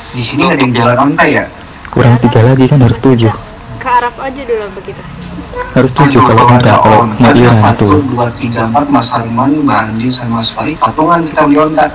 Di 0.09 0.20
sini 0.20 0.40
nggak 0.42 0.52
ada 0.52 0.62
yang 0.62 0.72
jualan 0.72 0.98
unta 1.04 1.24
ya? 1.24 1.44
kurang 1.88 2.14
tiga 2.18 2.40
lagi 2.44 2.64
kan 2.64 2.78
harus 2.78 2.98
tujuh 3.00 3.32
Ke 3.76 3.88
Arab 3.90 4.14
aja 4.16 4.40
dulu 4.40 4.62
apa 4.62 4.80
kita? 4.80 5.04
harus 5.68 5.92
tujuh 5.92 6.20
kalau 6.20 6.44
enggak 6.46 6.76
kalau 6.76 7.02
iuran 7.18 7.56
satu, 7.56 7.86
dua, 8.04 8.26
tiga, 8.32 8.66
empat, 8.66 8.86
Mas 8.88 9.09
Arman, 9.11 9.64
Mbak 9.64 9.78
Andi, 9.80 10.06
sama 10.06 10.38
Mas 10.38 10.50
Fai, 10.50 10.74
patungan 10.74 11.24
kita 11.24 11.40
beli 11.44 11.59
onta. 11.59 11.86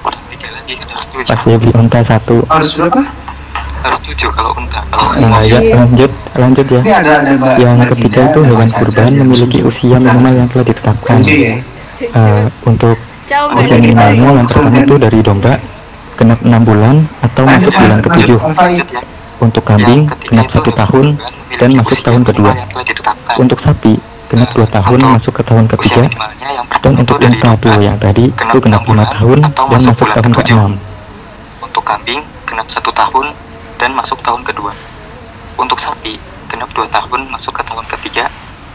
Kurang 0.00 0.22
tiga 0.26 0.48
lagi 0.50 0.72
harus 0.74 1.06
tujuh. 1.06 1.26
pas 1.26 1.40
dia 1.42 1.56
beli 1.56 1.72
unta 1.72 2.00
satu 2.02 2.36
Harus 2.46 2.70
berapa? 2.74 3.02
Harus 3.86 4.00
tujuh 4.02 4.30
kalau 4.34 4.50
unta. 4.58 4.80
Kalau 4.90 5.14
nah 5.22 5.40
ya 5.46 5.58
lanjut 5.78 6.10
lanjut 6.34 6.66
ya. 6.66 6.80
Ini 6.82 6.92
ada 6.92 7.12
ada 7.22 7.30
Mbak. 7.38 7.54
yang 7.62 7.76
Mbak 7.78 7.88
ketiga 7.94 8.20
itu 8.26 8.40
ada. 8.42 8.48
hewan 8.50 8.68
kurban 8.74 9.06
ada 9.06 9.20
memiliki 9.22 9.58
usia 9.62 9.96
minimal 9.96 10.32
yang 10.34 10.48
telah 10.50 10.64
ditetapkan. 10.66 11.16
Ya. 11.22 11.54
Eh, 12.02 12.44
untuk 12.66 12.96
usia 12.98 13.76
minimalnya 13.78 14.26
yang 14.26 14.34
langsung 14.34 14.66
pertama 14.66 14.82
itu 14.82 14.94
dari 14.98 15.18
domba 15.22 15.52
genap 16.16 16.40
enam 16.42 16.62
bulan 16.64 16.96
atau 17.22 17.42
masuk 17.46 17.72
bulan 17.72 17.98
ketujuh. 18.02 18.38
untuk 19.36 19.62
kambing 19.62 20.00
Yang 20.08 20.20
genap 20.32 20.46
satu 20.48 20.70
tahun 20.72 21.06
dan 21.60 21.70
masuk 21.76 21.98
tahun 22.02 22.22
kedua. 22.24 22.52
yang 22.56 22.68
untuk 23.36 23.58
sapi 23.60 23.92
genap 24.26 24.50
dua 24.50 24.66
tahun 24.66 24.98
masuk 25.14 25.32
ke 25.38 25.42
tahun 25.44 25.64
ketiga. 25.70 26.02
yang 26.02 26.64
dan 26.82 26.92
untuk 26.96 27.16
itu 27.20 27.22
dari 27.22 27.36
unta 27.36 27.50
tuh 27.54 27.68
domba. 27.70 27.84
yang 27.84 27.96
tadi 28.00 28.24
itu 28.32 28.56
genap 28.58 28.82
enam 28.82 28.96
lima 28.96 29.04
bulan 29.04 29.06
tahun 29.14 29.38
atau 29.46 29.64
dan 29.68 29.80
masuk 29.84 30.06
tahun 30.08 30.32
ketujuh. 30.34 30.56
ke-6 30.56 30.72
Untuk 31.62 31.82
kambing 31.84 32.20
genap 32.48 32.66
satu 32.66 32.90
tahun 32.90 33.26
dan 33.76 33.90
masuk 33.92 34.18
tahun 34.20 34.42
kedua. 34.42 34.72
Untuk 35.54 35.76
sapi 35.76 36.16
genap 36.46 36.68
dua 36.70 36.86
tahun 36.86 37.28
masuk 37.28 37.52
ke 37.54 37.62
tahun 37.62 37.84
ketiga. 37.88 38.26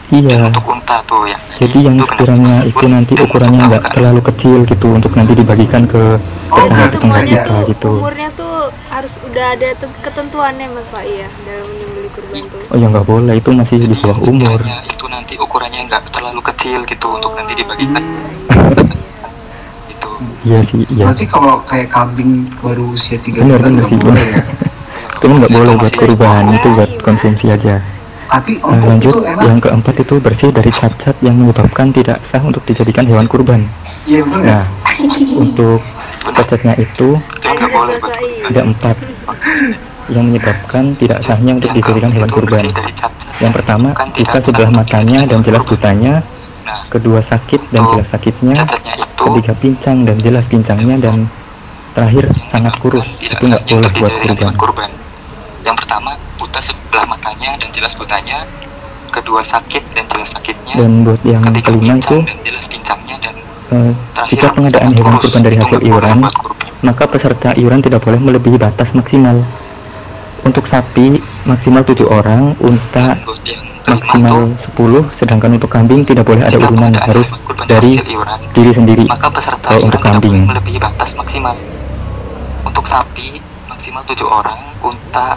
Dan 0.04 0.20
iya 0.20 0.44
untuk 0.44 0.68
unta 0.68 1.00
tuh 1.02 1.24
yang 1.24 1.40
jadi 1.56 1.78
yang 1.82 1.96
itu 1.96 2.04
enam 2.20 2.68
itu 2.68 2.84
nanti 2.84 3.12
dan 3.16 3.24
ukurannya 3.24 3.60
nggak 3.64 3.80
ke-enam. 3.80 3.96
terlalu 3.96 4.20
kecil 4.22 4.58
gitu 4.68 4.86
untuk 4.92 5.12
nanti 5.16 5.32
dibagikan 5.32 5.82
ke 5.88 6.20
Oh, 6.52 6.68
tetangga 6.68 6.84
semuanya 6.92 7.32
kita 7.32 7.48
tuh 7.48 7.60
gitu 7.72 7.90
umurnya 7.96 8.28
tuh 8.36 8.54
harus 8.92 9.16
udah 9.24 9.46
ada 9.56 9.68
te- 9.72 9.96
ketentuannya 10.04 10.68
Mas 10.68 10.84
Pak 10.92 11.04
ya 11.08 11.28
dalam 11.48 11.64
menyembelih 11.64 12.10
kurban 12.12 12.44
tuh. 12.44 12.60
oh 12.60 12.76
ya 12.76 12.86
nggak 12.92 13.06
boleh 13.08 13.34
itu 13.34 13.50
masih 13.56 13.76
di 13.80 13.86
bawah 13.88 14.04
yang 14.12 14.28
umur 14.28 14.58
sekiranya 14.60 14.76
itu 14.84 15.04
nanti 15.08 15.34
ukurannya 15.40 15.80
nggak 15.82 16.02
terlalu 16.12 16.40
kecil 16.44 16.78
gitu 16.84 17.06
untuk 17.08 17.32
nanti 17.32 17.52
dibagikan 17.56 18.02
gitu 19.88 20.08
iya 20.46 20.58
sih 20.66 20.84
iya 20.90 21.04
Berarti 21.08 21.24
kalau 21.24 21.54
kayak 21.64 21.88
kambing 21.88 22.30
baru 22.60 22.84
usia 22.92 23.16
tiga 23.16 23.40
bulan 23.42 23.80
nggak 23.80 23.90
boleh 23.90 24.26
ya. 24.28 24.44
itu 25.22 25.30
nggak 25.30 25.52
boleh 25.54 25.74
buat 25.78 25.94
kurban 25.94 26.44
itu 26.50 26.68
buat 26.74 26.90
Iya. 26.90 26.98
konsumsi 27.00 27.46
aja. 27.48 27.74
Tapi 28.26 28.52
Nah, 28.58 28.80
lanjut 28.88 29.12
itu 29.12 29.20
enak. 29.22 29.44
yang 29.44 29.58
keempat 29.60 29.94
itu 30.00 30.14
bersih 30.18 30.50
dari 30.50 30.72
cacat 30.72 31.14
yang 31.20 31.36
menyebabkan 31.36 31.92
tidak 31.92 32.18
sah 32.32 32.42
untuk 32.42 32.64
dijadikan 32.64 33.04
hewan 33.06 33.28
kurban. 33.28 33.60
Iya 34.02 34.24
betul 34.26 34.40
ya. 34.42 34.50
nah 34.50 34.64
untuk 35.38 35.78
cacatnya 36.26 36.74
itu 36.76 37.08
Pak. 37.38 38.18
ada 38.50 38.60
empat 38.66 38.96
yang 40.10 40.24
menyebabkan 40.26 40.84
tidak 40.98 41.18
sahnya 41.22 41.52
untuk 41.54 41.70
dijadikan 41.70 42.10
hewan 42.10 42.30
kurban. 42.30 42.64
yang 43.38 43.52
pertama 43.54 43.94
tidak 44.10 44.42
sebelah 44.42 44.70
matanya 44.74 45.22
dan 45.26 45.38
jelas 45.42 45.62
butanya 45.62 46.14
nah 46.62 46.78
kedua 46.88 47.22
sakit 47.26 47.60
dan 47.70 47.82
jelas 47.94 48.08
sakitnya. 48.10 48.54
ketiga 49.14 49.52
pincang 49.54 49.98
dan 50.02 50.16
jelas 50.18 50.44
pincangnya. 50.50 50.96
Dan 50.98 51.16
terakhir 51.92 52.26
sangat 52.50 52.74
kurus. 52.80 53.06
itu 53.20 53.42
nggak 53.44 53.62
boleh 53.68 53.90
buat 53.92 54.12
kurban 54.56 54.90
yang 55.62 55.76
pertama 55.78 56.18
buta 56.38 56.58
sebelah 56.58 57.06
matanya 57.06 57.54
dan 57.58 57.70
jelas 57.70 57.94
butanya. 57.94 58.42
Kedua 59.12 59.44
sakit 59.44 59.82
dan 59.92 60.04
jelas 60.08 60.32
sakitnya. 60.32 60.74
Dan 60.74 61.04
buat 61.04 61.20
yang 61.22 61.44
ketiga 61.44 61.68
kelima 61.68 61.94
itu 62.00 62.16
dan 62.24 62.38
jelas 62.42 62.64
pincangnya. 62.64 63.16
Dan 63.20 63.34
eh, 63.70 63.92
terakhir 64.16 64.32
jika 64.34 64.46
pengadaan 64.56 64.90
hewan 64.96 65.14
kurban 65.20 65.42
dari 65.44 65.56
hasil 65.60 65.80
iuran. 65.84 66.18
maka 66.82 67.06
peserta 67.06 67.54
iuran 67.54 67.78
tidak 67.78 68.02
boleh 68.02 68.18
melebihi 68.18 68.56
batas 68.58 68.88
maksimal. 68.96 69.38
Untuk 70.42 70.66
sapi 70.66 71.22
maksimal 71.46 71.86
tujuh 71.86 72.08
orang. 72.10 72.58
Unta 72.58 73.14
maksimal 73.86 74.54
tuh 74.76 75.04
10 75.12 75.20
sedangkan 75.20 75.50
untuk 75.58 75.70
kambing 75.70 76.02
tidak 76.06 76.24
boleh 76.24 76.42
ada 76.46 76.56
urunan 76.56 76.92
harus 76.96 77.26
dari 77.66 77.98
iuran. 77.98 78.38
diri 78.54 78.70
sendiri 78.72 79.04
maka 79.10 79.28
peserta 79.28 79.74
iuran 79.76 79.90
untuk 79.90 80.00
tidak 80.00 80.14
kambing. 80.18 80.32
boleh 80.32 80.50
melebihi 80.56 80.78
batas 80.80 81.10
maksimal. 81.14 81.56
Untuk 82.62 82.86
sapi 82.88 83.42
maksimal 83.68 84.02
tujuh 84.06 84.24
orang, 84.24 84.58
unta 84.80 85.36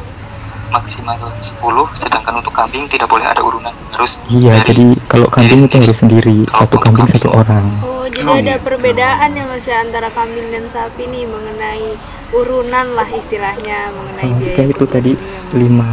maksimal 0.76 1.15
10, 1.15 1.55
sedangkan 1.95 2.34
untuk 2.36 2.51
kambing 2.51 2.84
tidak 2.86 3.07
boleh 3.07 3.23
ada 3.23 3.39
urunan 3.39 3.71
harus 3.89 4.19
iya 4.28 4.59
dari 4.59 4.69
jadi 4.69 4.88
kalau 5.07 5.28
kambing 5.30 5.61
itu 5.63 5.76
harus 5.80 5.97
sendiri 5.97 6.38
satu 6.45 6.76
kambing 6.76 7.07
kambing. 7.07 7.15
satu 7.17 7.30
orang 7.32 7.65
Oh, 7.80 8.05
jadi 8.05 8.28
Oh, 8.28 8.36
ada 8.36 8.53
iya. 8.53 8.59
perbedaan 8.59 9.30
ya 9.32 9.43
Mas 9.45 9.63
ya 9.63 9.78
antara 9.80 10.09
kambing 10.09 10.47
dan 10.49 10.67
sapi 10.67 11.03
nih 11.05 11.23
mengenai 11.26 11.95
urunan 12.32 12.88
lah 12.91 13.07
istilahnya 13.09 13.89
mengenai 13.89 14.26
Oh, 14.26 14.36
biaya. 14.38 14.63
itu 14.67 14.86
tadi 14.86 15.11
lima 15.51 15.91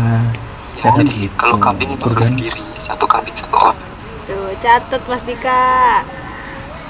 Ya, 0.75 0.91
jadi 0.91 1.07
gitu. 1.07 1.39
kalau 1.39 1.57
kambing 1.57 1.89
itu 1.89 2.03
harus 2.05 2.27
sendiri, 2.27 2.59
satu 2.77 3.07
kambing 3.07 3.31
satu 3.33 3.55
orang. 3.55 3.79
Tuh, 4.25 4.51
catat 4.59 4.99
Mas 5.07 5.23
Dika. 5.23 6.03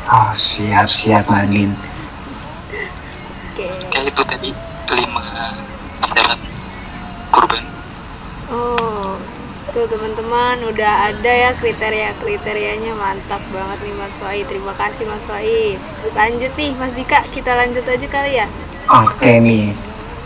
Oh 0.08 0.32
siap 0.32 0.88
siap 0.88 1.28
Manin. 1.28 1.76
Oke. 3.52 3.68
Kayak 3.86 4.04
itu 4.08 4.22
tadi 4.24 4.50
lima 4.90 5.24
syarat 6.02 6.40
kurban. 7.28 7.60
Oh, 8.50 9.14
tuh 9.70 9.86
teman-teman 9.86 10.58
udah 10.66 11.14
ada 11.14 11.32
ya 11.32 11.50
kriteria-kriterianya 11.54 12.92
mantap 12.98 13.38
banget 13.54 13.78
nih 13.86 13.94
Mas 13.94 14.16
Wai. 14.18 14.42
Terima 14.42 14.74
kasih 14.74 15.04
Mas 15.06 15.24
Wai. 15.30 15.78
Lanjut 16.16 16.52
nih 16.58 16.70
Mas 16.74 16.92
Dika, 16.98 17.22
kita 17.30 17.54
lanjut 17.54 17.86
aja 17.86 18.06
kali 18.10 18.32
ya. 18.42 18.46
Oke 18.90 19.38
nih, 19.38 19.70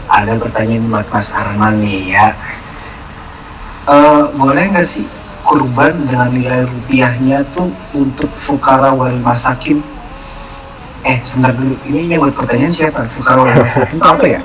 ada 0.09 0.33
pertanyaan 0.41 0.89
buat 0.89 1.07
Mas 1.13 1.29
Arman 1.37 1.85
nih 1.85 2.17
ya. 2.17 2.33
Eh, 3.87 4.25
boleh 4.35 4.65
nggak 4.73 4.87
sih 4.87 5.05
kurban 5.47 5.95
dengan 6.09 6.33
nilai 6.33 6.67
rupiahnya 6.67 7.47
tuh 7.55 7.71
untuk 7.95 8.33
fukara 8.35 8.91
wal 8.97 9.15
masakin? 9.21 9.79
Eh, 11.07 11.23
sebentar 11.23 11.55
dulu. 11.55 11.79
Ini 11.87 12.19
yang 12.19 12.27
buat 12.27 12.35
pertanyaan 12.35 12.73
siapa? 12.75 13.07
Fukara 13.07 13.47
wal 13.47 13.63
masakin 13.63 13.99
apa 14.03 14.25
ya? 14.27 14.41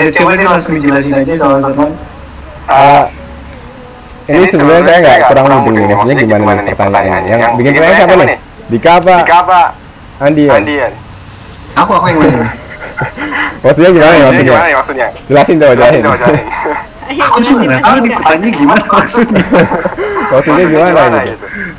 Eh, 0.00 0.08
coba 0.16 0.32
deh 0.38 0.48
langsung 0.48 0.80
dijelasin 0.80 1.12
aja 1.12 1.34
sama 1.36 1.60
Mas 1.60 1.92
Ah, 2.66 3.06
ini 4.26 4.42
sebenarnya 4.50 4.82
saya 4.84 4.98
nggak 4.98 5.18
kurang 5.30 5.46
mudeng 5.62 5.86
nih, 5.86 5.94
maksudnya 5.94 6.16
gimana 6.18 6.60
nih 6.60 6.74
pertanyaannya? 6.74 7.30
Yang 7.30 7.52
bikin 7.54 7.70
pertanyaan 7.74 7.98
siapa 8.02 8.24
nih? 8.26 8.38
Dika 8.66 8.90
apa? 8.98 9.12
Dika 9.22 9.36
apa? 9.46 9.60
Andian. 10.18 10.52
Andian. 10.58 10.92
Aku 11.76 11.90
aku 11.94 12.06
yang 12.10 12.18
nanya. 12.18 12.48
Maksudnya 13.62 13.90
gimana 13.92 14.14
ya 14.16 14.24
maksudnya? 14.26 14.50
gimana 14.50 14.66
ya 14.66 14.76
maksudnya? 14.80 15.06
Jelasin 15.28 15.56
dong, 15.60 15.72
Jelasin 15.76 16.02
Aku 17.06 17.38
juga 17.38 17.62
nggak 17.62 17.80
tahu 17.80 17.96
nih 17.96 18.10
Dika. 18.10 18.18
pertanyaan 18.26 18.50
gimana 18.50 18.82
maksudnya. 18.98 19.44
Maksudnya 20.26 20.64
gimana 20.66 21.02
gitu? 21.22 21.36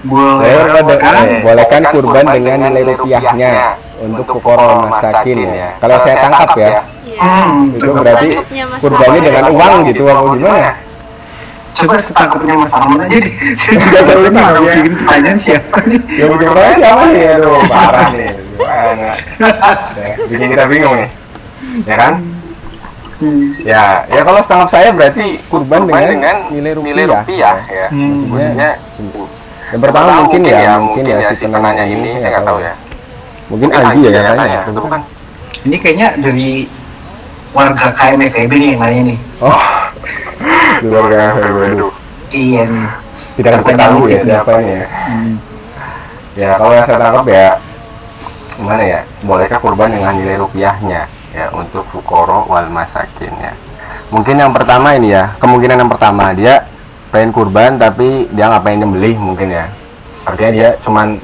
Boleh 0.07 0.47
Saya 0.47 0.71
pada 0.71 0.95
kan? 0.95 1.25
bolehkan 1.43 1.81
kurban 1.91 2.25
dengan 2.31 2.57
nilai 2.63 2.83
rupiahnya 2.95 3.51
untuk 3.99 4.25
fukoro 4.29 4.87
masakin 4.87 5.37
ya. 5.51 5.69
Kalau 5.83 5.97
saya 5.99 6.15
tangkap 6.23 6.49
ya. 6.55 6.69
Hmm, 7.17 7.73
itu 7.73 7.85
berarti 7.89 8.27
kurbannya 8.77 9.19
Dika. 9.19 9.27
dengan 9.27 9.45
uang 9.51 9.73
gitu 9.89 10.01
apa 10.05 10.21
gimana? 10.33 10.71
coba 11.77 11.93
setangkapnya 11.93 12.53
Mas 12.57 12.73
Arman 12.73 13.05
aja 13.05 13.17
deh. 13.21 13.33
Saya 13.61 13.75
juga 13.77 13.99
baru 14.01 14.21
tahu 14.33 14.53
nih 14.57 14.65
ya. 14.65 14.73
bikin 14.81 14.93
pertanyaan 14.97 15.37
siapa 15.37 15.77
nih. 15.85 15.99
Ya 16.09 16.25
bikin 16.25 16.47
pertanyaan 16.49 16.77
siapa 16.81 17.03
nih? 17.05 17.25
Aduh, 17.37 17.59
parah 17.69 18.07
nih. 18.17 18.29
Gimana? 18.57 19.09
Ya, 19.93 20.07
Bikin 20.25 20.47
kita 20.57 20.65
bingung 20.65 20.93
nih. 20.97 21.09
Ya 21.85 21.95
kan? 22.01 22.13
Hmm. 23.17 23.49
Ya, 23.61 23.85
ya 24.09 24.21
kalau 24.25 24.41
setangkap 24.41 24.69
saya 24.73 24.89
berarti 24.89 25.37
kurban 25.49 25.85
Kurban 25.85 26.01
dengan, 26.05 26.17
dengan 26.17 26.35
nilai 26.53 26.71
rupiah. 26.77 26.93
nilai 26.93 27.05
rupiah 27.13 27.57
ya. 27.69 27.87
Hmm. 27.93 28.17
Maksudnya 28.29 28.69
Yang 29.67 29.81
pertama 29.83 30.11
mungkin 30.23 30.41
ya, 30.47 30.73
mungkin 30.79 31.03
ya 31.05 31.29
si 31.35 31.45
penanya 31.45 31.83
ini 31.85 32.09
saya 32.17 32.29
nggak 32.37 32.45
tahu 32.45 32.57
ya. 32.61 32.73
Mungkin 33.53 33.69
Agi 33.69 33.99
ya 34.01 34.21
katanya. 34.25 34.59
Itu 34.65 34.81
bukan 34.81 35.01
Ini 35.61 35.75
kayaknya 35.77 36.07
dari 36.17 36.49
warga 37.57 37.89
KMFEB 37.89 38.51
nih 38.53 38.69
yang 38.77 38.81
nanya 38.85 39.01
nih. 39.09 39.19
Oh, 39.41 39.61
di 40.77 40.87
luar 40.93 41.33
Waduh. 41.41 41.93
Iya 42.29 42.61
nih. 42.69 42.87
Tidak 43.41 43.51
kita 43.65 43.73
tahu 43.81 44.05
ya 44.05 44.19
siapa 44.21 44.51
ini 44.61 44.73
ya. 44.77 44.85
Ya 46.37 46.49
kalau 46.61 46.73
yang 46.77 46.85
saya 46.85 46.99
tangkap 47.01 47.25
ya 47.25 47.47
gimana 48.53 48.83
ya? 48.85 48.99
Bolehkah 49.25 49.57
kurban 49.57 49.89
dengan 49.89 50.13
nilai 50.13 50.37
rupiahnya 50.37 51.09
ya 51.33 51.45
untuk 51.49 51.81
fukoro 51.89 52.45
wal 52.45 52.69
masakin 52.69 53.33
ya. 53.41 53.53
Mungkin 54.13 54.37
yang 54.37 54.53
pertama 54.53 54.93
ini 54.93 55.11
ya, 55.17 55.33
kemungkinan 55.41 55.81
yang 55.81 55.91
pertama 55.91 56.31
dia 56.37 56.63
pengen 57.09 57.33
kurban 57.33 57.81
tapi 57.81 58.29
dia 58.31 58.47
nggak 58.53 58.63
pengen 58.63 58.85
nyembelih 58.85 59.17
mungkin 59.17 59.49
ya. 59.49 59.65
Artinya 60.29 60.51
dia 60.53 60.69
cuman 60.85 61.17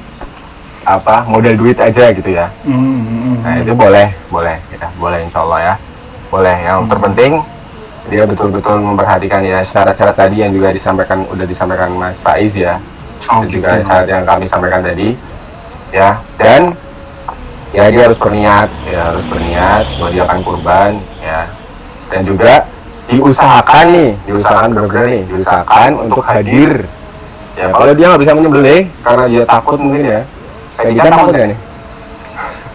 apa 0.84 1.24
modal 1.24 1.54
duit 1.56 1.78
aja 1.80 2.12
gitu 2.12 2.30
ya. 2.34 2.50
Hmm, 2.66 3.40
Nah 3.40 3.60
itu 3.60 3.72
boleh, 3.72 4.12
boleh, 4.28 4.56
ya, 4.72 4.88
boleh 5.00 5.24
insya 5.24 5.40
Allah 5.44 5.60
ya, 5.60 5.74
boleh. 6.34 6.56
Yang 6.66 6.78
terpenting 6.90 7.32
dia 8.04 8.26
betul-betul 8.26 8.76
memperhatikan 8.82 9.40
ya 9.40 9.62
syarat-syarat 9.62 10.18
tadi 10.18 10.42
yang 10.42 10.50
juga 10.50 10.74
disampaikan 10.74 11.24
udah 11.30 11.46
disampaikan 11.46 11.94
Mas 11.94 12.18
Faiz 12.18 12.52
ya, 12.52 12.76
Oh, 13.30 13.40
dan 13.40 13.48
gitu. 13.48 13.62
juga 13.62 13.80
syarat 13.80 14.06
yang 14.10 14.22
kami 14.26 14.44
sampaikan 14.44 14.82
tadi, 14.84 15.16
ya. 15.88 16.18
Dan 16.36 16.74
ya 17.72 17.88
dia 17.88 18.02
harus 18.10 18.18
berniat, 18.20 18.68
ya 18.84 19.00
harus 19.14 19.24
berniat 19.30 19.84
mau 19.96 20.12
dia 20.12 20.22
akan 20.28 20.38
kurban, 20.44 20.90
ya. 21.22 21.48
Dan 22.12 22.20
juga 22.28 22.66
diusahakan 23.04 23.86
nih 23.92 24.10
diusahakan 24.24 24.68
benar-benar 24.72 25.06
nih 25.08 25.22
diusahakan 25.30 25.90
untuk 26.04 26.24
hadir. 26.24 26.84
Ya 27.54 27.70
kalau 27.70 27.92
dia 27.94 28.06
nggak 28.10 28.22
bisa 28.26 28.32
menyembelih 28.34 28.82
karena 29.00 29.24
dia 29.30 29.42
takut 29.46 29.78
mungkin 29.80 30.02
ya. 30.04 30.20
Kayak 30.74 30.92
kita 30.98 31.08
takut 31.08 31.34
ya 31.38 31.46
nih? 31.48 31.58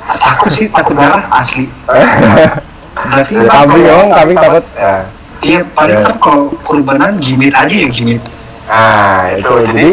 Takut 0.09 0.51
sih 0.51 0.65
takut 0.73 0.95
darah 0.97 1.21
asli 1.37 1.69
berarti 3.07 3.33
Ya, 3.33 3.43
kambing 3.47 3.83
kalau- 3.83 3.95
dong 3.95 4.07
kambing 4.11 4.37
takut. 4.37 4.63
Ya 4.75 4.95
iya 5.39 5.59
paling 5.71 5.95
Ya. 5.95 6.03
kan 6.03 6.15
kalau 6.19 6.43
kurbanan 6.61 7.11
jimit 7.17 7.53
aja 7.53 7.71
ya 7.71 7.87
jimit. 7.87 8.19
Nah 8.67 9.31
itu 9.33 9.51
jadi 9.71 9.87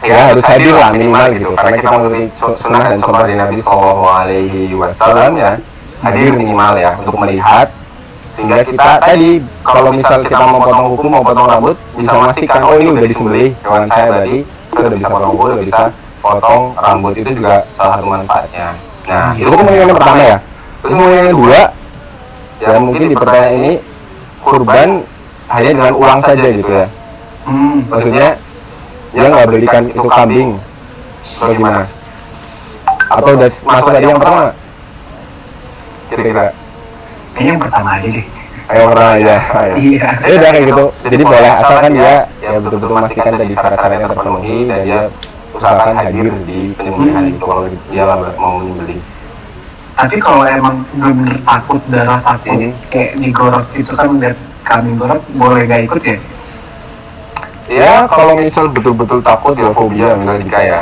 ya 0.00 0.32
harus 0.32 0.42
hadir 0.42 0.74
lah 0.74 0.90
minimal 0.90 1.24
gitu 1.30 1.48
karena 1.54 1.70
kita 1.76 1.88
mengikuti 1.92 2.22
su- 2.34 2.56
sunnah 2.58 2.82
dan 2.82 2.98
sunnah 2.98 3.20
dari 3.22 3.36
Nabi 3.36 3.56
Shallallahu 3.60 4.04
Alaihi 4.08 4.72
Wasallam 4.72 5.36
ya 5.36 5.52
hadir 6.00 6.32
minimal 6.32 6.72
ya 6.76 6.90
untuk 6.98 7.14
melihat. 7.16 7.68
Sehingga 8.30 8.62
kita 8.62 9.02
tadi 9.02 9.42
kalau 9.60 9.90
misal 9.90 10.22
kita 10.22 10.38
mau 10.40 10.62
potong 10.62 10.94
kuku 10.94 11.06
mau 11.06 11.18
potong 11.20 11.46
rambut 11.46 11.74
bisa 11.94 12.10
memastikan 12.10 12.62
oh 12.62 12.74
ini 12.74 12.88
udah 12.90 13.04
disembelih. 13.04 13.48
hewan 13.60 13.82
saya 13.84 14.04
berarti 14.08 14.36
kita 14.70 14.78
udah 14.80 14.92
bisa 14.94 15.08
potong 15.10 15.30
kuku 15.30 15.44
udah 15.46 15.60
bisa 15.60 15.80
potong 16.18 16.62
rambut 16.74 17.12
itu 17.14 17.30
juga 17.34 17.66
salah 17.70 17.98
satu 17.98 18.06
manfaatnya. 18.06 18.66
Nah 19.06 19.34
itu 19.34 19.46
kemudian 19.46 19.82
yang 19.84 19.98
pertama 19.98 20.22
ya. 20.22 20.36
Terus 20.80 20.92
kemudian 20.94 21.18
yang 21.20 21.30
kedua 21.34 21.60
ya 22.60 22.76
mungkin 22.76 23.08
di 23.08 23.16
pertanyaan 23.16 23.54
ini 23.56 23.72
kurban 24.44 24.88
hanya 25.50 25.70
dengan 25.74 25.94
uang 25.96 26.20
saja 26.20 26.46
gitu 26.52 26.70
ya? 26.70 26.86
Hmm, 27.48 27.78
maksudnya 27.88 28.28
dia 29.10 29.26
nggak 29.26 29.48
belikan 29.48 29.82
itu 29.88 30.08
kambing. 30.08 30.50
atau 31.40 31.52
gimana? 31.52 31.84
atau 33.10 33.32
udah 33.34 33.50
masuk 33.50 33.90
tadi 33.92 34.06
yang 34.06 34.20
pertama? 34.20 34.44
kira-kira. 36.10 36.46
Kayaknya 37.34 37.50
yang 37.54 37.62
pertama 37.62 37.88
aja 37.96 38.08
deh. 38.10 38.26
Ayo 38.70 38.86
ya 39.18 39.38
ayo. 39.66 39.74
iya. 39.82 40.08
ya 40.22 40.32
udah 40.38 40.50
kayak 40.54 40.66
gitu. 40.70 40.84
jadi 41.02 41.22
boleh 41.26 41.50
asalkan 41.58 41.90
dia 41.90 42.14
ya 42.38 42.54
betul-betul 42.62 42.94
memastikan 42.94 43.32
tadi 43.34 43.54
syarat-syaratnya 43.58 44.08
terpenuhi 44.14 44.56
dan 44.70 44.78
dia 44.86 45.00
usahakan 45.50 45.94
hadir 45.98 46.30
di 46.46 46.70
penyembelihan 46.78 47.24
itu 47.34 47.42
kalau 47.42 47.66
dia 47.90 48.02
mau 48.38 48.62
menyembelih 48.62 49.02
tapi 50.00 50.16
kalau 50.16 50.44
emang 50.44 50.76
bener 50.92 51.36
takut 51.42 51.80
darah 51.88 52.20
takut 52.20 52.56
Hmm. 52.56 52.72
kayak 52.88 53.10
digorok 53.16 53.66
itu 53.74 53.92
kan 53.92 54.08
lihat 54.16 54.38
kambing 54.62 54.96
gorok 54.96 55.20
boleh 55.34 55.62
gak 55.64 55.82
ikut 55.84 56.02
ya? 56.02 56.16
Ya 57.70 57.92
kalau 58.04 58.34
misal 58.34 58.66
betul-betul 58.66 59.20
takut 59.20 59.54
ya 59.54 59.70
fobia 59.70 60.16
misalnya 60.16 60.42
Dika 60.42 60.60
ya? 60.60 60.80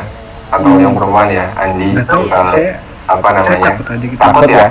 Atau 0.49 0.71
Hmm. 0.73 0.81
yang 0.81 0.93
perempuan 0.97 1.29
ya 1.29 1.47
Andi 1.55 1.93
tahu 2.01 2.25
misal 2.25 2.45
saya 2.49 2.73
apa 3.05 3.29
saya 3.29 3.37
namanya? 3.37 3.65
takut 3.69 3.87
aja 3.89 4.05
gitu. 4.07 4.21
Takut 4.21 4.45
ya? 4.49 4.69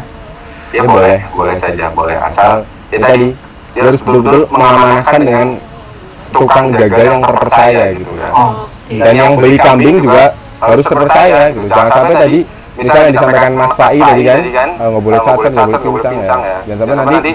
Ya 0.74 0.82
boleh 0.84 1.18
boleh 1.32 1.56
saja 1.56 1.86
boleh. 1.91 2.18
Asal 2.18 2.52
ya 2.89 3.00
tadi 3.00 3.28
dia 3.72 3.82
harus 3.86 4.02
betul-betul 4.02 4.43
mengamanahkan 4.50 5.20
dengan 5.22 5.48
tukang 6.28 6.66
jaga 6.74 6.98
yang 6.98 7.20
terpercaya 7.22 7.84
gitu 7.93 8.12
ya 8.16 8.30
oh. 8.34 8.54
Dan 8.88 9.14
yang 9.14 9.32
beli 9.36 9.58
kambing 9.60 10.00
juga 10.02 10.32
harus 10.58 10.82
terpercaya 10.82 11.52
gitu. 11.52 11.66
Jangan 11.70 11.89
sampai 11.91 12.16
tadi 12.18 12.39
misalnya 12.78 13.09
disampaikan 13.11 13.51
Mas 13.53 13.73
Fai 13.73 13.97
tadi 13.97 14.23
kan? 14.23 14.39
eh, 14.69 14.88
nggak 14.88 15.03
boleh 15.03 15.19
cacat 15.19 15.51
nggak 15.51 15.82
boleh 15.84 16.05
pincang 16.05 16.39
ya. 16.41 16.57
jangan 16.63 16.78
sampai 16.78 16.95
nanti 16.97 17.32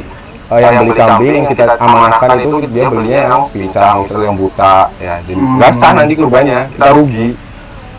eh, 0.53 0.59
yang 0.61 0.75
beli 0.79 0.93
kambing 0.95 1.35
yang 1.35 1.47
kita 1.49 1.65
amanahkan 1.77 2.37
itu 2.39 2.57
dia 2.69 2.85
belinya 2.87 3.21
yang 3.25 3.43
pincang 3.51 3.95
atau 4.05 4.21
yang 4.21 4.37
buta. 4.37 4.77
Ya 4.99 5.15
jadi 5.25 5.39
Hmm. 5.41 5.57
nggak 5.57 5.73
sah 5.75 5.93
nanti 5.93 6.13
kurbannya 6.15 6.61
kita 6.71 6.89
rugi. 6.93 7.29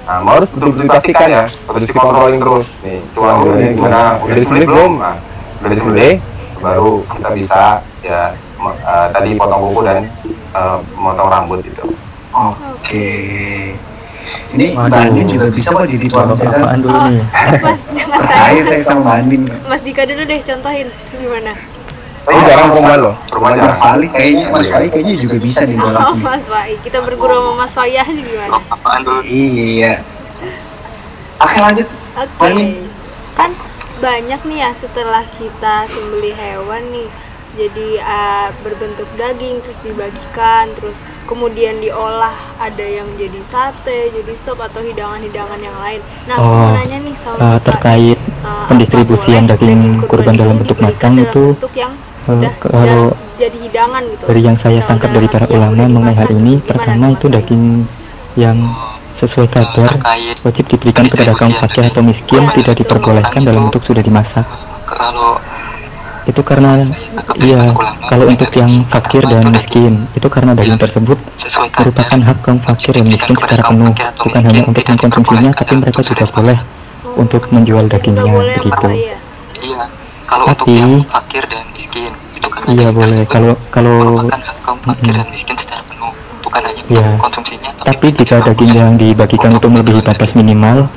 Nah, 0.03 0.19
mau 0.19 0.35
harus 0.35 0.51
betul-betul 0.51 0.83
dipastikan 0.83 1.27
ya, 1.31 1.43
harus 1.47 1.83
dikontrolin 1.87 2.35
terus. 2.35 2.67
Nih, 2.83 2.99
tulang 3.15 3.39
Oh, 3.39 3.55
gitu. 3.55 3.79
gimana? 3.79 4.19
Udah 4.19 4.35
disembelih 4.35 4.67
belum? 4.67 4.91
Nah, 4.99 5.15
udah 5.63 5.69
disembelih, 5.71 6.13
baru 6.59 6.91
kita 7.07 7.29
bisa 7.31 7.61
ya 8.03 8.21
eh, 8.59 9.07
tadi 9.09 9.29
potong 9.39 9.61
kuku 9.63 9.81
dan 9.81 9.97
eh, 10.51 10.77
memotong 10.93 11.29
rambut 11.31 11.59
gitu. 11.63 11.87
oke 12.33 13.07
ini 14.51 14.67
Waduh. 14.71 14.87
Mbak 14.87 15.01
Andin 15.03 15.25
juga 15.27 15.47
bisa 15.49 15.67
kok 15.69 15.85
jadi 15.85 16.07
Kalau 16.07 16.33
jaga 16.33 16.57
apaan 16.57 16.79
dulu 16.79 16.93
Oh, 16.93 17.03
nih 17.05 17.23
Mas, 17.59 17.81
jangan 17.89 18.19
saya 18.23 18.61
saya. 18.69 18.81
sama 18.81 18.99
Mbak 19.01 19.15
Andin 19.17 19.41
Mas 19.63 19.81
Dika 19.81 20.01
dulu 20.03 20.21
deh 20.23 20.39
contohin 20.41 20.87
gimana. 21.13 21.53
Ini 22.23 22.39
jarang 22.41 22.71
perempuan 22.71 22.99
loh, 23.01 23.15
perempuan 23.27 23.59
Mas. 23.59 23.75
Fali 23.77 24.07
kayaknya 24.07 24.45
Mas 24.47 24.65
Fali 24.65 24.87
kayaknya 24.87 25.15
juga 25.19 25.35
bisa 25.37 25.61
nih 25.63 25.75
Oh. 25.75 26.15
Mas 26.17 26.45
Fai. 26.45 26.73
Kita 26.79 26.97
berguru 26.99 27.33
sama 27.33 27.51
Mas 27.59 27.73
Fai 27.73 27.93
aja 27.93 28.07
gimana? 28.07 28.57
apaan 28.65 29.01
dulu 29.01 29.21
iya 29.23 29.99
oke 31.37 31.57
lanjut 31.59 31.87
Oke. 32.13 32.85
Kan 33.33 33.51
banyak 33.97 34.39
nih 34.43 34.57
ya 34.59 34.71
setelah 34.71 35.25
kita 35.33 35.83
sembelih 35.85 36.31
hewan 36.31 36.83
nih. 36.87 37.09
Jadi 37.53 38.01
uh, 38.01 38.49
berbentuk 38.65 39.05
daging 39.13 39.61
terus 39.61 39.77
dibagikan 39.85 40.73
terus 40.73 40.97
kemudian 41.23 41.79
diolah 41.79 42.33
ada 42.57 42.83
yang 42.83 43.05
jadi 43.15 43.41
sate, 43.45 44.11
jadi 44.11 44.33
sop 44.35 44.59
atau 44.59 44.81
hidangan-hidangan 44.81 45.59
yang 45.61 45.77
lain. 45.79 46.01
Nah, 46.27 46.35
mau 46.37 46.51
Oh, 46.51 46.69
nanya 46.75 46.97
nih 46.99 47.15
sama 47.21 47.37
Fai. 47.57 47.61
terkait 47.61 48.19
Uh, 48.43 48.67
pendistribusian 48.67 49.47
boleh 49.47 49.55
daging 49.55 49.81
kurban 50.03 50.09
kurban 50.11 50.33
dalam 50.35 50.55
bentuk 50.59 50.77
makan 50.83 51.11
itu, 51.15 51.43
bentuk 51.55 51.73
yang 51.79 51.93
sudah 52.27 52.51
kalau 52.59 52.83
sudah 52.83 52.99
jadi 53.39 53.57
hidangan 53.63 54.01
gitu. 54.03 54.23
dari 54.27 54.41
yang 54.43 54.57
saya 54.59 54.79
tangkap 54.83 55.09
dari 55.15 55.27
para 55.31 55.45
ulama 55.47 55.83
mengenai 55.87 56.15
hal 56.19 56.27
dimasak. 56.27 56.39
ini 56.43 56.53
Gimana 56.59 56.75
pertama 56.75 57.05
itu 57.15 57.25
daging 57.31 57.63
yang 58.35 58.57
sesuai 59.23 59.47
kadar 59.47 59.91
wajib 60.43 60.65
diberikan 60.67 61.05
kepada 61.07 61.31
kaum 61.39 61.53
fakir 61.55 61.83
atau 61.87 62.03
miskin 62.03 62.43
Ya, 62.43 62.51
tidak 62.51 62.75
diperbolehkan 62.83 63.41
dalam 63.47 63.61
bentuk 63.71 63.83
sudah 63.87 64.03
dimasak 64.03 64.43
kalau 64.83 65.39
itu 66.23 66.41
karena 66.41 66.87
iya 67.37 67.75
kalau 68.07 68.25
untuk 68.25 68.47
yang 68.55 68.87
fakir 68.87 69.23
dan 69.23 69.43
miskin 69.49 70.07
itu 70.13 70.27
karena 70.27 70.55
daging 70.55 70.79
tersebut 70.79 71.17
sesuai 71.35 71.67
merupakan 71.73 72.19
hak 72.23 72.37
kaum 72.41 72.59
fakir 72.59 72.91
dan 72.95 73.05
miskin 73.05 73.35
secara 73.35 73.63
penuh 73.65 73.91
bukan 74.17 74.41
hanya 74.41 74.61
untuk 74.63 74.83
mengkonsumsinya 74.87 75.51
tapi 75.51 75.73
mereka 75.77 75.99
juga 76.01 76.25
boleh 76.29 76.57
untuk 77.13 77.43
menjual 77.49 77.85
dagingnya 77.85 78.31
begitu 78.57 78.87
ya? 78.87 79.17
iya 79.59 79.83
kalau 80.25 80.45
untuk 80.47 80.65
Tapi- 80.65 80.79
yang 80.79 80.93
fakir 81.05 81.43
dan 81.45 81.63
miskin 81.71 82.11
itu 82.33 82.47
karena 82.47 82.67
iya 82.71 82.89
boleh 82.89 83.21
kalau 83.27 83.53
kalau 83.69 83.95
merupakan 84.15 84.41
hak 84.41 84.57
kaum 84.63 84.79
fakir 84.81 85.11
Mm-mm. 85.11 85.19
dan 85.19 85.27
miskin 85.29 85.55
secara 85.59 85.81
penuh 85.83 86.13
bukan 86.41 86.61
hanya 86.63 86.81
Iya. 86.87 87.03
untuk 87.05 87.21
konsumsinya 87.21 87.69
tapi 87.83 88.05
jika 88.15 88.35
daging 88.41 88.73
yang 88.73 88.91
dibagikan 88.95 89.51
untuk 89.51 89.69
melebihi 89.69 89.99
batas 90.01 90.31
minimal. 90.33 90.87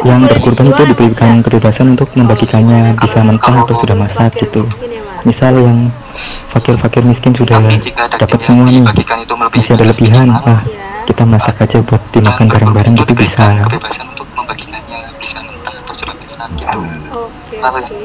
Yang 0.00 0.20
berkurban 0.24 0.66
itu 0.68 0.80
ya, 0.80 0.88
diberikan 0.88 1.34
ya? 1.36 1.42
kebebasan 1.44 1.86
untuk 1.92 2.08
membagikannya 2.16 2.80
bisa 2.96 3.18
mentah 3.20 3.54
atau 3.60 3.74
sudah 3.76 3.96
masak 3.96 4.30
gitu 4.38 4.62
ya, 4.80 5.00
Mas? 5.04 5.22
misal 5.28 5.52
yang 5.56 5.78
fakir-fakir 6.50 7.02
miskin 7.04 7.32
sudah 7.36 7.58
dapat 7.60 8.38
yang 8.40 8.48
semua 8.48 8.64
nih 8.66 8.80
masih 8.82 9.72
ada 9.76 9.84
lebihan 9.84 10.28
ah 10.32 10.60
Ya. 10.64 11.04
kita 11.08 11.24
masak 11.26 11.56
aja 11.58 11.78
buat 11.82 12.02
dimakan 12.14 12.46
bareng-bareng 12.46 12.94
itu 12.94 13.02
gitu 13.02 13.12
bisa 13.18 13.26
diberikan 13.26 13.52
kebebasan 13.66 14.06
untuk 14.08 14.28
membagikannya 14.32 15.00
bisa 15.18 15.38
mentah 15.42 15.74
atau 15.74 15.94
sudah 15.96 16.14
masak 16.16 16.48
gitu 16.54 16.78
Kalau 17.58 17.80
oke. 17.82 17.98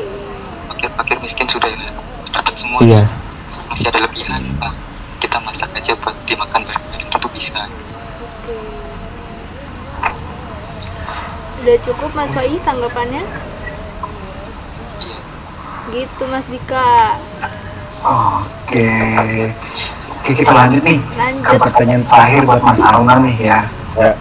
fakir-fakir 0.74 1.18
miskin 1.22 1.48
sudah 1.48 1.70
dapat 2.34 2.54
semua 2.58 2.80
iya 2.82 3.04
masih 3.70 3.88
ada 3.88 4.00
lebihan 4.04 4.42
nah, 4.58 4.74
kita 5.22 5.38
masak 5.40 5.70
aja 5.72 5.94
buat 5.96 6.16
dimakan 6.26 6.62
bareng-bareng 6.66 7.08
itu 7.08 7.28
bisa 7.32 7.60
Oke. 8.46 8.75
Udah 11.66 11.82
cukup 11.82 12.14
Mas 12.14 12.30
Fai 12.30 12.62
tanggapannya? 12.62 13.26
Gitu 15.90 16.24
Mas 16.30 16.46
Dika. 16.46 17.18
Oke. 18.06 18.86
Oke 20.14 20.32
kita 20.38 20.54
lanjut 20.54 20.86
nih 20.86 21.02
ke 21.02 21.18
Lanjut. 21.18 21.58
pertanyaan 21.66 22.06
terakhir 22.06 22.46
buat 22.46 22.62
Mas 22.62 22.78
Arman 22.86 23.26
nih 23.26 23.38
ya. 23.50 23.60
Ya. 23.98 24.14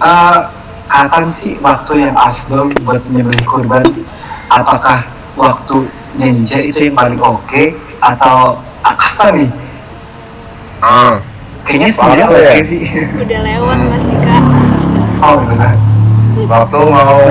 Eh, 0.00 0.38
kapan 0.88 1.28
sih 1.28 1.60
waktu 1.60 2.08
yang 2.08 2.16
afdol 2.16 2.72
buat 2.88 3.04
menyembelih 3.12 3.44
kurban? 3.44 3.84
Apakah 4.48 5.04
waktu 5.36 5.84
ninja 6.16 6.64
itu 6.64 6.88
yang 6.88 6.96
paling 6.96 7.20
oke 7.20 7.76
atau 8.00 8.56
apa 8.80 9.36
nih? 9.36 9.52
Hmm. 10.80 11.20
Kayaknya 11.68 11.88
sebenarnya 11.92 12.26
oke 12.32 12.40
ya? 12.40 12.64
sih. 12.64 12.82
Udah 13.20 13.40
lewat 13.44 13.78
Mas 13.84 14.11
Dika. 15.22 15.30
Oh 15.30 15.38
benar. 15.46 15.74
Waktu 16.42 16.78
mau 16.90 17.22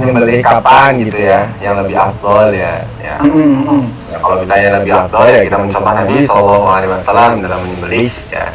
menyembelih 0.00 0.40
kapan 0.40 1.02
gitu 1.04 1.18
ya, 1.18 1.50
yang 1.60 1.76
lebih 1.82 1.98
afdol 1.98 2.54
ya. 2.54 2.80
ya. 3.04 3.20
Mm, 3.20 3.28
mm, 3.28 3.68
mm. 3.68 3.82
Ya, 4.08 4.16
kalau 4.22 4.40
ditanya 4.40 4.80
lebih 4.80 4.92
afdol 4.96 5.26
ya 5.28 5.44
kita 5.44 5.58
mencontoh 5.60 5.92
Nabi 5.92 6.24
Shallallahu 6.24 6.66
Alaihi 6.70 6.90
Wasallam 6.94 7.44
dalam 7.44 7.60
menyembelih 7.60 8.08
ya. 8.32 8.48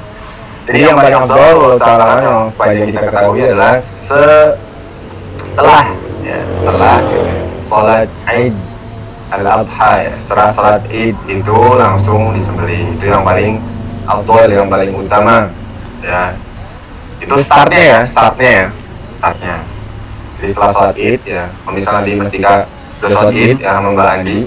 Jadi 0.66 0.80
yang 0.82 0.98
paling 0.98 1.14
afdol 1.14 1.78
cara 1.78 2.24
yang 2.24 2.50
sepanjang 2.50 2.88
kita 2.90 3.02
ketahui 3.12 3.42
adalah 3.46 3.76
setelah 3.78 4.56
ya, 6.26 6.40
setelah 6.56 6.98
sholat 7.60 8.08
Id 8.32 8.56
al 9.32 9.46
Adha 9.46 9.92
ya, 10.08 10.14
setelah 10.18 10.48
sholat 10.56 10.82
Id 10.90 11.16
itu 11.30 11.58
langsung 11.78 12.34
disembelih 12.34 12.96
itu 12.98 13.06
yang 13.12 13.22
paling 13.28 13.60
afdol 14.08 14.50
yang 14.50 14.72
paling 14.72 14.96
utama 14.96 15.52
ya. 16.02 16.34
Itu 17.22 17.36
startnya 17.40 17.82
ya, 17.82 18.00
startnya 18.04 18.50
ya, 18.50 18.68
startnya. 19.14 19.56
Jadi 20.42 20.48
setelah 20.52 20.72
sholat 20.74 20.96
Id 20.98 21.22
ya, 21.24 21.44
kalau 21.54 21.74
misalnya 21.78 22.02
di 22.04 22.14
Mestika 22.18 22.54
udah 22.98 23.10
sholat 23.14 23.34
Id 23.38 23.58
ya 23.62 23.72
sama 23.78 23.90
Mbak 23.94 24.10
Andi 24.18 24.40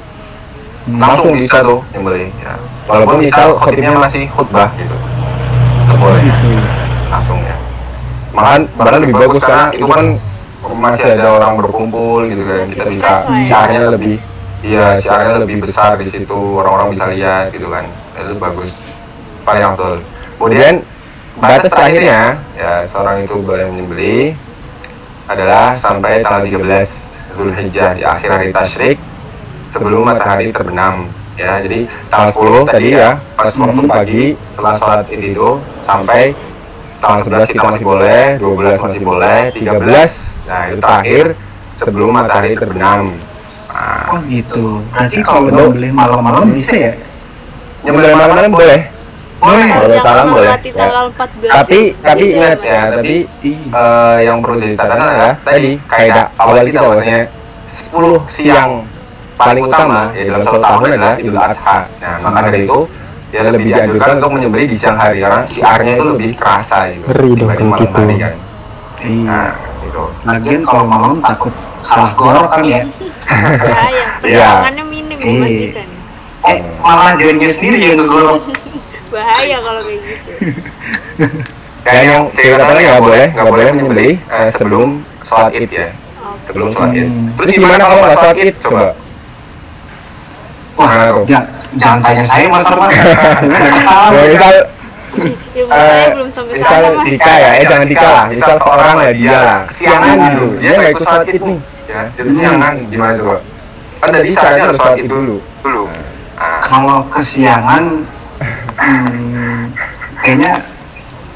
Hmm. 0.85 1.01
langsung 1.01 1.33
bisa 1.33 1.65
tuh 1.65 1.81
nyembelih 1.97 2.29
ya. 2.45 2.61
walaupun 2.85 3.25
misal 3.25 3.57
khotibnya 3.57 3.97
masih 3.97 4.29
khutbah 4.29 4.69
gitu. 4.77 4.93
Tetap 4.93 5.97
boleh. 5.97 6.21
gitu. 6.21 6.61
Langsung 7.09 7.41
ya. 7.41 7.57
Malahan 8.37 8.69
malah 8.77 9.01
lebih 9.01 9.17
bagus 9.17 9.41
karena 9.41 9.73
itu 9.73 9.89
kan 9.89 10.21
masih 10.77 11.05
ada 11.17 11.41
orang 11.41 11.57
berkumpul 11.57 12.29
gitu 12.29 12.45
kan. 12.45 12.69
Kita 12.69 12.85
bisa 12.93 13.09
ya. 13.09 13.49
siarnya 13.49 13.81
lebih 13.97 14.21
iya 14.61 15.01
siarnya 15.01 15.41
lebih 15.41 15.65
besar 15.65 15.97
di 15.97 16.05
situ. 16.05 16.37
Orang-orang 16.37 16.93
bisa 16.93 17.09
lihat 17.09 17.49
gitu 17.57 17.73
kan. 17.73 17.89
Itu 18.21 18.37
bagus. 18.37 18.77
Paling 19.49 19.65
betul. 19.81 20.05
Kemudian 20.37 20.75
batas 21.39 21.71
terakhirnya 21.71 22.39
ya. 22.55 22.87
seorang 22.87 23.27
itu 23.27 23.35
boleh 23.43 23.67
menyembelih 23.71 24.39
adalah 25.27 25.75
sampai 25.75 26.21
tanggal 26.21 26.45
13 26.47 27.35
Zulhijjah 27.35 27.91
di 27.99 28.03
akhir 28.07 28.31
hari 28.31 28.49
tasyrik 28.55 28.99
sebelum 29.75 30.07
matahari 30.07 30.55
terbenam. 30.55 31.11
Ya 31.35 31.59
jadi 31.59 31.91
tanggal 32.13 32.31
10 32.31 32.71
tadi 32.71 32.89
ya 32.95 33.19
pas 33.35 33.51
waktu 33.51 33.83
pagi 33.91 34.25
setelah 34.55 34.75
sholat 34.79 35.07
id 35.11 35.35
itu 35.35 35.59
sampai 35.83 36.31
tanggal 37.03 37.43
11 37.43 37.51
kita 37.51 37.63
masih 37.75 37.83
boleh 37.83 38.23
12 38.39 38.85
masih 38.87 39.01
boleh 39.03 39.41
13 39.51 40.47
nah 40.47 40.63
itu 40.71 40.79
terakhir 40.79 41.25
sebelum 41.75 42.15
matahari 42.15 42.55
terbenam. 42.55 43.11
nah, 43.67 44.15
oh 44.15 44.23
gitu. 44.31 44.79
berarti 44.95 45.21
kalau 45.27 45.51
nyembelih 45.51 45.91
malam-malam 45.91 46.55
bisa 46.55 46.75
ya? 46.79 46.95
nyembelih 47.83 48.15
malam-malam 48.15 48.51
boleh 48.55 48.94
boleh 49.45 49.69
Boleh, 49.71 49.99
salam 50.01 50.25
boleh, 50.25 50.35
melewati 50.41 50.69
ya. 50.69 50.75
tanggal 50.75 51.05
14 51.11 51.53
tapi 51.53 51.79
tapi 51.95 52.23
Gitu 52.23 52.35
ingat 52.35 52.59
ya 52.61 52.81
tapi 52.91 53.15
Iya. 53.41 53.61
eh, 53.71 54.19
yang 54.25 54.37
perlu 54.41 54.57
jadi 54.59 54.75
catatan 54.75 55.07
adalah 55.07 55.35
tadi 55.39 55.71
kaidah 55.85 56.27
awal 56.35 56.57
kita 56.61 56.81
bahwasanya 56.81 57.21
10 57.65 57.93
siang 58.27 58.73
paling 59.35 59.63
utama 59.63 60.01
ya 60.11 60.23
dalam 60.27 60.41
satu 60.43 60.59
tahun 60.59 60.81
adalah 60.91 61.15
Idul 61.17 61.35
Adha. 61.37 61.79
Nah, 61.99 62.15
maka 62.23 62.39
dari 62.47 62.65
itu 62.65 62.81
ya 63.29 63.41
lebih 63.45 63.67
dianjurkan 63.69 64.11
untuk 64.17 64.31
menyembelih 64.33 64.67
di 64.67 64.77
siang 64.77 64.95
hari 64.95 65.19
karena 65.19 65.43
siarnya 65.45 65.93
itu 65.93 66.05
lebih 66.07 66.29
kerasa 66.35 66.87
gitu 66.89 67.03
Ngeri 67.05 67.31
dong 67.31 67.49
dibanding 67.51 67.69
malam 67.69 67.83
gitu. 67.83 67.97
hari 67.99 68.17
kan. 68.17 68.35
iya 69.01 69.27
Nah, 69.27 69.49
itu. 69.83 70.05
lagian 70.23 70.61
kalau 70.63 70.85
malam 70.85 71.13
takut 71.21 71.53
salah 71.81 72.11
gorok 72.15 72.49
kan 72.49 72.63
ya 72.63 72.81
Iya. 72.81 74.05
penerangannya 74.23 74.85
minim 74.85 75.19
Iya. 75.19 75.35
memastikan 75.35 75.89
eh 76.45 76.59
malah 76.79 77.13
dirinya 77.15 77.49
sendiri 77.49 77.79
yang 77.83 77.97
ngegorok 77.99 78.39
bahaya 79.15 79.57
kalau 79.63 79.81
kayak 79.87 80.01
gitu. 80.03 80.21
Dan 81.85 82.01
yang 82.09 82.25
saya 82.33 82.49
katakan 82.57 82.81
nggak 82.81 83.03
boleh, 83.05 83.27
nggak 83.29 83.49
boleh 83.53 83.65
menyembelih 83.77 84.13
eh, 84.17 84.49
sebelum 84.51 84.89
sholat 85.21 85.53
id 85.53 85.69
ya, 85.69 85.93
Oke. 85.93 86.41
sebelum 86.49 86.69
sholat 86.73 86.91
id. 86.97 87.07
Hmm. 87.07 87.29
Terus 87.37 87.51
gimana 87.53 87.75
kalau 87.77 87.95
nggak 88.01 88.17
sholat 88.19 88.37
id? 88.41 88.57
Coba. 88.65 88.85
wah 90.75 90.91
jangan, 91.23 91.47
jangan 91.79 91.99
tanya 92.03 92.23
saya 92.27 92.51
mas 92.51 92.67
Arman 92.67 92.91
Ya, 92.91 94.25
misal 94.27 94.55
ilmu 95.55 95.71
Eh, 95.71 95.71
saya 95.71 96.11
belum 96.19 96.29
sampai 96.35 96.53
misal 96.59 96.67
sana 96.67 96.89
mas. 96.91 97.05
Dika 97.07 97.33
ya, 97.39 97.51
eh 97.55 97.65
jangan 97.71 97.87
Dika 97.87 98.09
lah, 98.11 98.25
misal 98.27 98.55
seorang 98.59 98.95
lah 98.99 99.07
dia. 99.15 99.39
lah, 99.39 99.61
kesiangan 99.71 100.15
gitu, 100.19 100.45
dia 100.59 100.71
nggak 100.75 100.91
ikut 100.91 101.03
sholat 101.07 101.27
id 101.31 101.43
nih, 101.47 101.59
ya, 101.87 102.01
jadi 102.17 102.29
kesiangan. 102.33 102.73
Gimana 102.91 103.13
coba? 103.23 103.37
Kan 104.03 104.09
tadi 104.11 104.29
syaratnya 104.35 104.63
harus 104.67 104.79
sholat 104.83 104.97
id 104.99 105.07
dulu, 105.07 105.37
dulu. 105.63 105.85
Nah, 106.35 106.59
kalau 106.67 106.99
kesiangan 107.15 107.85
hmm, 108.79 109.61
kayaknya 110.23 110.53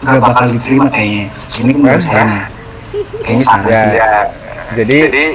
nggak 0.05 0.21
bakal 0.23 0.47
diterima 0.53 0.87
kayaknya. 0.91 1.25
Ini 1.59 1.73
kan? 1.73 1.79
menurut 1.83 2.03
saya 2.05 2.23
nih. 2.25 2.43
Kayaknya 3.23 3.43
salah 3.45 3.67
ya, 3.67 3.73
sih. 3.73 3.91
Ya, 3.93 4.13
jadi 4.79 4.99
Jadi 5.09 5.27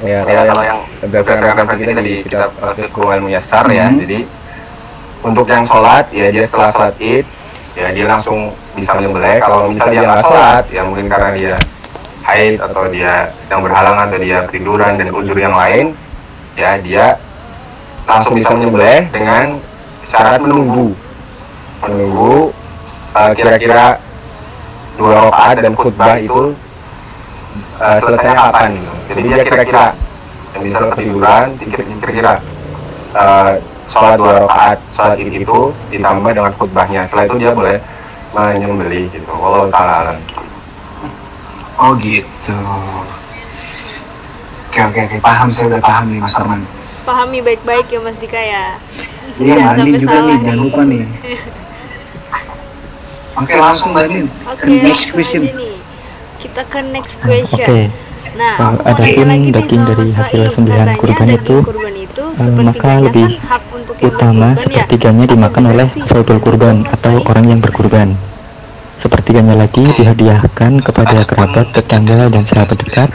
ya 0.00 0.18
ya, 0.24 0.40
kalau 0.48 0.64
yang 0.64 0.80
berdasarkan 1.04 1.54
referensi 1.60 1.84
kita 1.84 2.02
di 2.02 2.14
kitab 2.24 2.50
Fiqhul 2.56 3.08
Al 3.12 3.20
Muyassar 3.20 3.64
ya, 3.68 3.86
Hmm. 3.92 4.00
jadi 4.00 4.20
untuk 5.20 5.44
yang 5.44 5.64
sholat 5.68 6.08
ya 6.08 6.32
dia 6.32 6.42
setelah 6.48 6.72
sholat 6.72 6.96
id 6.96 7.28
ya 7.76 7.92
dia 7.92 8.04
langsung 8.08 8.56
bisa 8.72 8.96
menyembelih. 8.96 9.38
Kalau 9.44 9.68
misal 9.68 9.92
dia 9.92 10.02
nggak 10.04 10.22
sholat 10.24 10.64
ya 10.72 10.80
mungkin 10.88 11.06
karena 11.12 11.30
dia 11.36 11.54
haid 12.24 12.60
atau 12.60 12.88
dia 12.88 13.32
sedang 13.40 13.64
berhalangan 13.64 14.08
atau 14.08 14.20
dia 14.20 14.44
ketiduran 14.48 14.96
dan 14.96 15.08
uzur 15.12 15.36
yang 15.36 15.56
lain 15.56 15.96
ya 16.56 16.76
dia 16.80 17.16
langsung 18.04 18.32
bisa 18.36 18.50
menyembelih 18.52 19.08
dengan 19.12 19.56
syarat 20.04 20.42
menunggu 20.42 20.92
menunggu 21.84 22.52
uh, 23.16 23.32
kira-kira 23.32 23.96
dua 25.00 25.30
rakaat 25.32 25.56
dan 25.64 25.72
khutbah 25.72 26.20
itu 26.20 26.52
uh, 27.80 27.96
selesainya 27.98 28.36
kapan 28.36 28.70
gitu. 28.76 28.92
jadi 29.08 29.20
dia 29.24 29.42
kira-kira 29.48 29.84
yang 30.50 30.62
bisa 30.66 30.78
ketiduran 30.92 31.46
kira-kira 32.02 32.32
uh, 33.14 33.54
sholat 33.90 34.14
dua 34.18 34.32
rakaat 34.46 34.78
sholat 34.94 35.18
id 35.18 35.34
itu 35.42 35.58
ditambah 35.90 36.30
dengan 36.30 36.52
khutbahnya. 36.54 37.02
Setelah 37.10 37.24
itu 37.26 37.36
dia 37.42 37.50
boleh 37.50 37.76
menyembelih 38.30 39.10
gitu. 39.10 39.30
Walau 39.34 39.66
taala 39.66 40.06
alam. 40.06 40.18
oh 41.80 41.92
gitu. 41.98 42.54
Oke 44.70 44.80
oke 44.86 45.00
oke. 45.10 45.16
Paham 45.18 45.48
saya 45.50 45.74
udah 45.74 45.82
paham 45.82 46.04
nih 46.14 46.18
mas 46.22 46.38
Arman. 46.38 46.62
Pahami 47.02 47.38
baik-baik 47.42 47.90
ya 47.90 47.98
mas 47.98 48.16
Dika 48.22 48.38
ya. 48.38 48.78
Iya 49.40 49.74
sampai 49.74 49.98
juga 49.98 50.06
salah 50.06 50.26
nih. 50.26 50.38
jangan 50.44 50.60
lupa 50.60 50.80
nih 50.84 51.02
oke 53.36 53.54
langsung 53.54 53.92
Mbak 53.92 54.04
Andin 54.06 54.26
oke 54.44 54.58
ke 54.58 54.68
next 54.80 55.06
question. 55.10 55.42
nih. 55.46 55.74
Kita 56.40 56.62
ke 56.66 56.80
next 56.88 57.14
Nah, 57.16 57.26
question. 57.26 57.68
Oke, 57.68 57.82
Nah, 58.30 58.54
Kalau 58.56 58.78
aku 58.78 58.86
mau 58.86 58.90
ada 58.94 59.02
pun 59.10 59.52
daging 59.52 59.82
dari 59.84 60.06
hasil 60.14 60.44
sembelihan 60.54 60.88
kurban 60.96 61.28
itu, 61.34 61.56
kurban 61.66 61.94
itu 61.98 62.22
eh, 62.22 62.38
sepertiganya 62.38 62.62
maka 62.70 62.90
lebih 63.02 63.26
kan 63.26 63.48
hak 63.50 63.62
untuk 63.74 63.94
utama 63.98 64.48
ya. 64.48 64.54
sepertiganya 64.54 65.24
dimakan 65.26 65.64
oleh 65.66 65.86
saudul 66.06 66.38
kurban 66.38 66.76
atau 66.86 67.14
orang 67.26 67.44
yang 67.50 67.58
berkurban. 67.58 68.08
Sepertiganya 69.00 69.56
lagi 69.56 69.84
dihadiahkan 69.96 70.72
kepada 70.84 71.24
kerabat, 71.24 71.66
tetangga, 71.72 72.28
dan 72.28 72.42
sahabat 72.44 72.76
dekat, 72.76 73.08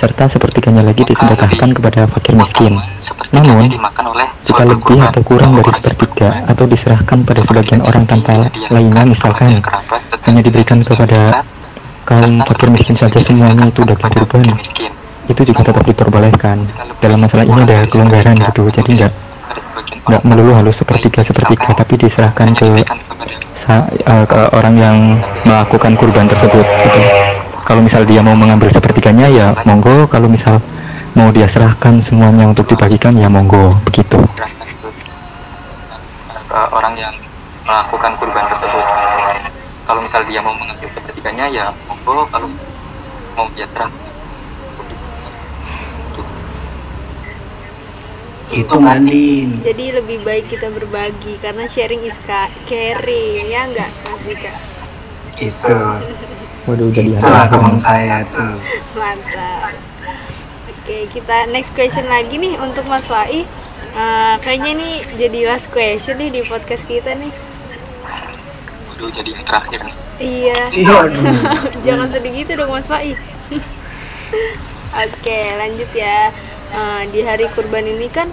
serta 0.00 0.24
sepertiganya 0.28 0.82
lagi 0.84 1.02
disedekahkan 1.08 1.70
kepada 1.72 2.00
fakir 2.12 2.34
miskin. 2.36 2.76
Namun, 3.32 3.72
Jika 4.46 4.62
lebih 4.62 5.02
atau 5.02 5.22
kurang 5.26 5.58
dari 5.58 5.70
sepertiga 5.74 6.46
atau 6.46 6.64
diserahkan 6.70 7.18
pada 7.26 7.40
sebagian 7.42 7.82
orang 7.82 8.06
tanpa 8.06 8.46
lainnya 8.70 9.02
misalkan 9.02 9.58
hanya 10.22 10.40
diberikan 10.40 10.78
kepada 10.86 11.42
kaum 12.06 12.38
fakir 12.46 12.68
miskin 12.70 12.94
saja 12.94 13.18
semuanya 13.26 13.66
itu 13.66 13.82
daging 13.82 13.98
kepada 13.98 14.22
kurban 14.22 14.54
itu 15.26 15.40
juga 15.42 15.60
tetap 15.66 15.82
diperbolehkan. 15.82 16.56
dalam 17.02 17.18
masalah 17.18 17.42
ini 17.42 17.60
ada 17.66 17.78
kelonggaran 17.90 18.38
gitu. 18.38 18.70
Jadi 18.70 18.90
nggak 19.02 19.12
nggak 20.06 20.22
melulu 20.22 20.52
harus 20.54 20.74
sepertiga 20.78 21.26
sepertiga 21.26 21.74
tapi 21.74 21.94
diserahkan 21.98 22.54
ke, 22.54 22.86
eh, 23.70 24.24
ke 24.26 24.40
orang 24.54 24.74
yang 24.78 24.98
melakukan 25.42 25.92
kurban 25.98 26.26
tersebut 26.30 26.66
gitu. 26.66 27.00
kalau 27.66 27.80
misal 27.82 28.02
dia 28.06 28.22
mau 28.22 28.38
mengambil 28.38 28.70
sepertiganya 28.70 29.26
ya 29.26 29.46
monggo 29.66 30.06
kalau 30.06 30.30
misal 30.30 30.62
mau 31.16 31.32
dia 31.34 31.50
serahkan 31.50 32.02
semuanya 32.06 32.46
untuk 32.50 32.68
dibagikan 32.70 33.16
ya 33.18 33.26
monggo 33.26 33.74
begitu 33.88 34.22
orang 36.72 36.94
yang 36.96 37.14
melakukan 37.66 38.12
kurban 38.16 38.46
tersebut. 38.48 38.86
Kalau 39.86 40.00
misal 40.02 40.22
dia 40.26 40.40
mau 40.42 40.54
mengambil 40.54 40.88
sepertiganya 40.90 41.46
ya 41.50 41.66
monggo 41.86 42.26
kalau 42.30 42.48
mau 43.36 43.46
dia 43.54 43.66
serahkan 43.70 44.05
itu 48.54 48.74
Mbak 48.78 48.94
Andin 48.94 49.48
Jadi 49.66 49.84
lebih 49.90 50.18
baik 50.22 50.46
kita 50.46 50.70
berbagi 50.70 51.34
karena 51.42 51.66
sharing 51.66 52.02
is 52.06 52.18
caring 52.68 53.50
ya 53.50 53.66
enggak 53.66 53.90
Mas 54.06 54.22
Dika? 54.22 54.54
itu 55.36 55.78
waduh 56.64 56.88
jadi 56.90 57.12
itulah 57.12 57.46
teman 57.46 57.76
saya 57.76 58.24
tuh 58.32 58.56
Mantap. 58.96 59.76
Oke, 60.86 61.10
kita 61.10 61.50
next 61.50 61.74
question 61.74 62.06
lagi 62.06 62.38
nih 62.38 62.54
untuk 62.62 62.86
Mas 62.86 63.10
Fai. 63.10 63.42
Eh, 63.96 64.34
kayaknya 64.38 64.70
ini 64.78 64.90
jadi 65.18 65.50
last 65.50 65.66
question 65.74 66.14
nih 66.14 66.30
di 66.30 66.40
podcast 66.46 66.86
kita 66.86 67.10
nih. 67.18 67.34
Waduh 68.94 69.10
jadi 69.10 69.30
yang 69.34 69.44
terakhir 69.44 69.80
nih. 69.82 69.94
Iya. 70.16 70.60
iya 70.72 70.96
aduh 71.10 71.22
Jangan 71.90 72.06
sedih 72.06 72.32
gitu 72.46 72.54
dong 72.54 72.70
Mas 72.70 72.86
Fai. 72.86 73.18
Oke, 75.04 75.40
lanjut 75.58 75.90
ya. 75.90 76.30
Eh, 76.76 77.02
di 77.08 77.24
hari 77.24 77.48
kurban 77.56 77.88
ini 77.88 78.12
kan 78.12 78.28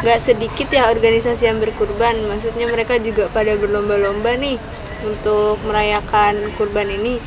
nggak 0.00 0.18
sedikit 0.18 0.72
ya 0.72 0.88
organisasi 0.88 1.44
yang 1.44 1.60
berkurban. 1.60 2.16
Maksudnya 2.24 2.64
mereka 2.66 2.96
juga 2.96 3.28
pada 3.28 3.52
berlomba-lomba 3.52 4.32
nih 4.40 4.56
untuk 5.04 5.60
merayakan 5.68 6.56
kurban 6.56 6.88
ini. 6.88 7.20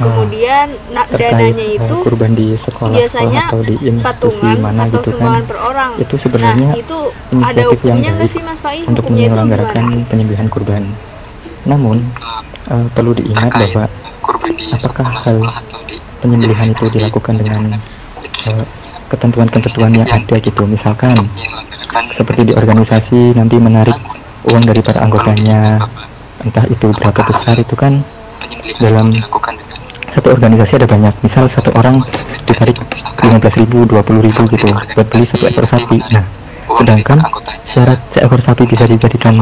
Kemudian 0.00 0.72
na- 0.96 1.04
terkait 1.04 1.52
dananya 1.52 1.66
eh, 1.66 1.76
itu 1.76 1.96
kurban 2.00 2.32
di 2.32 2.56
sekolah 2.56 2.96
biasanya 2.96 3.52
atau 3.52 3.60
di 3.60 3.76
patungan 4.00 4.56
mana 4.56 4.88
atau 4.88 4.96
gitu 4.96 5.08
sumbangan 5.12 5.36
kan 5.36 5.44
per 5.44 5.58
orang. 5.60 5.90
itu 6.00 6.14
sebenarnya 6.16 6.68
nah, 6.72 6.80
itu 6.80 6.98
ada 7.36 7.62
hukumnya 7.68 8.10
nggak 8.16 8.30
sih 8.32 8.40
Mas 8.40 8.60
Fai? 8.64 8.80
untuk 8.88 9.04
Hukumnya 9.04 9.28
itu 9.28 9.32
menyelenggarakan 9.36 9.84
gimana? 9.84 10.08
penyembelihan 10.08 10.48
kurban 10.48 10.82
namun 11.68 11.96
eh, 12.72 12.86
perlu 12.96 13.12
diingat 13.12 13.52
bahwa 13.52 13.84
kurban 14.24 14.52
di 14.56 14.64
apakah 14.72 15.04
sekolah 15.04 15.12
hal 15.20 15.38
penyembelihan 16.24 16.68
itu 16.72 16.84
dilakukan 16.96 17.34
dengan 17.36 17.62
sebenarnya 18.40 18.79
ketentuan-ketentuan 19.10 19.92
yang 19.92 20.08
ada 20.08 20.36
gitu. 20.38 20.62
Misalkan 20.64 21.18
seperti 22.14 22.48
di 22.48 22.52
organisasi 22.54 23.34
nanti 23.34 23.58
menarik 23.58 23.98
uang 24.46 24.62
dari 24.64 24.80
para 24.80 25.02
anggotanya 25.02 25.82
entah 26.40 26.64
itu 26.70 26.88
berapa 26.96 27.20
besar 27.20 27.58
itu 27.60 27.74
kan 27.76 28.00
dalam 28.80 29.12
satu 30.14 30.28
organisasi 30.32 30.72
ada 30.80 30.88
banyak. 30.88 31.14
Misal 31.26 31.50
satu 31.52 31.74
orang 31.74 32.00
ditarik 32.46 32.78
15 33.20 33.60
ribu 33.60 33.84
20 33.84 34.26
ribu 34.26 34.42
gitu 34.54 34.66
buat 34.70 35.06
beli 35.10 35.24
satu 35.26 35.44
ekor 35.50 35.66
sapi. 35.66 35.98
Nah 36.14 36.24
sedangkan 36.70 37.18
syarat 37.74 37.98
seekor 38.14 38.40
sapi 38.40 38.62
bisa 38.64 38.86
dijadikan 38.86 39.34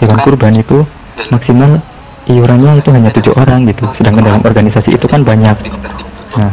hewan 0.00 0.18
kurban 0.22 0.54
itu 0.54 0.86
maksimal 1.28 1.82
iurannya 2.30 2.78
itu 2.78 2.88
hanya 2.94 3.10
tujuh 3.10 3.34
orang 3.36 3.66
gitu. 3.68 3.84
Sedangkan 3.98 4.22
dalam 4.22 4.42
organisasi 4.42 4.94
itu 4.96 5.06
kan 5.10 5.26
banyak. 5.26 5.56
Nah 6.38 6.50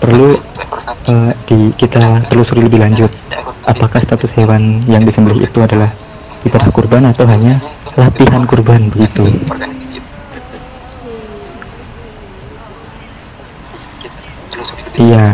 perlu 0.00 0.36
eh, 1.08 1.32
di 1.48 1.58
kita 1.76 2.26
telusuri 2.30 2.66
lebih 2.66 2.80
lanjut 2.82 3.10
apakah 3.64 4.00
status 4.04 4.32
hewan 4.36 4.80
yang 4.84 5.02
disembelih 5.08 5.48
itu 5.48 5.58
adalah 5.60 5.88
ibadah 6.44 6.68
kurban 6.70 7.08
atau 7.08 7.24
hanya 7.24 7.60
latihan 7.96 8.44
kurban 8.44 8.92
begitu? 8.92 9.24
Iya. 14.94 15.26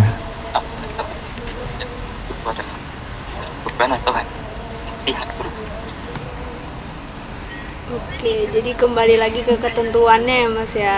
Oke, 7.90 8.34
jadi 8.52 8.70
kembali 8.78 9.16
lagi 9.20 9.40
ke 9.44 9.58
ketentuannya 9.58 10.36
ya 10.46 10.48
Mas 10.48 10.72
ya, 10.72 10.96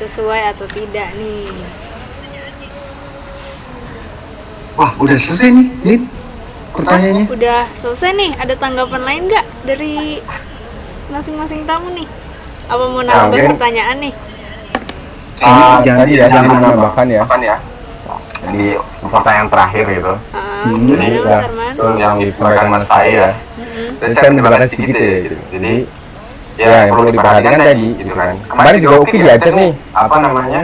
sesuai 0.00 0.54
atau 0.56 0.66
tidak 0.66 1.12
nih. 1.14 1.79
Wah, 4.80 4.96
udah 4.96 5.12
selesai 5.12 5.52
nih, 5.52 5.66
Lin. 5.84 6.02
Pertanyaannya. 6.72 7.24
Oh, 7.28 7.36
udah 7.36 7.60
selesai 7.76 8.16
nih. 8.16 8.30
Ada 8.40 8.54
tanggapan 8.56 9.02
lain 9.04 9.22
nggak 9.28 9.44
dari 9.68 10.24
masing-masing 11.12 11.68
tamu 11.68 11.92
nih? 11.92 12.08
Apa 12.64 12.84
mau 12.88 13.04
Nah, 13.04 13.28
nambah 13.28 13.28
mungkin- 13.28 13.50
pertanyaan 13.52 13.96
nih? 14.00 14.12
Ah, 15.40 15.84
jangan- 15.84 16.00
tadi 16.00 16.12
ya 16.12 16.18
jangan 16.18 16.32
jangan 16.32 16.48
menambah. 16.48 16.68
menambahkan 16.70 17.06
ya 17.06 17.22
ya? 17.42 17.56
Jadi 18.40 18.66
pertanyaan 19.04 19.48
terakhir 19.52 19.84
gitu. 19.90 20.12
Ah, 20.32 20.48
Hmm, 20.60 20.84
Jadi 20.86 21.08
Mas 21.10 21.28
ya, 21.28 21.88
yang 21.96 22.14
disampaikan 22.16 22.66
Mas 22.68 22.84
Fai 22.84 23.08
ya. 23.12 23.30
Dan 24.00 24.08
saya 24.16 24.28
menambahkan 24.30 24.68
sedikit 24.68 24.96
ya. 24.96 25.16
Gitu. 25.20 25.36
Jadi 25.52 25.74
ya 26.56 26.68
yang 26.84 26.88
perlu 26.90 27.08
diperhatikan 27.10 27.60
tadi 27.62 27.88
gitu 27.96 28.12
kan. 28.12 28.32
Kemarin 28.48 28.78
juga 28.80 28.96
Uki 29.00 29.16
diajak 29.18 29.52
nih 29.52 29.70
apa 29.92 30.16
namanya? 30.18 30.62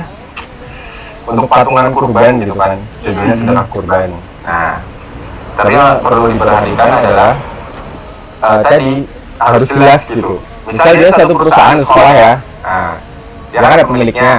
Untuk 1.27 1.47
patungan 1.51 1.91
kurban 1.91 2.39
gitu 2.39 2.55
kan. 2.55 2.79
Judulnya 3.03 3.35
sedekah 3.35 3.67
kurban. 3.67 4.09
Nah, 4.47 4.79
tapi 5.59 5.75
yang 5.75 5.99
perlu 5.99 6.31
diperhatikan 6.31 6.89
adalah 7.03 7.33
eh, 8.43 8.61
tadi 8.63 8.93
harus 9.37 9.67
jelas 9.67 10.03
gitu. 10.07 10.39
Misal 10.67 10.95
dia 10.99 11.11
satu 11.11 11.35
perusahaan 11.35 11.79
sekolah 11.83 12.13
ya. 12.15 12.33
Nah, 12.63 12.95
dia 13.51 13.59
kan 13.59 13.71
ada 13.75 13.85
pemiliknya. 13.87 14.35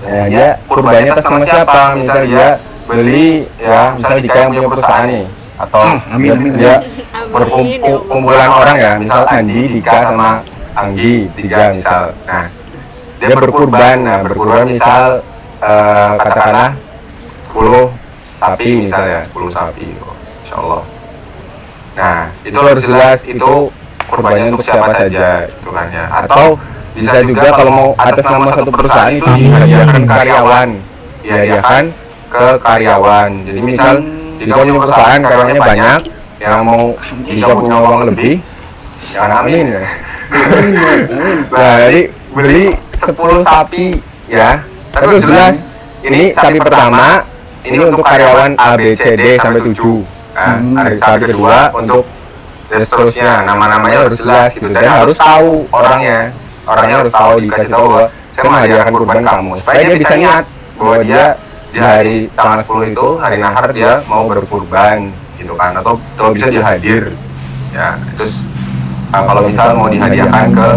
Ya, 0.00 0.22
dia 0.32 0.48
kurbannya 0.64 1.12
atas 1.12 1.24
nama 1.28 1.44
siapa? 1.44 1.80
Misal 2.00 2.24
dia 2.24 2.48
beli 2.88 3.46
ya, 3.60 3.94
misalnya 3.94 4.20
Dika 4.24 4.38
yang 4.40 4.50
punya 4.50 4.62
perusahaan 4.66 5.06
nih 5.06 5.24
atau 5.60 5.80
amin, 5.84 6.24
dia, 6.24 6.32
amin, 6.32 6.52
dia 6.56 6.74
Amin, 6.80 6.88
ya 7.20 7.28
berkumpul 7.30 7.92
Allah. 7.92 8.08
kumpulan 8.08 8.48
orang 8.48 8.76
ya, 8.80 8.92
misal 8.96 9.22
Andi, 9.28 9.60
Dika 9.76 9.98
sama 10.08 10.30
Anggi 10.72 11.14
tiga 11.36 11.76
misal. 11.76 12.02
Nah, 12.24 12.46
dia 13.20 13.36
berkurban, 13.36 13.96
nah 14.00 14.18
berkurban 14.24 14.64
misal 14.72 15.20
eh, 15.60 16.10
katakanlah 16.18 16.70
10 17.52 17.92
sapi 18.40 18.68
misalnya, 18.88 19.20
10 19.28 19.52
sapi. 19.52 19.86
Insya 20.44 20.54
Allah. 20.56 20.82
Nah, 22.00 22.20
itu 22.46 22.58
harus 22.58 22.82
jelas 22.86 23.18
itu 23.28 23.52
kurbannya 24.08 24.54
untuk 24.54 24.64
siapa 24.64 24.90
saja, 24.96 25.46
itu 25.46 25.68
kan 25.70 25.86
ya. 25.92 26.04
Atau 26.24 26.56
bisa 26.96 27.22
juga 27.22 27.54
kalau 27.54 27.72
mau 27.72 27.88
atas 27.94 28.24
nama 28.26 28.50
satu 28.50 28.70
perusahaan 28.74 29.12
itu 29.14 29.30
dihadiahkan 29.30 30.02
karyawan, 30.08 30.68
dihadiahkan 31.22 31.84
ke 32.30 32.44
karyawan. 32.62 33.30
Jadi 33.46 33.60
misal 33.62 33.94
Dika 34.40 34.56
punya 34.56 34.74
perusahaan 34.80 35.20
karyawannya 35.20 35.56
banyak, 35.60 36.00
yang 36.40 36.60
mau 36.64 36.96
Dika 37.28 37.52
punya 37.52 37.76
uang 37.78 38.02
lebih, 38.08 38.40
jangan 38.96 39.44
amin 39.44 39.64
ya. 39.76 39.84
Nah, 41.50 41.76
jadi 41.90 42.00
beli 42.32 42.64
10 42.96 43.42
sapi 43.44 43.84
ya. 44.30 44.62
Tapi 44.90 45.04
harus 45.06 45.24
jelas. 45.24 45.54
ini 46.02 46.32
sapi 46.34 46.58
pertama. 46.58 47.24
ini 47.60 47.76
untuk 47.76 48.00
karyawan 48.00 48.56
A 48.56 48.72
B 48.72 48.96
C 48.96 49.20
D 49.20 49.36
sampai 49.36 49.60
7. 49.60 49.76
Nah, 50.32 50.56
hari 50.80 50.96
sapi 50.96 51.28
kedua 51.28 51.68
untuk 51.76 52.08
dan 52.72 52.80
seterusnya. 52.80 53.44
Nama-namanya 53.44 54.08
harus 54.08 54.16
jelas 54.16 54.56
gitu. 54.56 54.72
dan 54.72 54.88
harus 54.88 55.16
tahu 55.16 55.68
orangnya. 55.68 56.32
orangnya. 56.64 56.96
Harus 57.04 57.12
tahu 57.12 57.32
dikasih 57.44 57.68
tahu 57.68 57.84
bahwa 57.92 58.04
saya 58.32 58.44
menghadiahkan 58.48 58.92
kurban 58.96 59.20
kamu. 59.20 59.52
supaya 59.60 59.78
dia 59.84 59.96
bisa 60.00 60.14
ingat 60.16 60.44
bahwa 60.80 60.96
dia 61.04 61.24
di 61.70 61.78
hari 61.78 62.16
tanggal 62.34 62.58
10 62.64 62.96
itu 62.96 63.08
hari 63.20 63.36
nahar 63.38 63.66
dia 63.76 64.00
mau 64.08 64.24
berkurban 64.24 65.12
gitu 65.36 65.52
kan. 65.54 65.76
Atau 65.76 66.00
kalau 66.16 66.32
bisa 66.32 66.48
dia 66.48 66.64
hadir. 66.64 67.12
Ya 67.76 68.00
terus 68.16 68.34
Nah, 69.10 69.26
kalau 69.26 69.42
misal 69.42 69.74
mau 69.74 69.90
dihadiahkan 69.90 70.54
ke 70.54 70.68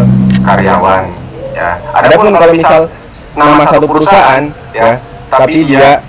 karyawan 0.41 1.05
ya. 1.53 1.78
Adapun 1.93 2.34
kalau 2.34 2.49
misal 2.49 2.89
nama 3.34 3.63
satu 3.65 3.86
perusahaan 3.89 4.43
ya. 4.73 5.01
tapi 5.34 5.65
dia 5.65 6.01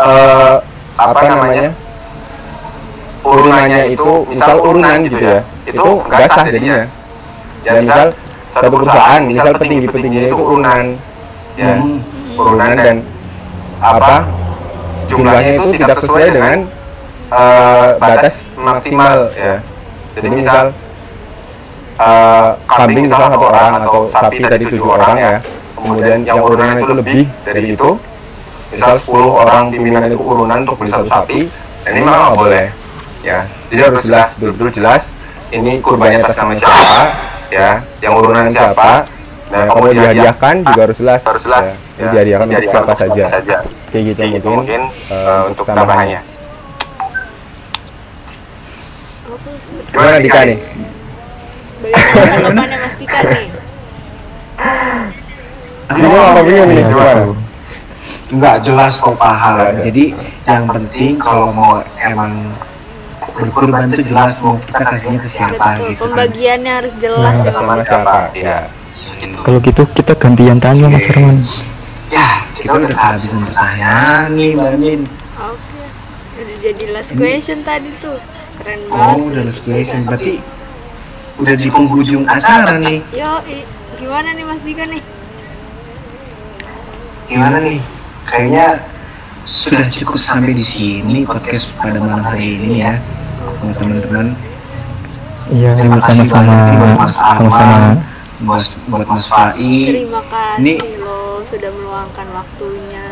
eh, 0.00 0.54
apa 0.96 1.20
namanya? 1.28 1.68
urunannya 3.20 3.92
itu 3.92 4.24
misal 4.32 4.64
urunan 4.64 4.96
gitu 5.04 5.20
ya. 5.20 5.38
itu 5.68 5.88
nggak 6.08 6.20
sah 6.32 6.44
jadinya. 6.48 6.88
ya 7.60 7.72
misal 7.76 8.08
satu 8.56 8.68
perusahaan 8.72 9.20
misal 9.28 9.52
petinggi-petingginya 9.60 10.28
itu 10.32 10.38
urunan. 10.40 10.84
ya. 11.60 11.74
Hmm. 11.76 12.00
urunan 12.40 12.70
dan 12.72 12.96
apa? 13.80 14.24
jumlahnya 15.10 15.52
itu 15.58 15.68
tidak 15.76 15.96
sesuai 16.00 16.26
dengan 16.32 16.56
eh, 17.28 17.88
batas 18.00 18.48
maksimal 18.56 19.28
ya. 19.36 19.60
jadi 20.16 20.28
misal 20.32 20.64
eh, 22.00 22.48
kambing 22.64 23.04
misal 23.04 23.28
satu 23.28 23.38
orang 23.44 23.72
atau 23.84 24.08
sapi 24.08 24.40
tadi 24.40 24.64
tujuh 24.64 24.88
orang 24.88 25.16
ya 25.20 25.34
kemudian 25.80 26.18
yang 26.22 26.38
urunan 26.44 26.76
itu 26.76 26.92
lebih 26.94 27.20
dari 27.42 27.74
itu 27.74 27.90
misal 28.70 28.94
10 28.94 29.08
orang 29.42 29.62
pimpinan 29.72 30.06
itu 30.06 30.20
urunan 30.20 30.58
untuk 30.62 30.76
beli 30.78 30.90
satu 30.92 31.06
sapi 31.08 31.50
dan 31.82 31.90
ini 31.96 32.04
memang 32.06 32.20
nggak 32.30 32.38
boleh. 32.38 32.66
Ya 33.20 33.38
jadi 33.68 33.80
harus 33.90 34.04
jelas 34.06 34.32
betul-betul 34.36 34.70
jelas 34.80 35.02
ini 35.50 35.82
kurbannya 35.82 36.22
atas 36.22 36.36
nama 36.38 36.54
siapa 36.54 37.00
ya 37.50 37.82
yang 38.00 38.14
urunan 38.14 38.46
siapa 38.48 39.04
dan 39.50 39.66
kalau 39.66 39.90
mau 39.90 39.94
dihadiahkan 39.94 40.54
juga 40.62 40.80
harus 40.86 40.98
jelas. 41.02 41.20
harus 41.26 41.42
jelas 41.42 41.66
ya, 41.98 42.06
Ini 42.06 42.06
dihadiahkan 42.14 42.46
untuk 42.46 42.70
siapa 42.70 42.94
saja. 42.94 43.24
kayak 43.90 44.04
gitu 44.14 44.18
Kayak 44.22 44.32
gitu 44.38 44.48
mungkin, 44.54 44.80
mungkin, 44.86 45.10
eh, 45.10 45.42
untuk 45.50 45.64
tambahannya. 45.66 46.20
Gimana 49.90 50.16
Dika 50.22 50.40
nih? 50.46 50.58
Bagaimana 51.82 52.30
tanggapannya 52.30 52.78
Mas 52.78 52.94
nih? 52.94 53.48
bingung 55.92 56.22
apa 56.22 56.40
bingung 56.40 56.66
nih 56.66 56.76
Iya, 56.76 56.88
gimana 56.88 57.12
gitu. 57.16 57.32
Enggak 58.30 58.56
jelas 58.62 58.92
kok 58.96 59.16
paham. 59.16 59.54
Ada. 59.60 59.82
Jadi 59.82 60.04
yang 60.44 60.64
penting 60.66 61.10
kalau 61.16 61.50
mau 61.50 61.72
emang 61.96 62.32
berkurban 63.30 63.86
itu 63.86 64.02
jelas 64.04 64.38
mau 64.38 64.58
kita 64.58 64.82
kasihnya 64.82 65.18
ke 65.18 65.28
siapa 65.28 65.66
Betul, 65.72 65.86
gitu 65.86 65.96
kan. 65.96 66.04
pembagiannya 66.08 66.72
harus 66.74 66.94
jelas 66.96 67.34
Nah, 67.34 67.44
ya 67.44 67.52
nama 67.52 67.74
siapa 67.80 68.14
ya 68.34 68.58
gitu 69.16 69.36
Kalau 69.38 69.58
gitu 69.60 69.82
kita 69.92 70.12
gantian 70.14 70.58
tanya 70.58 70.86
Mas 70.86 71.02
Herman. 71.02 71.36
Ya, 72.10 72.26
kita 72.52 72.70
udah 72.74 72.90
kehabisan 72.90 73.38
pertanyaan 73.44 74.26
nih, 74.32 74.50
Mbak 74.52 74.72
Min. 74.76 75.00
Oke, 75.38 75.80
udah 76.36 76.56
jadi 76.58 76.84
last 76.90 77.10
question 77.12 77.58
tadi 77.62 77.90
tuh, 77.98 78.18
keren 78.58 78.80
Oh, 78.88 78.98
banget. 79.14 79.16
udah 79.22 79.42
last 79.46 79.60
question. 79.62 80.00
Berarti 80.02 80.34
udah 81.36 81.54
di 81.54 81.68
penghujung 81.68 82.24
acara 82.26 82.74
nih. 82.76 82.98
Yo, 83.12 83.32
gimana 83.94 84.28
nih 84.32 84.42
Mas 84.42 84.60
Dika 84.60 84.84
nih? 84.84 85.00
Gimana 87.30 87.62
nih? 87.62 87.78
Kayaknya 88.26 88.82
sudah 89.46 89.86
cukup 89.86 90.18
sampai 90.18 90.50
di 90.50 90.62
sini 90.62 91.22
podcast 91.22 91.70
pada 91.78 92.02
malam 92.02 92.20
hari 92.20 92.58
ini 92.58 92.82
ya, 92.82 92.98
teman-teman. 93.78 94.34
Iya, 95.50 95.78
Terima 95.78 95.98
kasih 96.02 96.26
banyak 96.26 96.58
nih 96.58 96.74
buat 96.78 96.94
Mas. 96.98 97.14
Arman, 97.14 97.82
buat, 98.42 98.62
buat 98.90 99.06
Mas 99.06 99.26
Fai. 99.26 99.54
Terima 99.94 100.22
kasih 100.26 100.58
Ini- 100.58 100.98
loh 100.98 101.38
sudah 101.42 101.70
meluangkan 101.70 102.26
waktunya 102.34 103.06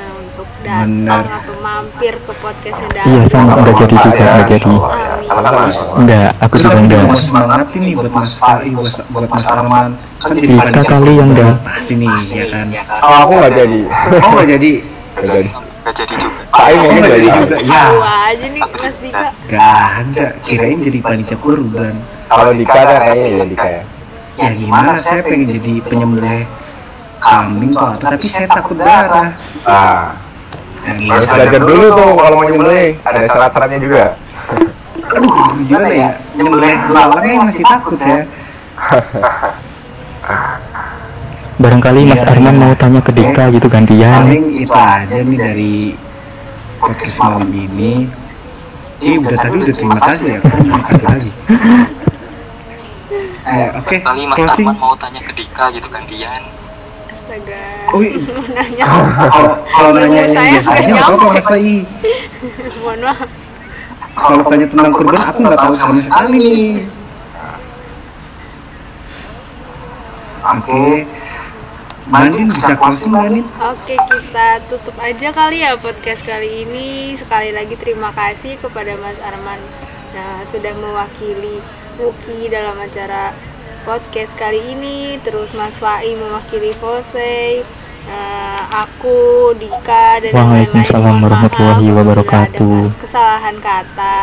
datang 0.59 1.25
atau 1.25 1.55
mampir 1.59 2.15
ke 2.19 2.33
podcastnya 2.37 2.89
Dani. 2.91 3.09
Iya, 3.09 3.23
sama 3.29 3.53
udah 3.57 3.75
jadi 3.77 3.95
juga, 3.97 4.19
Ya, 4.19 4.27
udah 4.29 4.47
jadi. 4.49 4.73
ya. 4.75 5.17
sama-sama 5.23 5.61
Enggak, 5.97 6.31
aku 6.37 6.53
Terus 6.53 6.65
juga 6.65 6.79
enggak. 6.79 7.03
mau 7.05 7.17
semangat 7.17 7.67
nih 7.73 7.93
buat 7.95 8.13
Mas 8.13 8.33
Fai, 8.35 8.69
buat, 8.69 8.95
buat 9.09 9.27
Mas 9.27 9.45
Arman. 9.47 9.91
Kan 10.19 10.31
jadi 10.35 10.47
panitia 10.51 10.83
kali 10.85 11.13
yang 11.15 11.29
enggak. 11.31 11.55
Pasti 11.63 11.93
nih, 11.95 12.11
ya 12.33 12.47
kan. 12.49 12.67
oh 13.01 13.17
aku 13.23 13.33
nggak 13.37 13.53
jadi 13.55 13.81
Oh, 14.19 14.31
nggak 14.33 14.49
jadi. 14.49 14.73
nggak 15.15 15.31
jadi 15.31 15.51
jadi 15.89 16.15
juga. 16.15 16.41
Pak 16.49 16.61
Aing 16.61 16.81
mungkin 16.83 17.01
Oh, 17.01 17.09
jadi 17.09 17.25
iya. 17.25 17.35
juga. 17.39 17.57
Ya. 17.65 17.85
Aja 18.29 18.47
nih 18.47 18.63
Mas 18.69 18.97
Dika. 19.01 19.29
Gak 19.49 19.73
ada, 19.97 20.27
kirain 20.43 20.79
jadi 20.79 20.99
panitia 21.01 21.37
kurban. 21.39 21.95
Kalau 22.29 22.53
Dika 22.53 22.77
kan 22.77 22.99
kayaknya 23.01 23.29
ya 23.33 23.45
Dika 23.47 23.69
ya. 23.69 23.83
Ya 24.37 24.49
gimana, 24.53 24.93
saya 24.95 25.21
pengen 25.23 25.49
jadi 25.51 25.73
penyembelih 25.81 26.45
kambing 27.19 27.73
kok, 27.73 27.99
tapi 27.99 28.23
saya 28.23 28.47
takut 28.47 28.77
darah. 28.77 29.33
Ah, 29.65 30.13
Ya, 30.13 30.28
harus 30.97 31.25
gila. 31.27 31.35
belajar 31.37 31.61
dulu 31.63 31.87
tuh 31.93 32.09
kalau 32.17 32.35
mau 32.39 32.45
nyembelih. 32.47 32.89
Ada 33.05 33.19
syarat-syaratnya 33.29 33.79
juga. 33.81 34.05
Aduh, 35.09 35.33
gimana 35.65 35.89
ya? 35.89 36.11
Nyembelih 36.37 36.77
belalangnya 36.89 37.35
masih 37.45 37.65
takut 37.65 37.95
saya. 37.97 38.23
Barangkali 41.59 42.07
Mas 42.07 42.23
Iya, 42.23 42.31
Arman 42.31 42.55
iya. 42.55 42.63
mau 42.63 42.73
tanya 42.79 43.01
ke 43.03 43.11
Dika 43.11 43.51
gitu 43.51 43.67
gantian. 43.67 44.23
Paling 44.23 44.47
itu 44.63 44.71
aja 44.71 45.17
nih 45.19 45.39
dari 45.39 45.75
podcast 46.79 47.19
malam 47.19 47.51
ini. 47.51 48.07
Eh, 49.03 49.19
udah 49.19 49.35
tadi 49.35 49.57
udah 49.67 49.75
terima 49.75 49.99
kasih 49.99 50.39
ya, 50.39 50.41
terima 50.43 50.79
kasih 50.87 51.07
lagi. 51.07 51.31
Eh, 53.49 53.73
oke, 53.81 53.97
Kali 54.05 54.29
Mas 54.29 54.37
closing. 54.37 54.69
Arman 54.69 54.77
mau 54.77 54.93
tanya 55.01 55.25
ke 55.25 55.33
Dika 55.33 55.73
gitu 55.73 55.89
gantian. 55.89 56.45
Astaga. 57.29 57.93
Oh, 57.93 58.01
iya. 58.01 58.17
Mau 58.25 58.49
nanya. 58.57 58.85
Kalau 59.29 59.53
kalau 59.69 59.91
nanya 60.01 60.17
yang 60.25 60.33
Saya 60.33 60.49
biasanya 60.57 60.93
nggak 60.97 61.09
apa. 61.13 61.27
Mas 61.29 61.45
Pai? 61.45 61.77
Mohon 62.81 63.01
maaf. 63.05 63.31
Kalau 64.17 64.41
tanya 64.49 64.67
tentang 64.73 64.93
kurban 64.97 65.21
aku 65.21 65.39
nggak 65.45 65.61
tahu 65.61 65.75
sama 65.77 66.01
sekali 66.01 66.33
nih. 66.41 66.69
Oke, 70.49 71.05
Mandin 72.09 72.49
bisa 72.49 72.73
closing 72.81 73.13
nih? 73.13 73.45
Oke, 73.45 73.95
kita 74.01 74.65
tutup 74.73 74.97
aja 74.97 75.29
kali 75.29 75.61
ya 75.61 75.77
podcast 75.77 76.25
kali 76.25 76.65
ini. 76.65 77.13
Sekali 77.21 77.53
lagi 77.53 77.77
terima 77.77 78.09
kasih 78.17 78.57
kepada 78.57 78.97
Mas 78.97 79.21
Arman 79.21 79.61
nah, 80.17 80.41
sudah 80.49 80.73
mewakili 80.73 81.61
Wuki 82.01 82.49
dalam 82.49 82.81
acara 82.81 83.37
podcast 83.84 84.34
kali 84.36 84.62
ini. 84.74 85.18
Terus 85.22 85.52
Mas 85.54 85.76
Fai 85.78 86.14
mewakili 86.16 86.72
Fosei. 86.78 87.66
Nah, 88.04 88.84
aku, 88.84 89.56
Dika, 89.56 90.20
dan 90.20 90.32
yang 90.36 90.52
lain-lain. 90.52 90.92
Waalaikumsalam 90.92 91.04
Mohon 91.08 91.24
maaf 91.24 91.24
warahmatullahi 91.24 91.72
apabila 91.72 91.88
ada 91.88 91.96
wabarakatuh. 92.04 92.80
Kesalahan 93.00 93.56
kata. 93.64 94.18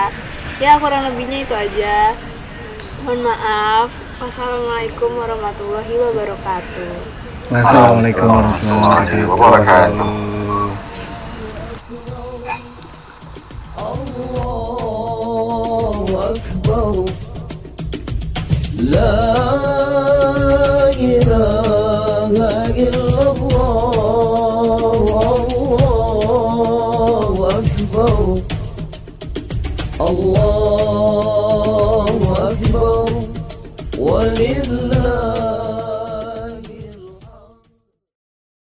Ya, 0.61 0.77
kurang 0.77 1.09
lebihnya 1.09 1.39
itu 1.49 1.55
aja. 1.57 2.13
Mohon 3.09 3.21
maaf. 3.33 3.89
Wassalamualaikum 4.21 5.11
warahmatullahi 5.17 5.95
wabarakatuh. 5.97 6.93
Wassalamualaikum 7.49 8.29
warahmatullahi 8.29 9.25
wabarakatuh. 9.25 10.13
الله 15.21 16.05
أكبر 16.31 16.95
لا 18.80 19.36
إله 21.00 22.36
إلا 22.76 23.32
الله. 23.32 23.56
الله 25.36 27.32
أكبر. 27.60 28.16
الله 30.02 32.16
أكبر. 32.52 33.06
ولله 34.00 35.55